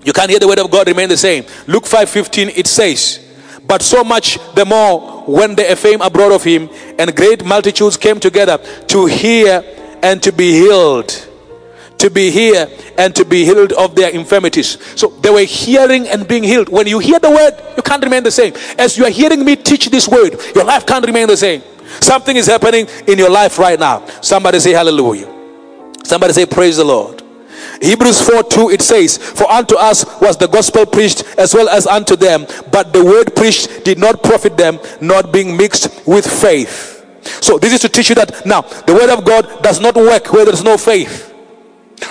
You 0.01 0.13
can't 0.13 0.29
hear 0.29 0.39
the 0.39 0.47
word 0.47 0.59
of 0.59 0.71
God 0.71 0.87
remain 0.87 1.09
the 1.09 1.17
same. 1.17 1.43
Luke 1.67 1.85
5:15 1.85 2.53
it 2.55 2.67
says, 2.67 3.19
"But 3.67 3.81
so 3.81 4.01
much 4.05 4.39
the 4.55 4.63
more 4.63 5.25
when 5.27 5.55
the 5.55 5.75
fame 5.75 6.01
abroad 6.01 6.31
of 6.31 6.45
him, 6.45 6.69
and 6.97 7.13
great 7.13 7.43
multitudes 7.43 7.97
came 7.97 8.17
together 8.17 8.57
to 8.87 9.07
hear 9.07 9.61
and 10.01 10.23
to 10.23 10.31
be 10.31 10.53
healed." 10.53 11.13
To 11.97 12.09
be 12.09 12.29
here 12.31 12.69
and 12.97 13.13
to 13.15 13.25
be 13.25 13.43
healed 13.43 13.73
of 13.73 13.93
their 13.93 14.09
infirmities. 14.09 14.77
So 14.95 15.11
they 15.19 15.31
were 15.31 15.43
hearing 15.43 16.07
and 16.07 16.25
being 16.27 16.43
healed. 16.43 16.69
When 16.69 16.87
you 16.87 16.99
hear 16.99 17.19
the 17.19 17.31
word, 17.31 17.55
you 17.75 17.83
can't 17.83 18.03
remain 18.03 18.23
the 18.23 18.31
same. 18.31 18.53
As 18.77 18.97
you 18.97 19.03
are 19.03 19.09
hearing 19.09 19.43
me 19.43 19.57
teach 19.57 19.89
this 19.89 20.07
word, 20.07 20.39
your 20.55 20.63
life 20.63 20.85
can't 20.85 21.05
remain 21.05 21.27
the 21.27 21.35
same. 21.35 21.61
Something 21.99 22.37
is 22.37 22.45
happening 22.45 22.87
in 23.07 23.17
your 23.17 23.31
life 23.31 23.59
right 23.59 23.79
now. 23.79 24.03
Somebody 24.21 24.59
say 24.59 24.71
hallelujah. 24.71 25.36
Somebody 26.03 26.33
say 26.33 26.45
praise 26.45 26.77
the 26.77 26.83
Lord. 26.83 27.23
Hebrews 27.81 28.21
4 28.27 28.43
2 28.43 28.69
it 28.71 28.81
says, 28.81 29.17
For 29.17 29.49
unto 29.49 29.75
us 29.75 30.05
was 30.21 30.37
the 30.37 30.47
gospel 30.47 30.85
preached 30.85 31.23
as 31.37 31.53
well 31.53 31.69
as 31.69 31.85
unto 31.85 32.15
them, 32.15 32.45
but 32.71 32.93
the 32.93 33.03
word 33.03 33.35
preached 33.35 33.83
did 33.83 33.99
not 33.99 34.23
profit 34.23 34.57
them, 34.57 34.79
not 35.01 35.31
being 35.31 35.55
mixed 35.55 36.07
with 36.07 36.25
faith. 36.25 37.05
So, 37.41 37.57
this 37.59 37.73
is 37.73 37.81
to 37.81 37.89
teach 37.89 38.09
you 38.09 38.15
that 38.15 38.45
now 38.45 38.61
the 38.61 38.93
word 38.93 39.09
of 39.09 39.25
God 39.25 39.61
does 39.61 39.79
not 39.79 39.95
work 39.95 40.31
where 40.31 40.45
there's 40.45 40.63
no 40.63 40.77
faith. 40.77 41.33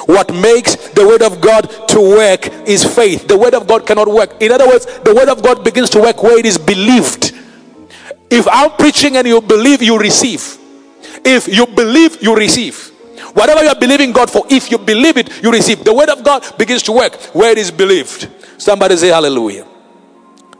What 0.06 0.34
makes 0.34 0.76
the 0.90 1.06
word 1.06 1.22
of 1.22 1.40
God 1.40 1.88
to 1.88 2.00
work 2.00 2.46
is 2.68 2.84
faith. 2.84 3.28
The 3.28 3.38
word 3.38 3.54
of 3.54 3.66
God 3.66 3.86
cannot 3.86 4.08
work. 4.08 4.40
In 4.40 4.52
other 4.52 4.66
words, 4.66 4.84
the 5.04 5.14
word 5.14 5.28
of 5.28 5.42
God 5.42 5.64
begins 5.64 5.90
to 5.90 6.00
work 6.00 6.22
where 6.22 6.38
it 6.38 6.46
is 6.46 6.58
believed. 6.58 7.32
If 8.30 8.46
I'm 8.50 8.72
preaching 8.72 9.16
and 9.16 9.26
you 9.26 9.40
believe, 9.40 9.82
you 9.82 9.98
receive. 9.98 10.58
If 11.24 11.46
you 11.48 11.66
believe, 11.66 12.20
you 12.20 12.36
receive. 12.36 12.92
Whatever 13.36 13.62
you 13.62 13.68
are 13.68 13.78
believing 13.78 14.12
God 14.12 14.30
for, 14.30 14.46
if 14.48 14.70
you 14.70 14.78
believe 14.78 15.18
it, 15.18 15.42
you 15.42 15.52
receive. 15.52 15.84
The 15.84 15.92
word 15.92 16.08
of 16.08 16.24
God 16.24 16.42
begins 16.56 16.82
to 16.84 16.92
work 16.92 17.14
where 17.34 17.52
it 17.52 17.58
is 17.58 17.70
believed. 17.70 18.30
Somebody 18.56 18.96
say 18.96 19.08
hallelujah. 19.08 19.66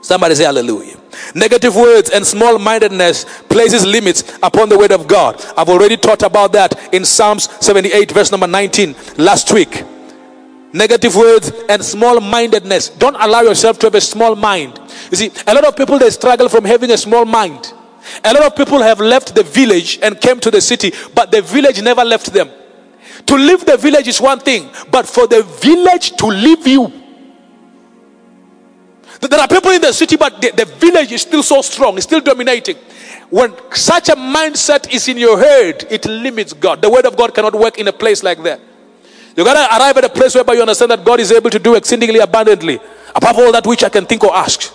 Somebody 0.03 0.35
say 0.35 0.45
hallelujah. 0.45 1.01
Negative 1.35 1.74
words 1.74 2.11
and 2.11 2.24
small 2.27 2.59
mindedness 2.59 3.24
places 3.49 3.87
limits 3.87 4.39
upon 4.43 4.68
the 4.68 4.77
word 4.77 4.93
of 4.93 5.09
God. 5.09 5.43
I've 5.57 5.70
already 5.70 5.97
taught 5.97 6.22
about 6.22 6.53
that 6.53 6.95
in 6.95 7.07
Psalms 7.07 7.49
78, 7.64 8.11
verse 8.11 8.31
number 8.31 8.47
19, 8.47 8.95
last 9.16 9.51
week. 9.55 9.83
Negative 10.74 11.16
words 11.16 11.51
and 11.70 11.83
small 11.83 12.20
mindedness. 12.20 12.91
Don't 12.91 13.16
allow 13.16 13.41
yourself 13.41 13.79
to 13.79 13.87
have 13.87 13.95
a 13.95 14.03
small 14.03 14.37
mind. 14.37 14.79
You 15.11 15.16
see, 15.16 15.33
a 15.47 15.55
lot 15.55 15.64
of 15.64 15.77
people 15.77 15.99
they 15.99 16.11
struggle 16.11 16.51
from 16.51 16.66
having 16.66 16.91
a 16.91 16.99
small 16.99 17.24
mind. 17.24 17.72
A 18.22 18.35
lot 18.35 18.45
of 18.45 18.55
people 18.55 18.83
have 18.83 19.01
left 19.01 19.35
the 19.35 19.43
village 19.43 19.99
and 20.03 20.20
came 20.20 20.41
to 20.41 20.51
the 20.51 20.61
city, 20.61 20.93
but 21.14 21.31
the 21.31 21.41
village 21.41 21.81
never 21.81 22.05
left 22.05 22.35
them. 22.35 22.51
To 23.27 23.35
leave 23.35 23.64
the 23.64 23.77
village 23.77 24.09
is 24.09 24.20
one 24.20 24.39
thing, 24.39 24.70
but 24.91 25.07
for 25.07 25.27
the 25.27 25.43
village 25.43 26.12
to 26.16 26.27
leave 26.27 26.66
you. 26.66 26.93
There 29.20 29.41
are 29.41 29.49
people 29.49 29.70
in 29.70 29.81
the 29.81 29.93
city, 29.93 30.16
but 30.16 30.41
the, 30.41 30.53
the 30.53 30.64
village 30.64 31.11
is 31.11 31.22
still 31.22 31.43
so 31.43 31.62
strong, 31.62 31.97
it's 31.97 32.05
still 32.05 32.20
dominating. 32.20 32.77
When 33.31 33.55
such 33.72 34.09
a 34.09 34.14
mindset 34.14 34.93
is 34.93 35.09
in 35.09 35.18
your 35.18 35.39
head, 35.39 35.87
it 35.91 36.05
limits 36.07 36.53
God. 36.53 36.81
The 36.81 36.91
word 36.91 37.07
of 37.07 37.16
God 37.16 37.35
cannot 37.35 37.55
work 37.55 37.79
in 37.79 37.89
a 37.89 37.93
place 37.93 38.22
like 38.22 38.43
that. 38.45 38.61
You 39.37 39.45
gotta 39.45 39.77
arrive 39.77 39.97
at 39.99 40.05
a 40.05 40.09
place 40.09 40.35
whereby 40.35 40.55
you 40.55 40.61
understand 40.61 40.93
that 40.93 41.05
God 41.05 41.18
is 41.20 41.33
able 41.33 41.51
to 41.51 41.59
do 41.59 41.74
exceedingly 41.74 42.20
abundantly, 42.20 42.79
above 43.14 43.37
all 43.37 43.53
that 43.53 43.66
which 43.66 43.83
I 43.83 43.89
can 43.89 44.07
think 44.07 44.22
or 44.22 44.35
ask. 44.35 44.72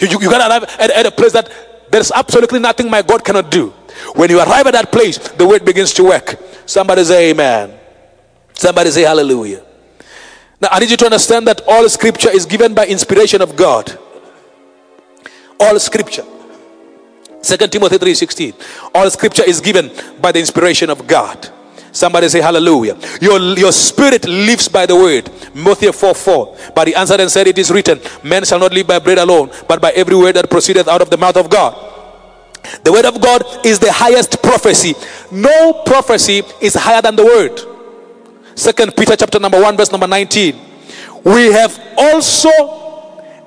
You, 0.00 0.08
you, 0.08 0.20
you 0.22 0.30
gotta 0.30 0.48
arrive 0.48 0.64
at, 0.80 0.90
at 0.90 1.06
a 1.06 1.10
place 1.10 1.32
that 1.32 1.73
there's 1.90 2.10
absolutely 2.12 2.58
nothing 2.58 2.90
my 2.90 3.02
God 3.02 3.24
cannot 3.24 3.50
do. 3.50 3.70
When 4.14 4.30
you 4.30 4.38
arrive 4.38 4.66
at 4.66 4.72
that 4.72 4.90
place, 4.92 5.18
the 5.18 5.46
word 5.46 5.64
begins 5.64 5.92
to 5.94 6.04
work. 6.04 6.38
Somebody 6.66 7.04
say 7.04 7.30
amen. 7.30 7.78
Somebody 8.54 8.90
say 8.90 9.02
hallelujah. 9.02 9.64
Now 10.60 10.68
I 10.70 10.78
need 10.80 10.90
you 10.90 10.96
to 10.96 11.04
understand 11.06 11.46
that 11.46 11.60
all 11.66 11.88
scripture 11.88 12.30
is 12.30 12.46
given 12.46 12.74
by 12.74 12.86
inspiration 12.86 13.42
of 13.42 13.56
God. 13.56 13.98
All 15.60 15.78
scripture. 15.78 16.24
Second 17.42 17.70
Timothy 17.70 17.98
3:16. 17.98 18.54
All 18.94 19.10
scripture 19.10 19.44
is 19.44 19.60
given 19.60 19.90
by 20.20 20.32
the 20.32 20.40
inspiration 20.40 20.90
of 20.90 21.06
God. 21.06 21.50
Somebody 21.94 22.28
say 22.28 22.40
hallelujah. 22.40 22.98
Your, 23.20 23.38
your 23.56 23.70
spirit 23.70 24.26
lives 24.26 24.66
by 24.66 24.84
the 24.84 24.96
word. 24.96 25.30
Matthew 25.54 25.92
4 25.92 26.12
4. 26.12 26.56
But 26.74 26.88
he 26.88 26.94
answered 26.94 27.20
and 27.20 27.30
said, 27.30 27.46
It 27.46 27.56
is 27.56 27.70
written, 27.70 28.00
Men 28.24 28.44
shall 28.44 28.58
not 28.58 28.72
live 28.72 28.88
by 28.88 28.98
bread 28.98 29.18
alone, 29.18 29.48
but 29.68 29.80
by 29.80 29.92
every 29.92 30.16
word 30.16 30.34
that 30.34 30.50
proceedeth 30.50 30.88
out 30.88 31.00
of 31.02 31.08
the 31.08 31.16
mouth 31.16 31.36
of 31.36 31.48
God. 31.48 31.72
The 32.82 32.90
word 32.90 33.04
of 33.04 33.20
God 33.20 33.44
is 33.64 33.78
the 33.78 33.92
highest 33.92 34.42
prophecy. 34.42 34.94
No 35.30 35.84
prophecy 35.86 36.42
is 36.60 36.74
higher 36.74 37.00
than 37.00 37.14
the 37.14 37.24
word. 37.24 37.60
Second 38.58 38.96
Peter 38.96 39.14
chapter 39.14 39.38
number 39.38 39.62
1, 39.62 39.76
verse 39.76 39.92
number 39.92 40.08
19. 40.08 40.58
We 41.22 41.52
have 41.52 41.78
also 41.96 42.50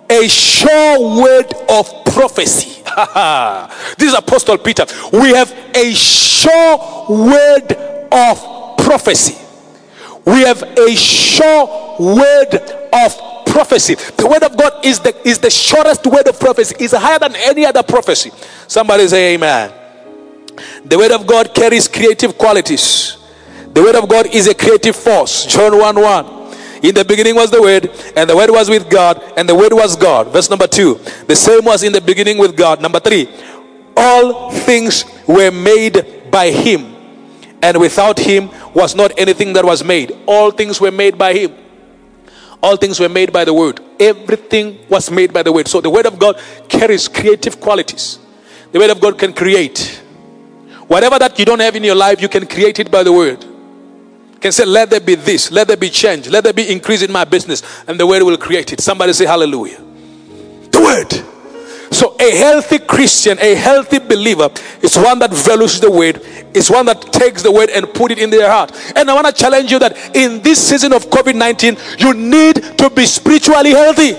a 0.09 0.25
sure 0.29 1.21
word 1.21 1.51
of 1.67 1.91
prophecy. 2.13 2.81
this 3.97 4.11
is 4.11 4.17
Apostle 4.17 4.57
Peter. 4.57 4.85
We 5.11 5.33
have 5.33 5.51
a 5.75 5.93
sure 5.93 6.77
word 7.09 7.73
of 8.11 8.77
prophecy. 8.77 9.37
We 10.25 10.41
have 10.41 10.61
a 10.61 10.95
sure 10.95 11.95
word 11.99 12.55
of 12.93 13.45
prophecy. 13.45 13.95
The 13.95 14.27
word 14.27 14.43
of 14.43 14.57
God 14.57 14.85
is 14.85 14.99
the 14.99 15.15
is 15.27 15.39
the 15.39 15.49
shortest 15.49 16.05
word 16.05 16.27
of 16.27 16.39
prophecy. 16.39 16.75
Is 16.79 16.91
higher 16.91 17.19
than 17.19 17.35
any 17.35 17.65
other 17.65 17.83
prophecy. 17.83 18.31
Somebody 18.67 19.07
say 19.07 19.35
amen. 19.35 19.71
The 20.85 20.97
word 20.97 21.11
of 21.11 21.25
God 21.25 21.53
carries 21.53 21.87
creative 21.87 22.37
qualities. 22.37 23.17
The 23.73 23.81
word 23.81 23.95
of 23.95 24.09
God 24.09 24.27
is 24.27 24.47
a 24.47 24.53
creative 24.53 24.95
force. 24.95 25.45
John 25.45 25.77
1 25.77 25.95
1. 26.01 26.36
In 26.81 26.93
the 26.93 27.03
beginning 27.03 27.35
was 27.35 27.49
the 27.49 27.61
Word, 27.61 27.89
and 28.15 28.29
the 28.29 28.35
Word 28.35 28.49
was 28.51 28.69
with 28.69 28.89
God, 28.89 29.21
and 29.35 29.47
the 29.49 29.55
Word 29.55 29.73
was 29.73 29.95
God. 29.95 30.27
Verse 30.27 30.49
number 30.49 30.67
two. 30.67 30.95
The 31.27 31.35
same 31.35 31.65
was 31.65 31.83
in 31.83 31.91
the 31.91 32.01
beginning 32.01 32.37
with 32.37 32.55
God. 32.55 32.81
Number 32.81 32.99
three. 32.99 33.29
All 33.95 34.51
things 34.51 35.05
were 35.27 35.49
made 35.49 36.29
by 36.29 36.51
Him, 36.51 36.93
and 37.63 37.79
without 37.79 38.19
Him 38.19 38.51
was 38.73 38.93
not 38.93 39.11
anything 39.17 39.53
that 39.53 39.65
was 39.65 39.83
made. 39.83 40.15
All 40.27 40.51
things 40.51 40.79
were 40.79 40.91
made 40.91 41.17
by 41.17 41.33
Him. 41.33 41.55
All 42.61 42.77
things 42.77 42.99
were 42.99 43.09
made 43.09 43.33
by 43.33 43.43
the 43.43 43.53
Word. 43.53 43.79
Everything 43.99 44.77
was 44.87 45.09
made 45.09 45.33
by 45.33 45.41
the 45.41 45.51
Word. 45.51 45.67
So 45.67 45.81
the 45.81 45.89
Word 45.89 46.05
of 46.05 46.19
God 46.19 46.39
carries 46.67 47.07
creative 47.07 47.59
qualities. 47.59 48.19
The 48.71 48.77
Word 48.77 48.91
of 48.91 49.01
God 49.01 49.17
can 49.17 49.33
create. 49.33 50.03
Whatever 50.87 51.17
that 51.19 51.37
you 51.39 51.45
don't 51.45 51.59
have 51.59 51.75
in 51.75 51.83
your 51.83 51.95
life, 51.95 52.21
you 52.21 52.29
can 52.29 52.45
create 52.45 52.79
it 52.79 52.91
by 52.91 53.01
the 53.01 53.11
Word 53.11 53.46
can 54.39 54.51
say, 54.51 54.65
Let 54.65 54.89
there 54.89 54.99
be 54.99 55.15
this, 55.15 55.51
let 55.51 55.67
there 55.67 55.77
be 55.77 55.89
change, 55.89 56.29
let 56.29 56.43
there 56.43 56.53
be 56.53 56.71
increase 56.71 57.01
in 57.01 57.11
my 57.11 57.25
business, 57.25 57.63
and 57.87 57.99
the 57.99 58.05
word 58.05 58.23
will 58.23 58.37
create 58.37 58.73
it. 58.73 58.81
Somebody 58.81 59.13
say, 59.13 59.25
Hallelujah. 59.25 59.81
The 60.71 60.81
word. 60.81 61.37
So, 61.91 62.15
a 62.19 62.35
healthy 62.35 62.79
Christian, 62.79 63.39
a 63.39 63.55
healthy 63.55 63.99
believer, 63.99 64.49
is 64.81 64.97
one 64.97 65.19
that 65.19 65.31
values 65.31 65.79
the 65.79 65.89
word, 65.89 66.21
is 66.53 66.69
one 66.69 66.85
that 66.85 67.01
takes 67.13 67.41
the 67.41 67.51
word 67.51 67.69
and 67.69 67.91
put 67.93 68.11
it 68.11 68.19
in 68.19 68.29
their 68.29 68.49
heart. 68.49 68.71
And 68.95 69.09
I 69.09 69.13
want 69.13 69.27
to 69.27 69.33
challenge 69.33 69.71
you 69.71 69.79
that 69.79 70.15
in 70.15 70.41
this 70.41 70.67
season 70.67 70.93
of 70.93 71.09
COVID 71.09 71.35
19, 71.35 71.77
you 71.99 72.13
need 72.13 72.55
to 72.77 72.89
be 72.89 73.05
spiritually 73.05 73.71
healthy. 73.71 74.13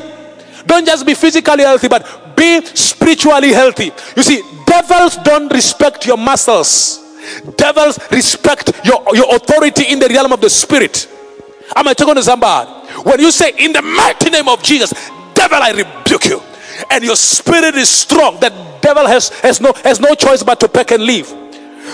Don't 0.66 0.86
just 0.86 1.06
be 1.06 1.14
physically 1.14 1.62
healthy, 1.62 1.88
but 1.88 2.36
be 2.36 2.64
spiritually 2.64 3.52
healthy. 3.52 3.92
You 4.16 4.22
see, 4.22 4.42
devils 4.66 5.16
don't 5.18 5.52
respect 5.52 6.06
your 6.06 6.16
muscles. 6.16 7.07
Devils 7.56 7.98
respect 8.10 8.72
your, 8.84 9.04
your 9.14 9.34
authority 9.36 9.84
in 9.90 9.98
the 9.98 10.08
realm 10.08 10.32
of 10.32 10.40
the 10.40 10.50
spirit. 10.50 11.08
Am 11.76 11.86
I 11.86 11.94
talking 11.94 12.14
to 12.14 12.22
somebody? 12.22 12.70
When 13.02 13.20
you 13.20 13.30
say, 13.30 13.52
In 13.58 13.72
the 13.72 13.82
mighty 13.82 14.30
name 14.30 14.48
of 14.48 14.62
Jesus, 14.62 14.92
devil, 15.34 15.58
I 15.60 15.70
rebuke 15.70 16.24
you, 16.24 16.42
and 16.90 17.04
your 17.04 17.16
spirit 17.16 17.74
is 17.74 17.88
strong, 17.88 18.40
that 18.40 18.80
devil 18.80 19.06
has, 19.06 19.28
has, 19.40 19.60
no, 19.60 19.72
has 19.84 20.00
no 20.00 20.14
choice 20.14 20.42
but 20.42 20.60
to 20.60 20.68
peck 20.68 20.90
and 20.92 21.02
leave. 21.02 21.32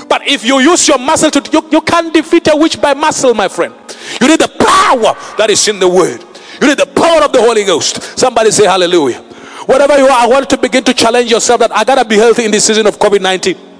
But 0.08 0.26
if 0.26 0.44
you 0.44 0.58
use 0.60 0.88
your 0.88 0.98
muscle 0.98 1.30
to, 1.30 1.50
you, 1.52 1.68
you 1.70 1.80
can't 1.80 2.12
defeat 2.12 2.48
a 2.48 2.56
witch 2.56 2.80
by 2.80 2.94
muscle, 2.94 3.34
my 3.34 3.48
friend. 3.48 3.74
You 4.20 4.28
need 4.28 4.40
the 4.40 4.48
power 4.48 5.14
that 5.38 5.50
is 5.50 5.66
in 5.68 5.78
the 5.78 5.88
word. 5.88 6.24
You 6.60 6.68
need 6.68 6.78
the 6.78 6.86
power 6.86 7.22
of 7.22 7.32
the 7.32 7.40
Holy 7.40 7.64
Ghost. 7.64 8.02
Somebody 8.18 8.50
say 8.50 8.64
hallelujah. 8.64 9.20
Whatever 9.66 9.98
you 9.98 10.06
are, 10.06 10.24
I 10.24 10.26
want 10.26 10.50
to 10.50 10.58
begin 10.58 10.84
to 10.84 10.94
challenge 10.94 11.30
yourself 11.30 11.60
that 11.60 11.72
I 11.72 11.84
gotta 11.84 12.04
be 12.04 12.16
healthy 12.16 12.44
in 12.44 12.50
this 12.50 12.64
season 12.64 12.86
of 12.86 12.98
COVID 12.98 13.20
19. 13.20 13.73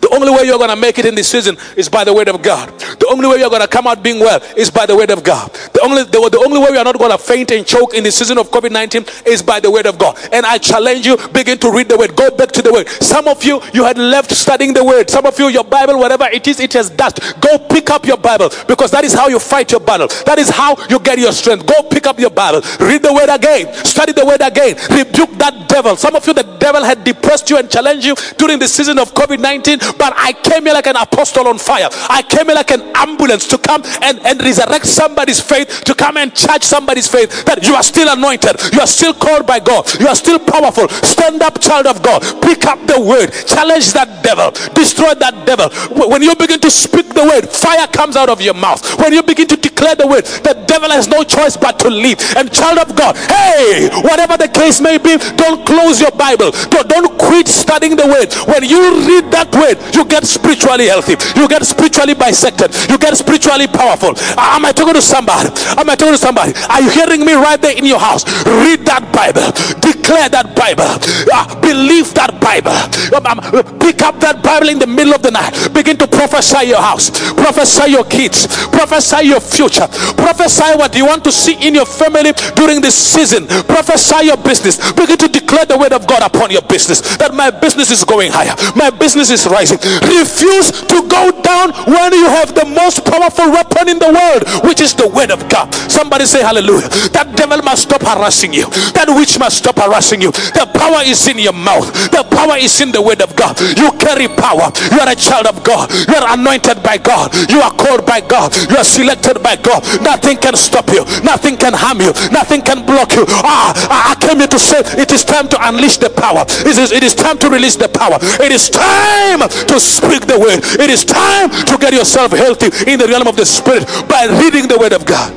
The 0.00 0.08
only 0.12 0.30
way 0.30 0.44
you're 0.44 0.58
going 0.58 0.70
to 0.70 0.76
make 0.76 0.98
it 0.98 1.06
in 1.06 1.14
this 1.14 1.28
season 1.28 1.56
is 1.76 1.88
by 1.88 2.04
the 2.04 2.12
word 2.12 2.28
of 2.28 2.42
God. 2.42 2.68
The 2.98 3.08
only 3.10 3.28
way 3.28 3.38
you're 3.38 3.50
going 3.50 3.62
to 3.62 3.68
come 3.68 3.86
out 3.86 4.02
being 4.02 4.20
well 4.20 4.40
is 4.56 4.70
by 4.70 4.86
the 4.86 4.96
word 4.96 5.10
of 5.10 5.22
God. 5.24 5.50
The 5.72 5.80
only, 5.82 6.04
the, 6.04 6.28
the 6.30 6.42
only 6.44 6.58
way 6.58 6.68
we 6.70 6.78
are 6.78 6.84
not 6.84 6.98
going 6.98 7.10
to 7.10 7.18
faint 7.18 7.50
and 7.50 7.66
choke 7.66 7.94
in 7.94 8.04
the 8.04 8.10
season 8.12 8.38
of 8.38 8.50
COVID 8.50 8.70
19 8.70 9.04
is 9.26 9.42
by 9.42 9.60
the 9.60 9.70
word 9.70 9.86
of 9.86 9.98
God. 9.98 10.18
And 10.32 10.44
I 10.44 10.58
challenge 10.58 11.06
you, 11.06 11.16
begin 11.32 11.58
to 11.58 11.70
read 11.70 11.88
the 11.88 11.96
word. 11.96 12.16
Go 12.16 12.30
back 12.30 12.50
to 12.52 12.62
the 12.62 12.72
word. 12.72 12.88
Some 12.88 13.28
of 13.28 13.42
you, 13.44 13.60
you 13.72 13.84
had 13.84 13.98
left 13.98 14.32
studying 14.32 14.72
the 14.72 14.84
word. 14.84 15.10
Some 15.10 15.26
of 15.26 15.38
you, 15.38 15.48
your 15.48 15.64
Bible, 15.64 15.98
whatever 15.98 16.24
it 16.26 16.46
is, 16.46 16.60
it 16.60 16.72
has 16.74 16.90
dust. 16.90 17.20
Go 17.40 17.58
pick 17.58 17.90
up 17.90 18.04
your 18.06 18.16
Bible 18.16 18.50
because 18.66 18.90
that 18.90 19.04
is 19.04 19.12
how 19.12 19.28
you 19.28 19.38
fight 19.38 19.70
your 19.70 19.80
battle. 19.80 20.08
That 20.26 20.38
is 20.38 20.48
how 20.48 20.76
you 20.88 20.98
get 20.98 21.18
your 21.18 21.32
strength. 21.32 21.66
Go 21.66 21.82
pick 21.88 22.06
up 22.06 22.18
your 22.18 22.30
Bible. 22.30 22.60
Read 22.80 23.02
the 23.02 23.12
word 23.12 23.32
again. 23.32 23.72
Study 23.84 24.12
the 24.12 24.24
word 24.24 24.40
again. 24.40 24.76
Rebuke 24.90 25.38
that 25.38 25.68
devil. 25.68 25.96
Some 25.96 26.16
of 26.16 26.26
you, 26.26 26.34
the 26.34 26.42
devil 26.58 26.82
had 26.82 27.04
depressed 27.04 27.48
you 27.50 27.58
and 27.58 27.70
challenged 27.70 28.04
you 28.04 28.14
during 28.36 28.58
the 28.58 28.68
season 28.68 28.98
of 28.98 29.14
COVID 29.14 29.38
19 29.38 29.69
but 29.98 30.12
I 30.16 30.32
came 30.32 30.64
here 30.64 30.74
like 30.74 30.86
an 30.86 30.96
apostle 30.96 31.48
on 31.48 31.58
fire. 31.58 31.88
I 32.08 32.22
came 32.22 32.46
here 32.46 32.54
like 32.54 32.70
an 32.70 32.82
ambulance 32.94 33.46
to 33.48 33.58
come 33.58 33.82
and, 34.02 34.18
and 34.26 34.40
resurrect 34.40 34.86
somebody's 34.86 35.40
faith, 35.40 35.84
to 35.84 35.94
come 35.94 36.16
and 36.16 36.34
charge 36.34 36.62
somebody's 36.62 37.06
faith 37.06 37.44
that 37.44 37.66
you 37.66 37.74
are 37.74 37.82
still 37.82 38.08
anointed, 38.10 38.56
you 38.72 38.80
are 38.80 38.86
still 38.86 39.14
called 39.14 39.46
by 39.46 39.60
God, 39.60 39.86
you 40.00 40.08
are 40.08 40.14
still 40.14 40.38
powerful. 40.38 40.88
Stand 40.88 41.42
up, 41.42 41.60
child 41.60 41.86
of 41.86 42.02
God, 42.02 42.22
pick 42.42 42.64
up 42.66 42.78
the 42.86 43.00
word, 43.00 43.30
challenge 43.46 43.92
that 43.92 44.22
devil, 44.22 44.50
destroy 44.74 45.14
that 45.14 45.46
devil. 45.46 45.70
When 46.08 46.22
you 46.22 46.34
begin 46.34 46.60
to 46.60 46.70
speak 46.70 47.08
the 47.14 47.24
word, 47.24 47.48
fire 47.48 47.86
comes 47.88 48.16
out 48.16 48.28
of 48.28 48.40
your 48.40 48.54
mouth. 48.54 48.82
When 48.98 49.12
you 49.12 49.22
begin 49.22 49.46
to 49.48 49.56
declare 49.56 49.94
the 49.94 50.06
word, 50.06 50.24
the 50.24 50.54
devil 50.66 50.90
has 50.90 51.08
no 51.08 51.22
choice 51.22 51.56
but 51.56 51.78
to 51.80 51.90
leave. 51.90 52.18
And 52.36 52.52
child 52.52 52.78
of 52.78 52.96
God, 52.96 53.16
hey, 53.16 53.90
whatever 54.02 54.36
the 54.36 54.48
case 54.48 54.80
may 54.80 54.98
be, 54.98 55.16
don't 55.36 55.66
close 55.66 56.00
your 56.00 56.12
Bible. 56.12 56.50
Don't, 56.70 56.88
don't 56.88 57.18
quit 57.18 57.48
studying 57.48 57.96
the 57.96 58.06
word. 58.06 58.32
When 58.48 58.64
you 58.64 59.06
read 59.06 59.30
that 59.32 59.50
word, 59.60 59.76
you 59.94 60.04
get 60.08 60.24
spiritually 60.24 60.88
healthy. 60.88 61.20
You 61.36 61.46
get 61.46 61.64
spiritually 61.68 62.14
bisected. 62.14 62.72
You 62.88 62.96
get 62.96 63.16
spiritually 63.16 63.68
powerful. 63.68 64.16
Am 64.40 64.64
I 64.64 64.72
talking 64.72 64.94
to 64.96 65.04
somebody? 65.04 65.52
Am 65.76 65.88
I 65.88 65.94
talking 65.94 66.16
to 66.16 66.22
somebody? 66.22 66.56
Are 66.72 66.80
you 66.80 66.88
hearing 66.88 67.20
me 67.24 67.34
right 67.36 67.60
there 67.60 67.76
in 67.76 67.84
your 67.84 68.00
house? 68.00 68.24
Read 68.64 68.88
that 68.88 69.04
Bible. 69.12 69.52
Declare 69.84 70.32
that 70.32 70.56
Bible. 70.56 70.88
Uh, 71.28 71.44
believe 71.60 72.12
that 72.16 72.40
Bible. 72.40 72.72
Um, 73.12 73.26
um, 73.28 73.78
pick 73.78 74.00
up 74.02 74.18
that 74.24 74.42
Bible 74.42 74.68
in 74.68 74.78
the 74.78 74.86
middle 74.86 75.12
of 75.12 75.22
the 75.22 75.30
night. 75.30 75.52
Begin 75.74 75.96
to 75.98 76.06
prophesy 76.08 76.68
your 76.72 76.80
house. 76.80 77.10
Prophesy 77.34 77.92
your 77.92 78.04
kids. 78.04 78.48
Prophesy 78.72 79.28
your 79.28 79.40
future. 79.40 79.86
Prophesy 80.16 80.72
what 80.80 80.94
you 80.96 81.04
want 81.06 81.22
to 81.24 81.32
see 81.32 81.54
in 81.66 81.74
your 81.74 81.86
family 81.86 82.32
during 82.56 82.80
this 82.80 82.96
season. 82.96 83.46
Prophesy 83.68 84.26
your 84.26 84.38
business. 84.38 84.80
Begin 84.92 85.18
to 85.18 85.28
declare 85.28 85.66
the 85.66 85.76
word 85.76 85.92
of 85.92 86.06
God 86.06 86.22
upon 86.22 86.50
your 86.50 86.62
business. 86.62 87.00
That 87.18 87.34
my 87.34 87.50
business 87.50 87.90
is 87.90 88.04
going 88.04 88.32
higher. 88.32 88.54
My 88.76 88.90
business 88.90 89.30
is 89.30 89.46
rising. 89.50 89.78
Refuse 90.06 90.70
to 90.86 91.02
go 91.10 91.30
down 91.42 91.72
when 91.86 92.14
you 92.14 92.26
have 92.26 92.54
the 92.54 92.64
most 92.64 93.04
powerful 93.04 93.50
weapon 93.50 93.88
in 93.88 93.98
the 93.98 94.08
world, 94.08 94.46
which 94.64 94.80
is 94.80 94.94
the 94.94 95.08
word 95.08 95.30
of 95.30 95.48
God. 95.48 95.72
Somebody 95.90 96.26
say 96.26 96.42
hallelujah. 96.42 96.88
That 97.10 97.34
devil 97.36 97.58
must 97.62 97.82
stop 97.90 98.02
harassing 98.02 98.52
you. 98.52 98.70
That 98.94 99.10
witch 99.10 99.38
must 99.38 99.58
stop 99.58 99.76
harassing 99.76 100.20
you. 100.22 100.30
The 100.30 100.70
power 100.72 101.02
is 101.04 101.26
in 101.28 101.38
your 101.38 101.52
mouth. 101.52 101.90
The 102.10 102.22
power 102.30 102.56
is 102.56 102.80
in 102.80 102.92
the 102.92 103.02
word 103.02 103.20
of 103.20 103.34
God. 103.36 103.58
You 103.60 103.90
carry 103.98 104.28
power. 104.28 104.70
You 104.94 105.00
are 105.02 105.10
a 105.10 105.18
child 105.18 105.46
of 105.46 105.62
God. 105.64 105.90
You 105.90 106.14
are 106.14 106.34
anointed 106.38 106.82
by 106.82 106.98
God. 106.98 107.34
You 107.50 107.60
are 107.60 107.72
called 107.74 108.06
by 108.06 108.20
God. 108.20 108.54
You 108.70 108.76
are 108.78 108.86
selected 108.86 109.42
by 109.42 109.56
God. 109.56 109.82
Nothing 110.02 110.38
can 110.38 110.54
stop 110.56 110.88
you. 110.90 111.04
Nothing 111.26 111.56
can 111.56 111.74
harm 111.74 112.00
you. 112.00 112.12
Nothing 112.30 112.62
can 112.62 112.86
block 112.86 113.12
you. 113.12 113.24
Ah, 113.42 113.74
I 114.10 114.14
came 114.20 114.38
here 114.38 114.48
to 114.48 114.58
say 114.58 114.80
it 115.00 115.10
is 115.10 115.24
time 115.24 115.48
to 115.48 115.56
unleash 115.68 115.98
the 115.98 116.10
power. 116.10 116.44
It 116.64 116.78
is, 116.78 116.92
it 116.92 117.02
is 117.02 117.14
time 117.14 117.38
to 117.38 117.50
release 117.50 117.76
the 117.76 117.88
power. 117.88 118.18
It 118.40 118.52
is 118.52 118.70
time 118.70 119.39
to 119.48 119.80
speak 119.80 120.26
the 120.26 120.38
word. 120.38 120.60
It 120.80 120.90
is 120.90 121.04
time 121.04 121.50
to 121.50 121.78
get 121.78 121.92
yourself 121.92 122.32
healthy 122.32 122.68
in 122.90 122.98
the 122.98 123.06
realm 123.06 123.26
of 123.28 123.36
the 123.36 123.46
spirit 123.46 123.86
by 124.08 124.26
reading 124.40 124.68
the 124.68 124.78
word 124.78 124.92
of 124.92 125.04
God. 125.06 125.32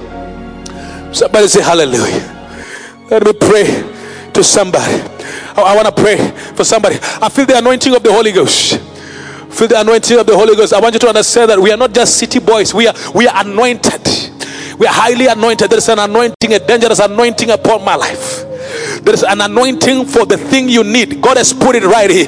Somebody 1.15 1.47
say 1.47 1.61
hallelujah. 1.61 2.33
Let 3.09 3.23
me 3.25 3.33
pray 3.33 3.65
to 4.33 4.43
somebody. 4.43 4.93
I, 5.55 5.61
I 5.61 5.75
want 5.75 5.87
to 5.95 6.01
pray 6.01 6.17
for 6.55 6.63
somebody. 6.63 6.97
I 7.21 7.29
feel 7.29 7.45
the 7.45 7.57
anointing 7.57 7.95
of 7.95 8.03
the 8.03 8.11
Holy 8.11 8.31
Ghost. 8.31 8.79
Feel 9.51 9.67
the 9.67 9.79
anointing 9.79 10.17
of 10.17 10.25
the 10.25 10.35
Holy 10.35 10.55
Ghost. 10.55 10.73
I 10.73 10.79
want 10.79 10.93
you 10.95 10.99
to 10.99 11.07
understand 11.09 11.51
that 11.51 11.59
we 11.59 11.71
are 11.71 11.77
not 11.77 11.93
just 11.93 12.17
city 12.17 12.39
boys. 12.39 12.73
We 12.73 12.87
are 12.87 12.95
we 13.13 13.27
are 13.27 13.45
anointed. 13.45 14.01
We 14.79 14.87
are 14.87 14.93
highly 14.93 15.27
anointed. 15.27 15.69
There 15.69 15.77
is 15.77 15.87
an 15.89 15.99
anointing, 15.99 16.53
a 16.53 16.59
dangerous 16.59 16.99
anointing 16.99 17.51
upon 17.51 17.85
my 17.85 17.95
life. 17.95 18.45
There 19.01 19.13
is 19.13 19.23
an 19.23 19.41
anointing 19.41 20.05
for 20.05 20.25
the 20.25 20.37
thing 20.37 20.69
you 20.69 20.83
need. 20.83 21.21
God 21.21 21.37
has 21.37 21.53
put 21.53 21.75
it 21.75 21.83
right 21.83 22.09
here. 22.09 22.27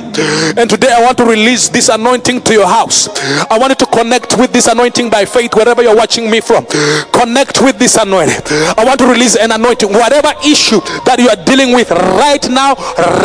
And 0.57 0.69
today 0.69 0.91
I 0.91 1.03
want 1.03 1.17
to 1.19 1.25
release 1.25 1.69
this 1.69 1.89
anointing 1.89 2.41
to 2.41 2.53
your 2.53 2.67
house. 2.67 3.09
I 3.49 3.57
want 3.59 3.69
you 3.71 3.75
to 3.75 3.85
connect 3.85 4.37
with 4.37 4.51
this 4.51 4.67
anointing 4.67 5.09
by 5.09 5.25
faith 5.25 5.53
wherever 5.55 5.81
you're 5.81 5.95
watching 5.95 6.29
me 6.29 6.41
from. 6.41 6.65
Connect 7.11 7.61
with 7.61 7.77
this 7.77 7.97
anointing. 7.97 8.41
I 8.77 8.83
want 8.85 8.99
to 8.99 9.07
release 9.07 9.35
an 9.35 9.51
anointing. 9.51 9.89
Whatever 9.89 10.33
issue 10.45 10.81
that 11.05 11.19
you 11.19 11.29
are 11.29 11.39
dealing 11.45 11.73
with 11.73 11.91
right 11.91 12.47
now, 12.49 12.75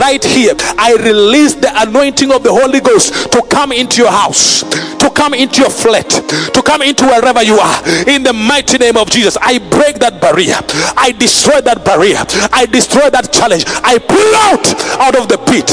right 0.00 0.22
here, 0.22 0.54
I 0.78 0.94
release 1.00 1.54
the 1.54 1.70
anointing 1.82 2.32
of 2.32 2.42
the 2.42 2.52
Holy 2.52 2.80
Ghost 2.80 3.32
to 3.32 3.42
come 3.42 3.72
into 3.72 4.02
your 4.02 4.10
house, 4.10 4.62
to 4.98 5.10
come 5.10 5.34
into 5.34 5.60
your 5.62 5.70
flat, 5.70 6.08
to 6.08 6.62
come 6.64 6.82
into 6.82 7.04
wherever 7.06 7.42
you 7.42 7.56
are. 7.58 7.82
In 8.08 8.22
the 8.22 8.32
mighty 8.32 8.78
name 8.78 8.96
of 8.96 9.10
Jesus, 9.10 9.36
I 9.40 9.58
break 9.58 9.98
that 10.00 10.20
barrier. 10.20 10.56
I 10.96 11.12
destroy 11.12 11.60
that 11.62 11.84
barrier. 11.84 12.18
I 12.52 12.66
destroy 12.66 13.10
that 13.10 13.29
challenge. 13.32 13.64
I 13.66 13.98
pull 13.98 14.30
out 14.46 14.66
out 15.00 15.16
of 15.16 15.28
the 15.28 15.38
pit 15.38 15.70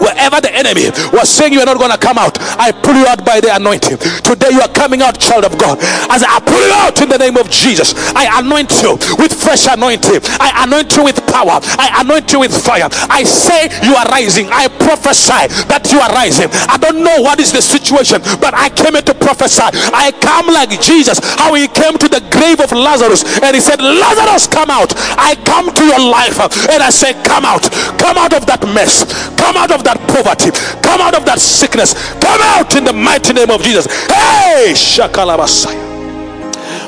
Wherever 0.00 0.40
the 0.40 0.52
enemy 0.54 0.90
was 1.12 1.28
saying 1.28 1.52
you 1.52 1.60
are 1.60 1.66
not 1.66 1.78
going 1.78 1.90
to 1.90 1.98
come 1.98 2.18
out, 2.18 2.38
I 2.58 2.72
pull 2.72 2.94
you 2.94 3.06
out 3.06 3.24
by 3.24 3.40
the 3.40 3.54
anointing. 3.54 3.98
Today 4.22 4.50
you 4.50 4.60
are 4.60 4.72
coming 4.72 5.02
out, 5.02 5.18
child 5.18 5.44
of 5.44 5.58
God. 5.58 5.78
As 6.10 6.22
I 6.22 6.40
pull 6.40 6.60
you 6.60 6.74
out 6.74 7.00
in 7.00 7.08
the 7.08 7.18
name 7.18 7.36
of 7.36 7.50
Jesus, 7.50 7.94
I 8.14 8.40
anoint 8.40 8.82
you 8.82 8.96
with 9.18 9.32
fresh 9.34 9.66
anointing. 9.66 10.20
I 10.40 10.64
anoint 10.64 10.96
you 10.96 11.04
with 11.04 11.18
power. 11.26 11.60
I 11.78 12.00
anoint 12.00 12.32
you 12.32 12.40
with 12.40 12.54
fire. 12.54 12.88
I 13.10 13.24
say 13.24 13.68
you 13.82 13.94
are 13.94 14.06
rising. 14.08 14.48
I 14.50 14.68
prophesy 14.68 15.50
that 15.68 15.90
you 15.92 16.00
are 16.00 16.12
rising. 16.12 16.48
I 16.68 16.76
don't 16.78 17.02
know 17.02 17.20
what 17.20 17.40
is 17.40 17.52
the 17.52 17.62
situation, 17.62 18.22
but 18.40 18.54
I 18.54 18.70
came 18.70 18.94
here 18.94 19.02
to 19.02 19.14
prophesy. 19.14 19.68
I 19.92 20.12
come 20.20 20.46
like 20.48 20.70
Jesus, 20.80 21.18
how 21.38 21.54
he 21.54 21.68
came 21.68 21.98
to 21.98 22.08
the 22.08 22.22
grave 22.30 22.60
of 22.60 22.72
Lazarus 22.72 23.24
and 23.42 23.54
he 23.54 23.60
said, 23.60 23.80
Lazarus, 23.80 24.46
come 24.46 24.70
out. 24.70 24.92
I 25.18 25.36
come 25.44 25.72
to 25.72 25.84
your 25.84 26.00
life 26.00 26.40
and 26.70 26.82
I 26.82 26.90
say, 26.90 27.14
Come 27.24 27.44
out. 27.44 27.62
Come 27.98 28.18
out 28.18 28.34
of 28.34 28.46
that 28.46 28.62
mess. 28.74 29.04
Come 29.38 29.56
out 29.56 29.70
of 29.70 29.83
that 29.84 30.00
poverty. 30.08 30.50
Come 30.82 31.00
out 31.00 31.14
of 31.14 31.24
that 31.24 31.38
sickness. 31.38 31.94
Come 32.20 32.40
out 32.40 32.74
in 32.76 32.84
the 32.84 32.92
mighty 32.92 33.32
name 33.32 33.50
of 33.50 33.62
Jesus. 33.62 33.86
Hey, 34.08 34.72
Shakalabasaya. 34.74 35.94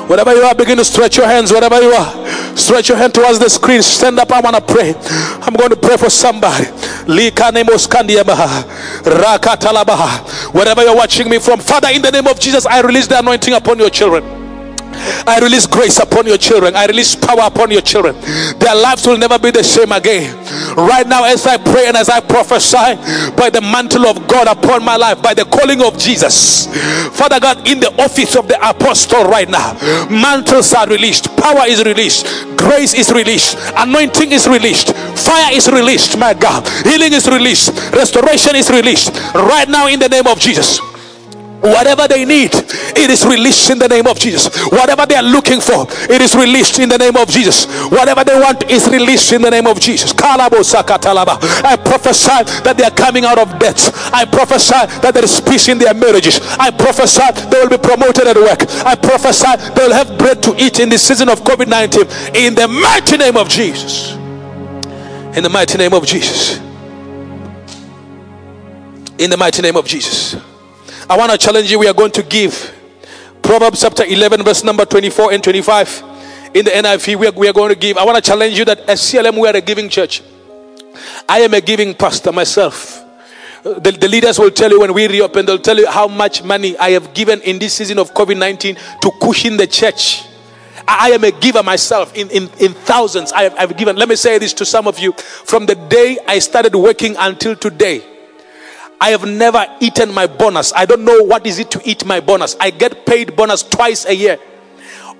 Wherever 0.07 0.33
you 0.33 0.41
are, 0.43 0.55
begin 0.55 0.77
to 0.77 0.85
stretch 0.85 1.17
your 1.17 1.27
hands. 1.27 1.51
Wherever 1.51 1.81
you 1.81 1.91
are, 1.91 2.55
stretch 2.55 2.87
your 2.87 2.97
hand 2.97 3.13
towards 3.13 3.39
the 3.39 3.49
screen. 3.49 3.81
Stand 3.81 4.17
up. 4.19 4.31
I 4.31 4.39
want 4.39 4.55
to 4.55 4.61
pray. 4.61 4.95
I'm 5.43 5.53
going 5.53 5.69
to 5.69 5.75
pray 5.75 5.97
for 5.97 6.09
somebody. 6.09 6.65
Wherever 10.53 10.81
you're 10.83 10.95
watching 10.95 11.29
me 11.29 11.39
from, 11.39 11.59
Father, 11.59 11.89
in 11.89 12.01
the 12.01 12.11
name 12.11 12.27
of 12.27 12.39
Jesus, 12.39 12.65
I 12.65 12.79
release 12.81 13.07
the 13.07 13.19
anointing 13.19 13.53
upon 13.53 13.79
your 13.79 13.89
children. 13.89 14.46
I 15.27 15.39
release 15.41 15.65
grace 15.65 15.99
upon 15.99 16.25
your 16.25 16.37
children. 16.37 16.75
I 16.75 16.85
release 16.85 17.15
power 17.15 17.41
upon 17.43 17.71
your 17.71 17.81
children. 17.81 18.15
Their 18.59 18.75
lives 18.75 19.05
will 19.05 19.17
never 19.17 19.37
be 19.39 19.51
the 19.51 19.63
same 19.63 19.91
again. 19.91 20.35
Right 20.75 21.07
now, 21.07 21.23
as 21.25 21.45
I 21.47 21.57
pray 21.57 21.87
and 21.87 21.97
as 21.97 22.09
I 22.09 22.19
prophesy 22.19 22.95
by 23.35 23.49
the 23.49 23.61
mantle 23.61 24.05
of 24.07 24.27
God 24.27 24.47
upon 24.47 24.83
my 24.83 24.95
life, 24.95 25.21
by 25.21 25.33
the 25.33 25.45
calling 25.45 25.81
of 25.83 25.97
Jesus, 25.97 26.67
Father 27.17 27.39
God, 27.39 27.67
in 27.67 27.79
the 27.79 27.91
office 28.01 28.35
of 28.35 28.47
the 28.47 28.57
apostle 28.67 29.23
right 29.25 29.49
now, 29.49 29.73
mantles 30.09 30.73
are 30.73 30.87
released, 30.87 31.35
power 31.37 31.65
is 31.67 31.83
released, 31.83 32.25
grace 32.57 32.93
is 32.93 33.11
released, 33.11 33.57
anointing 33.75 34.31
is 34.31 34.47
released, 34.47 34.95
fire 35.17 35.53
is 35.53 35.69
released, 35.69 36.17
my 36.17 36.33
God, 36.33 36.67
healing 36.85 37.13
is 37.13 37.27
released, 37.27 37.71
restoration 37.93 38.55
is 38.55 38.69
released 38.69 39.13
right 39.33 39.67
now 39.69 39.87
in 39.87 39.99
the 39.99 40.09
name 40.09 40.27
of 40.27 40.39
Jesus. 40.39 40.79
Whatever 41.61 42.07
they 42.07 42.23
need, 42.23 42.53
it 42.53 43.09
is 43.09 43.25
released 43.25 43.69
in 43.69 43.79
the 43.79 43.87
name 43.87 44.05
of 44.05 44.19
Jesus. 44.19 44.47
Whatever 44.71 45.05
they 45.05 45.15
are 45.15 45.23
looking 45.23 45.59
for, 45.59 45.87
it 46.09 46.21
is 46.21 46.35
released 46.35 46.79
in 46.79 46.89
the 46.89 46.97
name 46.97 47.17
of 47.17 47.27
Jesus. 47.29 47.65
Whatever 47.89 48.23
they 48.23 48.39
want 48.39 48.69
is 48.69 48.87
released 48.87 49.33
in 49.33 49.41
the 49.41 49.49
name 49.49 49.65
of 49.65 49.79
Jesus. 49.79 50.13
I 50.17 51.75
prophesy 51.83 52.43
that 52.61 52.75
they 52.77 52.83
are 52.83 52.91
coming 52.91 53.25
out 53.25 53.39
of 53.39 53.57
debt. 53.59 53.79
I 54.13 54.25
prophesy 54.25 54.85
that 55.01 55.13
there 55.13 55.23
is 55.23 55.41
peace 55.41 55.67
in 55.67 55.79
their 55.79 55.93
marriages. 55.93 56.39
I 56.59 56.69
prophesy 56.69 57.25
they 57.49 57.59
will 57.59 57.69
be 57.69 57.77
promoted 57.77 58.27
at 58.27 58.35
work. 58.35 58.61
I 58.85 58.95
prophesy 58.95 59.57
they 59.73 59.87
will 59.87 59.93
have 59.93 60.17
bread 60.17 60.43
to 60.43 60.55
eat 60.57 60.79
in 60.79 60.89
the 60.89 60.97
season 60.97 61.27
of 61.27 61.41
COVID 61.41 61.67
19 61.67 62.01
in 62.35 62.55
the 62.55 62.67
mighty 62.67 63.17
name 63.17 63.35
of 63.35 63.49
Jesus. 63.49 64.13
In 65.35 65.43
the 65.43 65.49
mighty 65.49 65.77
name 65.77 65.93
of 65.93 66.05
Jesus. 66.05 66.59
In 69.17 69.29
the 69.31 69.37
mighty 69.37 69.61
name 69.61 69.75
of 69.75 69.85
Jesus. 69.85 70.35
I 71.09 71.15
want 71.15 71.31
to 71.31 71.37
challenge 71.37 71.71
you. 71.71 71.79
We 71.79 71.87
are 71.87 71.93
going 71.93 72.11
to 72.11 72.23
give 72.23 72.73
Proverbs 73.41 73.79
chapter 73.79 74.03
11, 74.03 74.43
verse 74.43 74.61
number 74.65 74.83
24 74.83 75.31
and 75.31 75.41
25 75.41 76.03
in 76.53 76.65
the 76.65 76.71
NIV. 76.71 77.15
We 77.15 77.27
are, 77.27 77.31
we 77.31 77.47
are 77.47 77.53
going 77.53 77.69
to 77.69 77.79
give. 77.79 77.97
I 77.97 78.03
want 78.03 78.17
to 78.17 78.21
challenge 78.21 78.59
you 78.59 78.65
that 78.65 78.79
as 78.81 78.99
CLM, 78.99 79.39
we 79.39 79.47
are 79.47 79.55
a 79.55 79.61
giving 79.61 79.87
church. 79.87 80.21
I 81.29 81.39
am 81.39 81.53
a 81.53 81.61
giving 81.61 81.93
pastor 81.93 82.33
myself. 82.33 83.05
The, 83.63 83.97
the, 83.97 84.07
leaders 84.09 84.37
will 84.37 84.51
tell 84.51 84.69
you 84.69 84.81
when 84.81 84.93
we 84.93 85.07
reopen, 85.07 85.45
they'll 85.45 85.59
tell 85.59 85.77
you 85.77 85.87
how 85.87 86.09
much 86.09 86.43
money 86.43 86.77
I 86.77 86.89
have 86.89 87.13
given 87.13 87.41
in 87.41 87.57
this 87.57 87.75
season 87.75 87.99
of 87.99 88.13
COVID 88.13 88.37
19 88.37 88.75
to 88.75 89.11
cushion 89.21 89.55
the 89.55 89.67
church. 89.67 90.25
I, 90.85 91.11
am 91.11 91.23
a 91.23 91.31
giver 91.31 91.63
myself 91.63 92.13
in, 92.15 92.29
in, 92.31 92.49
in 92.59 92.73
thousands. 92.73 93.31
I 93.31 93.43
have, 93.43 93.55
I've 93.55 93.77
given. 93.77 93.95
Let 93.95 94.09
me 94.09 94.17
say 94.17 94.39
this 94.39 94.53
to 94.55 94.65
some 94.65 94.87
of 94.87 94.99
you. 94.99 95.13
From 95.13 95.65
the 95.67 95.75
day 95.75 96.17
I 96.27 96.39
started 96.39 96.75
working 96.75 97.15
until 97.17 97.55
today, 97.55 98.16
I 98.99 99.09
have 99.11 99.25
never 99.25 99.65
eaten 99.79 100.13
my 100.13 100.27
bonus. 100.27 100.73
I 100.73 100.85
don't 100.85 101.05
know 101.05 101.23
what 101.23 101.45
is 101.45 101.59
it 101.59 101.69
to 101.71 101.81
eat 101.85 102.05
my 102.05 102.19
bonus. 102.19 102.55
I 102.59 102.71
get 102.71 103.05
paid 103.05 103.35
bonus 103.35 103.63
twice 103.63 104.05
a 104.05 104.15
year. 104.15 104.39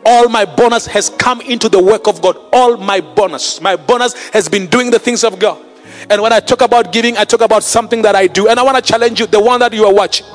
All 0.05 0.29
my 0.29 0.45
bonus 0.45 0.87
has 0.87 1.09
come 1.09 1.41
into 1.41 1.69
the 1.69 1.81
work 1.81 2.07
of 2.07 2.21
God. 2.21 2.37
All 2.53 2.77
my 2.77 3.01
bonus. 3.01 3.61
My 3.61 3.75
bonus 3.75 4.13
has 4.29 4.49
been 4.49 4.67
doing 4.67 4.89
the 4.89 4.99
things 4.99 5.23
of 5.23 5.37
God. 5.37 5.63
And 6.09 6.21
when 6.21 6.31
I 6.33 6.39
talk 6.39 6.61
about 6.61 6.91
giving, 6.91 7.17
I 7.17 7.25
talk 7.25 7.41
about 7.41 7.63
something 7.63 8.01
that 8.03 8.15
I 8.15 8.27
do. 8.27 8.47
And 8.47 8.59
I 8.59 8.63
want 8.63 8.77
to 8.77 8.81
challenge 8.81 9.19
you, 9.19 9.27
the 9.27 9.41
one 9.41 9.59
that 9.59 9.73
you 9.73 9.85
are 9.85 9.93
watching. 9.93 10.25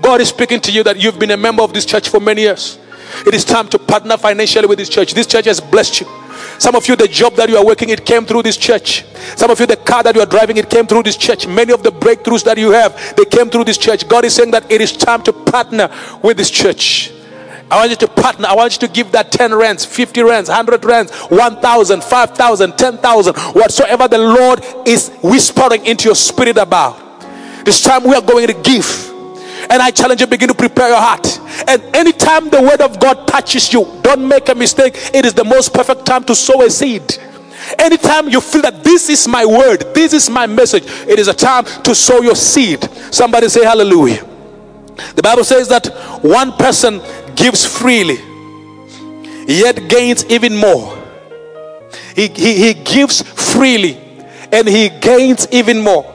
God 0.00 0.20
is 0.20 0.28
speaking 0.28 0.60
to 0.62 0.72
you 0.72 0.82
that 0.84 0.96
you've 0.96 1.18
been 1.18 1.30
a 1.30 1.36
member 1.36 1.62
of 1.62 1.72
this 1.72 1.84
church 1.84 2.08
for 2.08 2.20
many 2.20 2.42
years. 2.42 2.78
It 3.26 3.34
is 3.34 3.44
time 3.44 3.68
to 3.68 3.78
partner 3.78 4.16
financially 4.16 4.66
with 4.66 4.78
this 4.78 4.88
church. 4.88 5.14
This 5.14 5.26
church 5.26 5.46
has 5.46 5.60
blessed 5.60 6.00
you. 6.00 6.06
Some 6.58 6.74
of 6.74 6.88
you, 6.88 6.96
the 6.96 7.08
job 7.08 7.34
that 7.34 7.48
you 7.48 7.56
are 7.56 7.64
working, 7.64 7.90
it 7.90 8.04
came 8.04 8.24
through 8.24 8.42
this 8.42 8.56
church. 8.56 9.04
Some 9.36 9.50
of 9.50 9.60
you, 9.60 9.66
the 9.66 9.76
car 9.76 10.02
that 10.02 10.14
you 10.14 10.20
are 10.20 10.26
driving, 10.26 10.56
it 10.56 10.68
came 10.68 10.86
through 10.86 11.04
this 11.04 11.16
church. 11.16 11.46
Many 11.46 11.72
of 11.72 11.82
the 11.82 11.90
breakthroughs 11.90 12.44
that 12.44 12.58
you 12.58 12.70
have, 12.70 13.16
they 13.16 13.24
came 13.24 13.48
through 13.48 13.64
this 13.64 13.78
church. 13.78 14.08
God 14.08 14.24
is 14.24 14.34
saying 14.34 14.50
that 14.50 14.70
it 14.70 14.80
is 14.80 14.96
time 14.96 15.22
to 15.22 15.32
partner 15.32 15.88
with 16.22 16.36
this 16.36 16.50
church. 16.50 17.12
I 17.70 17.76
want 17.76 17.90
you 17.90 17.96
to 17.96 18.08
partner. 18.08 18.48
I 18.48 18.54
want 18.54 18.72
you 18.72 18.88
to 18.88 18.92
give 18.92 19.12
that 19.12 19.30
10 19.30 19.54
rands, 19.54 19.84
50 19.84 20.22
rands, 20.22 20.48
100 20.48 20.84
rands, 20.84 21.12
1,000, 21.12 22.02
5,000, 22.02 22.78
10,000, 22.78 23.36
whatsoever 23.36 24.08
the 24.08 24.18
Lord 24.18 24.64
is 24.86 25.10
whispering 25.22 25.84
into 25.84 26.06
your 26.06 26.14
spirit 26.14 26.56
about. 26.56 26.98
This 27.64 27.82
time 27.82 28.04
we 28.04 28.14
are 28.14 28.22
going 28.22 28.46
to 28.46 28.54
give. 28.54 29.07
And 29.70 29.82
I 29.82 29.90
challenge 29.90 30.20
you, 30.20 30.26
begin 30.26 30.48
to 30.48 30.54
prepare 30.54 30.88
your 30.88 31.00
heart. 31.00 31.38
And 31.68 31.82
anytime 31.94 32.48
the 32.48 32.62
word 32.62 32.80
of 32.80 32.98
God 32.98 33.28
touches 33.28 33.72
you, 33.72 33.84
don't 34.02 34.26
make 34.26 34.48
a 34.48 34.54
mistake. 34.54 34.94
It 35.12 35.26
is 35.26 35.34
the 35.34 35.44
most 35.44 35.74
perfect 35.74 36.06
time 36.06 36.24
to 36.24 36.34
sow 36.34 36.62
a 36.62 36.70
seed. 36.70 37.18
Anytime 37.78 38.28
you 38.28 38.40
feel 38.40 38.62
that 38.62 38.82
this 38.82 39.10
is 39.10 39.28
my 39.28 39.44
word, 39.44 39.94
this 39.94 40.12
is 40.14 40.30
my 40.30 40.46
message, 40.46 40.84
it 41.06 41.18
is 41.18 41.28
a 41.28 41.34
time 41.34 41.64
to 41.82 41.94
sow 41.94 42.22
your 42.22 42.36
seed. 42.36 42.82
Somebody 43.12 43.48
say 43.48 43.64
hallelujah. 43.64 44.24
The 45.14 45.22
Bible 45.22 45.44
says 45.44 45.68
that 45.68 45.86
one 46.22 46.52
person 46.52 47.00
gives 47.36 47.66
freely, 47.66 48.16
yet 49.46 49.88
gains 49.88 50.24
even 50.26 50.56
more. 50.56 50.96
He, 52.14 52.28
he, 52.28 52.54
he 52.54 52.74
gives 52.74 53.22
freely 53.22 53.96
and 54.50 54.66
he 54.66 54.88
gains 54.88 55.46
even 55.50 55.78
more. 55.78 56.14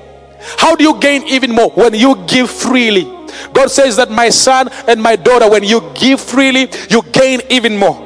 How 0.58 0.76
do 0.76 0.84
you 0.84 1.00
gain 1.00 1.24
even 1.28 1.52
more? 1.52 1.70
When 1.70 1.94
you 1.94 2.26
give 2.28 2.50
freely. 2.50 3.23
God 3.52 3.70
says 3.70 3.96
that 3.98 4.10
my 4.10 4.30
son 4.30 4.70
and 4.88 5.02
my 5.02 5.16
daughter, 5.16 5.50
when 5.50 5.64
you 5.64 5.92
give 5.96 6.22
freely, 6.22 6.70
you 6.90 7.02
gain 7.12 7.42
even 7.50 7.78
more. 7.78 7.98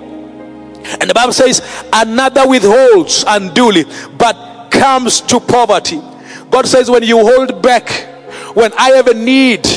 And 1.00 1.10
the 1.10 1.14
Bible 1.14 1.34
says, 1.34 1.62
another 1.92 2.48
withholds 2.48 3.26
unduly, 3.28 3.86
but 4.18 4.70
comes 4.72 5.22
to 5.22 5.40
poverty. 5.40 6.02
God 6.50 6.66
says, 6.66 6.90
when 6.90 7.04
you 7.04 7.18
hold 7.20 7.62
back, 7.62 7.90
when 8.56 8.72
I 8.78 8.92
have 8.92 9.08
a 9.08 9.14
need, 9.14 9.68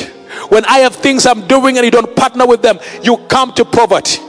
when 0.48 0.64
I 0.64 0.78
have 0.78 0.94
things 0.94 1.26
I'm 1.26 1.46
doing 1.46 1.76
and 1.76 1.84
you 1.84 1.90
don't 1.90 2.14
partner 2.14 2.46
with 2.46 2.62
them, 2.62 2.78
you 3.02 3.16
come 3.28 3.52
to 3.54 3.64
poverty. 3.64 4.20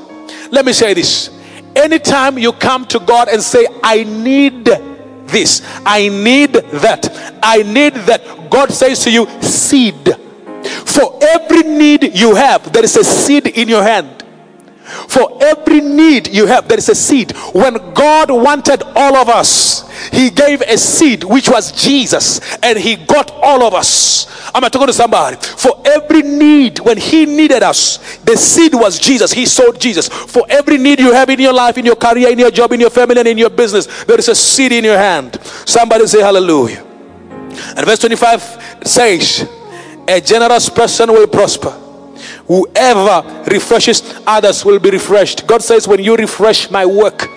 Let 0.51 0.65
me 0.65 0.73
say 0.73 0.93
this 0.93 1.29
anytime 1.75 2.38
you 2.38 2.51
come 2.51 2.86
to 2.88 2.99
God 2.99 3.29
and 3.29 3.41
say, 3.41 3.65
I 3.84 4.03
need 4.03 4.65
this, 4.65 5.61
I 5.86 6.09
need 6.09 6.53
that, 6.53 7.39
I 7.41 7.63
need 7.63 7.93
that, 7.93 8.49
God 8.49 8.71
says 8.71 9.03
to 9.03 9.11
you, 9.11 9.27
seed 9.41 10.15
for 10.66 11.20
every 11.22 11.64
need 11.64 12.16
you 12.16 12.36
have, 12.36 12.72
there 12.74 12.84
is 12.84 12.95
a 12.97 13.03
seed 13.03 13.47
in 13.47 13.68
your 13.68 13.84
hand. 13.84 14.22
For 15.07 15.41
every 15.41 15.80
need 15.80 16.34
you 16.34 16.47
have, 16.47 16.68
there 16.68 16.78
is 16.78 16.89
a 16.89 16.95
seed. 16.95 17.32
When 17.53 17.93
God 17.93 18.30
wanted 18.30 18.84
all 18.95 19.16
of 19.16 19.30
us, 19.30 19.89
He 20.09 20.30
gave 20.30 20.62
a 20.62 20.78
seed 20.78 21.24
which 21.24 21.49
was 21.49 21.72
Jesus, 21.72 22.41
and 22.62 22.78
He 22.78 22.97
got 22.97 23.32
all 23.32 23.64
of 23.64 23.74
us. 23.74 24.28
I'm 24.53 24.62
talking 24.64 24.88
to 24.88 24.93
somebody. 24.93 25.38
For 25.38 25.82
every 25.86 26.24
need, 26.24 26.80
when 26.80 26.97
He 26.97 27.26
needed 27.26 27.64
us, 27.64 28.18
the 28.20 28.36
seed 28.36 28.74
was 28.74 28.99
Jesus. 28.99 29.32
He 29.32 29.45
sowed 29.45 29.80
Jesus. 29.80 30.09
For 30.09 30.43
every 30.49 30.78
need 30.78 30.99
you 30.99 31.14
have 31.14 31.30
in 31.30 31.39
your 31.39 31.53
life, 31.53 31.78
in 31.78 31.86
your 31.86 31.95
career, 31.95 32.30
in 32.30 32.39
your 32.39 32.51
job, 32.51 32.74
in 32.74 32.80
your 32.80 32.89
family, 32.89 33.20
and 33.20 33.28
in 33.28 33.38
your 33.38 33.49
business, 33.49 34.03
there 34.03 34.20
is 34.20 34.28
a 34.28 34.36
seed 34.36 34.72
in 34.74 34.84
your 34.84 34.97
hand. 34.97 35.39
Somebody 35.66 36.07
say 36.07 36.22
hallelujah. 36.22 36.84
And 37.76 37.86
verse 37.86 37.99
25 37.99 38.80
says, 38.84 39.47
a 40.08 40.22
generous 40.22 40.70
person 40.70 41.12
will 41.12 41.28
prosper. 41.28 41.72
Whoever 42.47 43.43
refreshes 43.49 44.02
others 44.28 44.64
will 44.66 44.80
be 44.80 44.91
refreshed. 44.91 45.47
God 45.47 45.62
says, 45.62 45.88
when 45.88 46.04
you 46.04 46.16
refresh 46.16 46.70
my 46.70 46.86
work, 46.86 47.28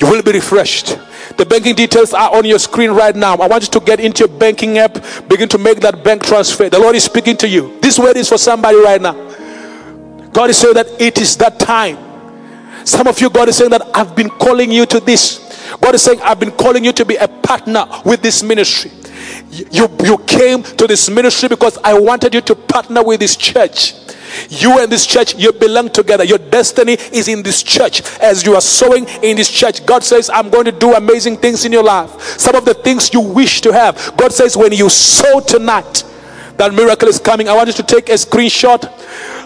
you 0.00 0.08
will 0.08 0.22
be 0.22 0.32
refreshed. 0.32 0.98
The 1.36 1.46
banking 1.46 1.74
details 1.74 2.12
are 2.12 2.34
on 2.34 2.44
your 2.44 2.58
screen 2.58 2.90
right 2.90 3.14
now. 3.14 3.36
I 3.36 3.46
want 3.46 3.62
you 3.62 3.70
to 3.70 3.80
get 3.80 4.00
into 4.00 4.26
your 4.26 4.38
banking 4.38 4.78
app, 4.78 4.94
begin 5.28 5.48
to 5.50 5.58
make 5.58 5.80
that 5.80 6.02
bank 6.02 6.24
transfer. 6.24 6.68
The 6.68 6.78
Lord 6.78 6.96
is 6.96 7.04
speaking 7.04 7.36
to 7.38 7.48
you. 7.48 7.78
This 7.80 7.98
word 7.98 8.16
is 8.16 8.28
for 8.28 8.38
somebody 8.38 8.78
right 8.78 9.00
now. 9.00 9.14
God 10.32 10.50
is 10.50 10.58
saying 10.58 10.74
that 10.74 11.00
it 11.00 11.18
is 11.18 11.36
that 11.38 11.58
time. 11.58 11.96
Some 12.84 13.06
of 13.06 13.20
you, 13.20 13.30
God 13.30 13.48
is 13.48 13.56
saying 13.56 13.70
that 13.70 13.82
I've 13.94 14.16
been 14.16 14.30
calling 14.30 14.72
you 14.72 14.86
to 14.86 15.00
this. 15.00 15.38
God 15.80 15.94
is 15.94 16.02
saying, 16.02 16.20
I've 16.22 16.40
been 16.40 16.50
calling 16.50 16.84
you 16.84 16.92
to 16.92 17.04
be 17.04 17.16
a 17.16 17.28
partner 17.28 17.86
with 18.04 18.22
this 18.22 18.42
ministry. 18.42 18.90
You, 19.50 19.88
you 20.04 20.18
came 20.18 20.62
to 20.62 20.86
this 20.86 21.10
ministry 21.10 21.48
because 21.48 21.76
I 21.78 21.98
wanted 21.98 22.34
you 22.34 22.40
to 22.42 22.54
partner 22.54 23.02
with 23.02 23.20
this 23.20 23.36
church. 23.36 23.94
You 24.48 24.80
and 24.80 24.90
this 24.90 25.06
church, 25.06 25.34
you 25.34 25.52
belong 25.52 25.90
together. 25.90 26.22
Your 26.22 26.38
destiny 26.38 26.92
is 26.92 27.26
in 27.26 27.42
this 27.42 27.62
church. 27.62 28.02
As 28.20 28.46
you 28.46 28.54
are 28.54 28.60
sowing 28.60 29.06
in 29.22 29.36
this 29.36 29.50
church, 29.50 29.84
God 29.84 30.04
says, 30.04 30.30
I'm 30.32 30.50
going 30.50 30.66
to 30.66 30.72
do 30.72 30.94
amazing 30.94 31.38
things 31.38 31.64
in 31.64 31.72
your 31.72 31.82
life. 31.82 32.20
Some 32.38 32.54
of 32.54 32.64
the 32.64 32.74
things 32.74 33.12
you 33.12 33.20
wish 33.20 33.60
to 33.62 33.72
have. 33.72 34.16
God 34.16 34.32
says, 34.32 34.56
when 34.56 34.72
you 34.72 34.88
sow 34.88 35.40
tonight, 35.40 36.04
that 36.56 36.72
miracle 36.72 37.08
is 37.08 37.18
coming. 37.18 37.48
I 37.48 37.54
want 37.54 37.68
you 37.68 37.74
to 37.74 37.82
take 37.82 38.08
a 38.08 38.14
screenshot. 38.14 38.84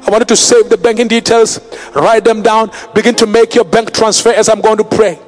I 0.07 0.11
want 0.11 0.21
you 0.21 0.27
to 0.27 0.37
save 0.37 0.69
the 0.69 0.77
banking 0.77 1.09
details, 1.09 1.61
write 1.95 2.25
them 2.25 2.43
down, 2.43 2.71
begin 2.95 3.15
to 3.15 3.27
make 3.27 3.55
your 3.55 3.65
bank 3.65 3.91
transfer 3.91 4.31
as 4.31 4.51
I'm 4.51 4.61
going 4.61 4.77
to 4.77 4.85
pray. 4.85 5.19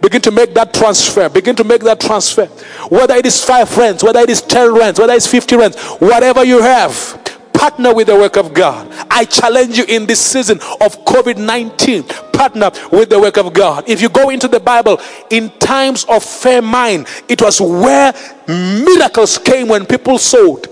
Begin 0.00 0.20
to 0.22 0.30
make 0.30 0.54
that 0.54 0.72
transfer. 0.74 1.28
Begin 1.28 1.56
to 1.56 1.64
make 1.64 1.82
that 1.82 2.00
transfer. 2.00 2.46
Whether 2.88 3.14
it 3.14 3.26
is 3.26 3.44
five 3.44 3.68
friends, 3.68 4.04
whether 4.04 4.20
it 4.20 4.30
is 4.30 4.42
10 4.42 4.74
rands, 4.74 5.00
whether 5.00 5.12
it's 5.12 5.26
50 5.26 5.56
rands, 5.56 5.76
whatever 5.98 6.44
you 6.44 6.60
have, 6.60 6.92
partner 7.52 7.94
with 7.94 8.06
the 8.06 8.14
work 8.14 8.36
of 8.36 8.52
God. 8.52 8.86
I 9.10 9.24
challenge 9.24 9.78
you 9.78 9.84
in 9.88 10.06
this 10.06 10.20
season 10.20 10.58
of 10.80 11.04
COVID 11.04 11.38
19, 11.38 12.04
partner 12.32 12.70
with 12.92 13.08
the 13.08 13.18
work 13.18 13.38
of 13.38 13.52
God. 13.52 13.88
If 13.88 14.02
you 14.02 14.08
go 14.08 14.30
into 14.30 14.48
the 14.48 14.60
Bible, 14.60 15.00
in 15.30 15.50
times 15.58 16.04
of 16.04 16.22
famine, 16.22 17.06
it 17.28 17.40
was 17.40 17.60
where 17.60 18.12
miracles 18.46 19.38
came 19.38 19.68
when 19.68 19.86
people 19.86 20.18
sowed. 20.18 20.68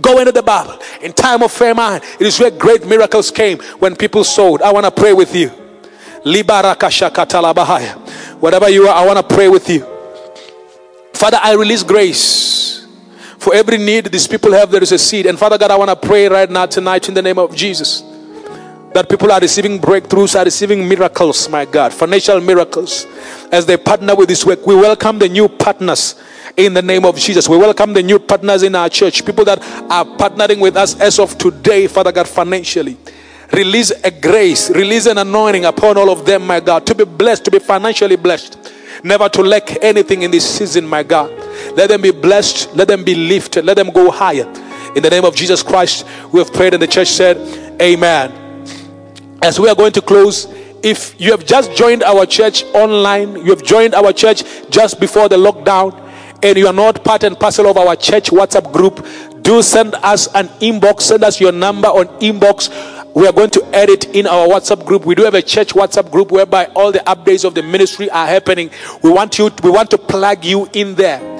Go 0.00 0.18
into 0.18 0.32
the 0.32 0.42
Bible. 0.42 0.78
In 1.02 1.12
time 1.12 1.42
of 1.42 1.52
famine, 1.52 2.00
it 2.18 2.26
is 2.26 2.40
where 2.40 2.50
great 2.50 2.86
miracles 2.86 3.30
came 3.30 3.58
when 3.78 3.94
people 3.94 4.24
sowed. 4.24 4.62
I 4.62 4.72
want 4.72 4.86
to 4.86 4.90
pray 4.90 5.12
with 5.12 5.34
you. 5.34 5.50
Whatever 8.40 8.68
you 8.68 8.86
are, 8.86 8.94
I 8.94 9.04
want 9.04 9.18
to 9.18 9.34
pray 9.34 9.48
with 9.48 9.68
you. 9.68 9.84
Father, 11.12 11.38
I 11.42 11.54
release 11.54 11.82
grace. 11.82 12.86
For 13.38 13.52
every 13.52 13.78
need 13.78 14.06
these 14.06 14.28
people 14.28 14.52
have, 14.52 14.70
there 14.70 14.82
is 14.82 14.92
a 14.92 14.98
seed. 14.98 15.26
And 15.26 15.36
Father 15.36 15.58
God, 15.58 15.72
I 15.72 15.76
want 15.76 15.90
to 15.90 15.96
pray 15.96 16.28
right 16.28 16.48
now, 16.48 16.66
tonight, 16.66 17.08
in 17.08 17.14
the 17.14 17.22
name 17.22 17.38
of 17.38 17.54
Jesus. 17.56 18.02
That 18.94 19.08
people 19.08 19.32
are 19.32 19.40
receiving 19.40 19.80
breakthroughs, 19.80 20.38
are 20.38 20.44
receiving 20.44 20.88
miracles, 20.88 21.48
my 21.48 21.64
God, 21.64 21.92
financial 21.92 22.40
miracles 22.40 23.06
as 23.50 23.66
they 23.66 23.76
partner 23.76 24.14
with 24.14 24.28
this 24.28 24.46
work. 24.46 24.64
We 24.66 24.76
welcome 24.76 25.18
the 25.18 25.28
new 25.28 25.48
partners 25.48 26.14
in 26.56 26.74
the 26.74 26.82
name 26.82 27.04
of 27.04 27.16
Jesus. 27.16 27.48
We 27.48 27.56
welcome 27.56 27.92
the 27.92 28.02
new 28.02 28.18
partners 28.18 28.62
in 28.62 28.74
our 28.74 28.88
church, 28.88 29.26
people 29.26 29.44
that 29.44 29.60
are 29.90 30.04
partnering 30.04 30.60
with 30.60 30.76
us 30.76 30.98
as 31.00 31.18
of 31.18 31.36
today, 31.38 31.86
Father 31.86 32.12
God, 32.12 32.28
financially. 32.28 32.96
Release 33.52 33.90
a 34.04 34.10
grace, 34.10 34.70
release 34.70 35.06
an 35.06 35.18
anointing 35.18 35.64
upon 35.64 35.96
all 35.96 36.10
of 36.10 36.26
them, 36.26 36.46
my 36.46 36.60
God, 36.60 36.86
to 36.86 36.94
be 36.94 37.04
blessed, 37.04 37.46
to 37.46 37.50
be 37.50 37.58
financially 37.58 38.16
blessed, 38.16 38.72
never 39.02 39.28
to 39.30 39.42
lack 39.42 39.82
anything 39.82 40.22
in 40.22 40.30
this 40.30 40.48
season, 40.58 40.86
my 40.86 41.02
God. 41.02 41.30
Let 41.74 41.88
them 41.88 42.02
be 42.02 42.10
blessed, 42.10 42.76
let 42.76 42.88
them 42.88 43.04
be 43.04 43.14
lifted, 43.14 43.64
let 43.64 43.76
them 43.76 43.90
go 43.90 44.10
higher. 44.10 44.46
In 44.94 45.02
the 45.02 45.08
name 45.10 45.24
of 45.24 45.34
Jesus 45.34 45.62
Christ, 45.62 46.06
we 46.30 46.40
have 46.40 46.52
prayed, 46.52 46.74
and 46.74 46.82
the 46.82 46.86
church 46.86 47.08
said, 47.08 47.36
Amen. 47.80 48.66
As 49.42 49.58
we 49.58 49.68
are 49.68 49.74
going 49.74 49.92
to 49.92 50.02
close, 50.02 50.46
if 50.82 51.18
you 51.20 51.30
have 51.30 51.46
just 51.46 51.74
joined 51.74 52.02
our 52.02 52.26
church 52.26 52.64
online, 52.74 53.34
you 53.36 53.50
have 53.50 53.62
joined 53.62 53.94
our 53.94 54.12
church 54.12 54.44
just 54.68 55.00
before 55.00 55.28
the 55.28 55.36
lockdown, 55.36 55.98
and 56.42 56.58
you 56.58 56.66
are 56.66 56.72
not 56.72 57.02
part 57.02 57.24
and 57.24 57.38
parcel 57.38 57.66
of 57.66 57.78
our 57.78 57.96
church 57.96 58.30
WhatsApp 58.30 58.72
group, 58.72 59.04
do 59.42 59.62
send 59.62 59.94
us 59.96 60.28
an 60.34 60.48
inbox, 60.60 61.02
send 61.02 61.24
us 61.24 61.40
your 61.40 61.52
number 61.52 61.88
on 61.88 62.06
inbox 62.20 62.68
we 63.14 63.26
are 63.26 63.32
going 63.32 63.50
to 63.50 63.64
add 63.74 63.88
it 63.90 64.14
in 64.14 64.26
our 64.26 64.46
WhatsApp 64.46 64.84
group. 64.86 65.04
We 65.04 65.14
do 65.14 65.24
have 65.24 65.34
a 65.34 65.42
church 65.42 65.74
WhatsApp 65.74 66.10
group 66.10 66.30
whereby 66.30 66.66
all 66.76 66.92
the 66.92 67.00
updates 67.00 67.44
of 67.44 67.54
the 67.54 67.62
ministry 67.62 68.10
are 68.10 68.26
happening. 68.26 68.70
We 69.02 69.10
want 69.10 69.38
you, 69.38 69.50
we 69.62 69.70
want 69.70 69.90
to 69.90 69.98
plug 69.98 70.44
you 70.44 70.68
in 70.72 70.94
there. 70.94 71.37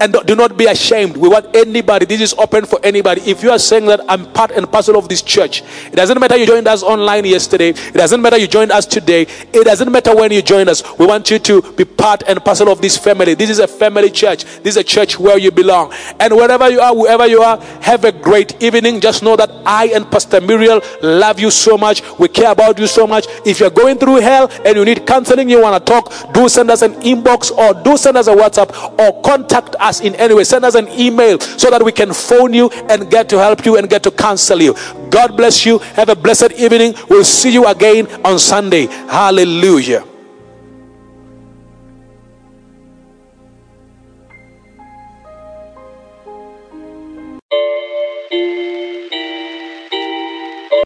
And 0.00 0.16
do 0.24 0.34
not 0.34 0.56
be 0.56 0.64
ashamed. 0.66 1.16
We 1.16 1.28
want 1.28 1.54
anybody. 1.54 2.06
This 2.06 2.20
is 2.20 2.34
open 2.34 2.64
for 2.64 2.80
anybody. 2.82 3.20
If 3.20 3.42
you 3.42 3.50
are 3.50 3.58
saying 3.58 3.86
that 3.86 4.00
I'm 4.08 4.32
part 4.32 4.50
and 4.50 4.70
parcel 4.70 4.96
of 4.96 5.08
this 5.08 5.20
church, 5.20 5.62
it 5.86 5.94
doesn't 5.94 6.18
matter 6.18 6.36
you 6.36 6.46
joined 6.46 6.66
us 6.66 6.82
online 6.82 7.26
yesterday. 7.26 7.68
It 7.68 7.94
doesn't 7.94 8.20
matter 8.20 8.38
you 8.38 8.48
joined 8.48 8.72
us 8.72 8.86
today. 8.86 9.22
It 9.52 9.64
doesn't 9.64 9.92
matter 9.92 10.16
when 10.16 10.32
you 10.32 10.40
join 10.40 10.68
us. 10.68 10.82
We 10.98 11.06
want 11.06 11.30
you 11.30 11.38
to 11.38 11.60
be 11.72 11.84
part 11.84 12.22
and 12.26 12.42
parcel 12.42 12.70
of 12.70 12.80
this 12.80 12.96
family. 12.96 13.34
This 13.34 13.50
is 13.50 13.58
a 13.58 13.68
family 13.68 14.10
church. 14.10 14.44
This 14.62 14.74
is 14.74 14.76
a 14.78 14.84
church 14.84 15.18
where 15.18 15.38
you 15.38 15.50
belong. 15.50 15.92
And 16.18 16.34
wherever 16.34 16.70
you 16.70 16.80
are, 16.80 16.96
wherever 16.96 17.26
you 17.26 17.42
are, 17.42 17.60
have 17.82 18.04
a 18.04 18.12
great 18.12 18.62
evening. 18.62 19.00
Just 19.00 19.22
know 19.22 19.36
that 19.36 19.50
I 19.66 19.88
and 19.88 20.10
Pastor 20.10 20.40
Muriel 20.40 20.80
love 21.02 21.38
you 21.38 21.50
so 21.50 21.76
much. 21.76 22.02
We 22.18 22.28
care 22.28 22.52
about 22.52 22.78
you 22.78 22.86
so 22.86 23.06
much. 23.06 23.26
If 23.44 23.60
you're 23.60 23.68
going 23.68 23.98
through 23.98 24.16
hell 24.16 24.50
and 24.64 24.76
you 24.76 24.84
need 24.84 25.06
counseling, 25.06 25.50
you 25.50 25.60
want 25.60 25.84
to 25.84 25.92
talk, 25.92 26.32
do 26.32 26.48
send 26.48 26.70
us 26.70 26.80
an 26.80 26.94
inbox 27.02 27.50
or 27.50 27.74
do 27.82 27.98
send 27.98 28.16
us 28.16 28.28
a 28.28 28.34
WhatsApp 28.34 28.98
or 28.98 29.20
contact 29.22 29.76
us 29.90 30.00
in 30.00 30.14
any 30.14 30.32
way. 30.34 30.44
Send 30.44 30.64
us 30.64 30.74
an 30.74 30.88
email 30.88 31.38
so 31.40 31.68
that 31.68 31.84
we 31.84 31.92
can 31.92 32.14
phone 32.14 32.54
you 32.54 32.70
and 32.88 33.10
get 33.10 33.28
to 33.30 33.38
help 33.38 33.66
you 33.66 33.76
and 33.76 33.90
get 33.90 34.02
to 34.04 34.10
counsel 34.10 34.62
you. 34.62 34.74
God 35.10 35.36
bless 35.36 35.66
you. 35.66 35.78
Have 35.98 36.08
a 36.08 36.16
blessed 36.16 36.52
evening. 36.52 36.94
We'll 37.10 37.24
see 37.24 37.52
you 37.52 37.66
again 37.66 38.06
on 38.24 38.38
Sunday. 38.38 38.86
Hallelujah. 38.86 40.09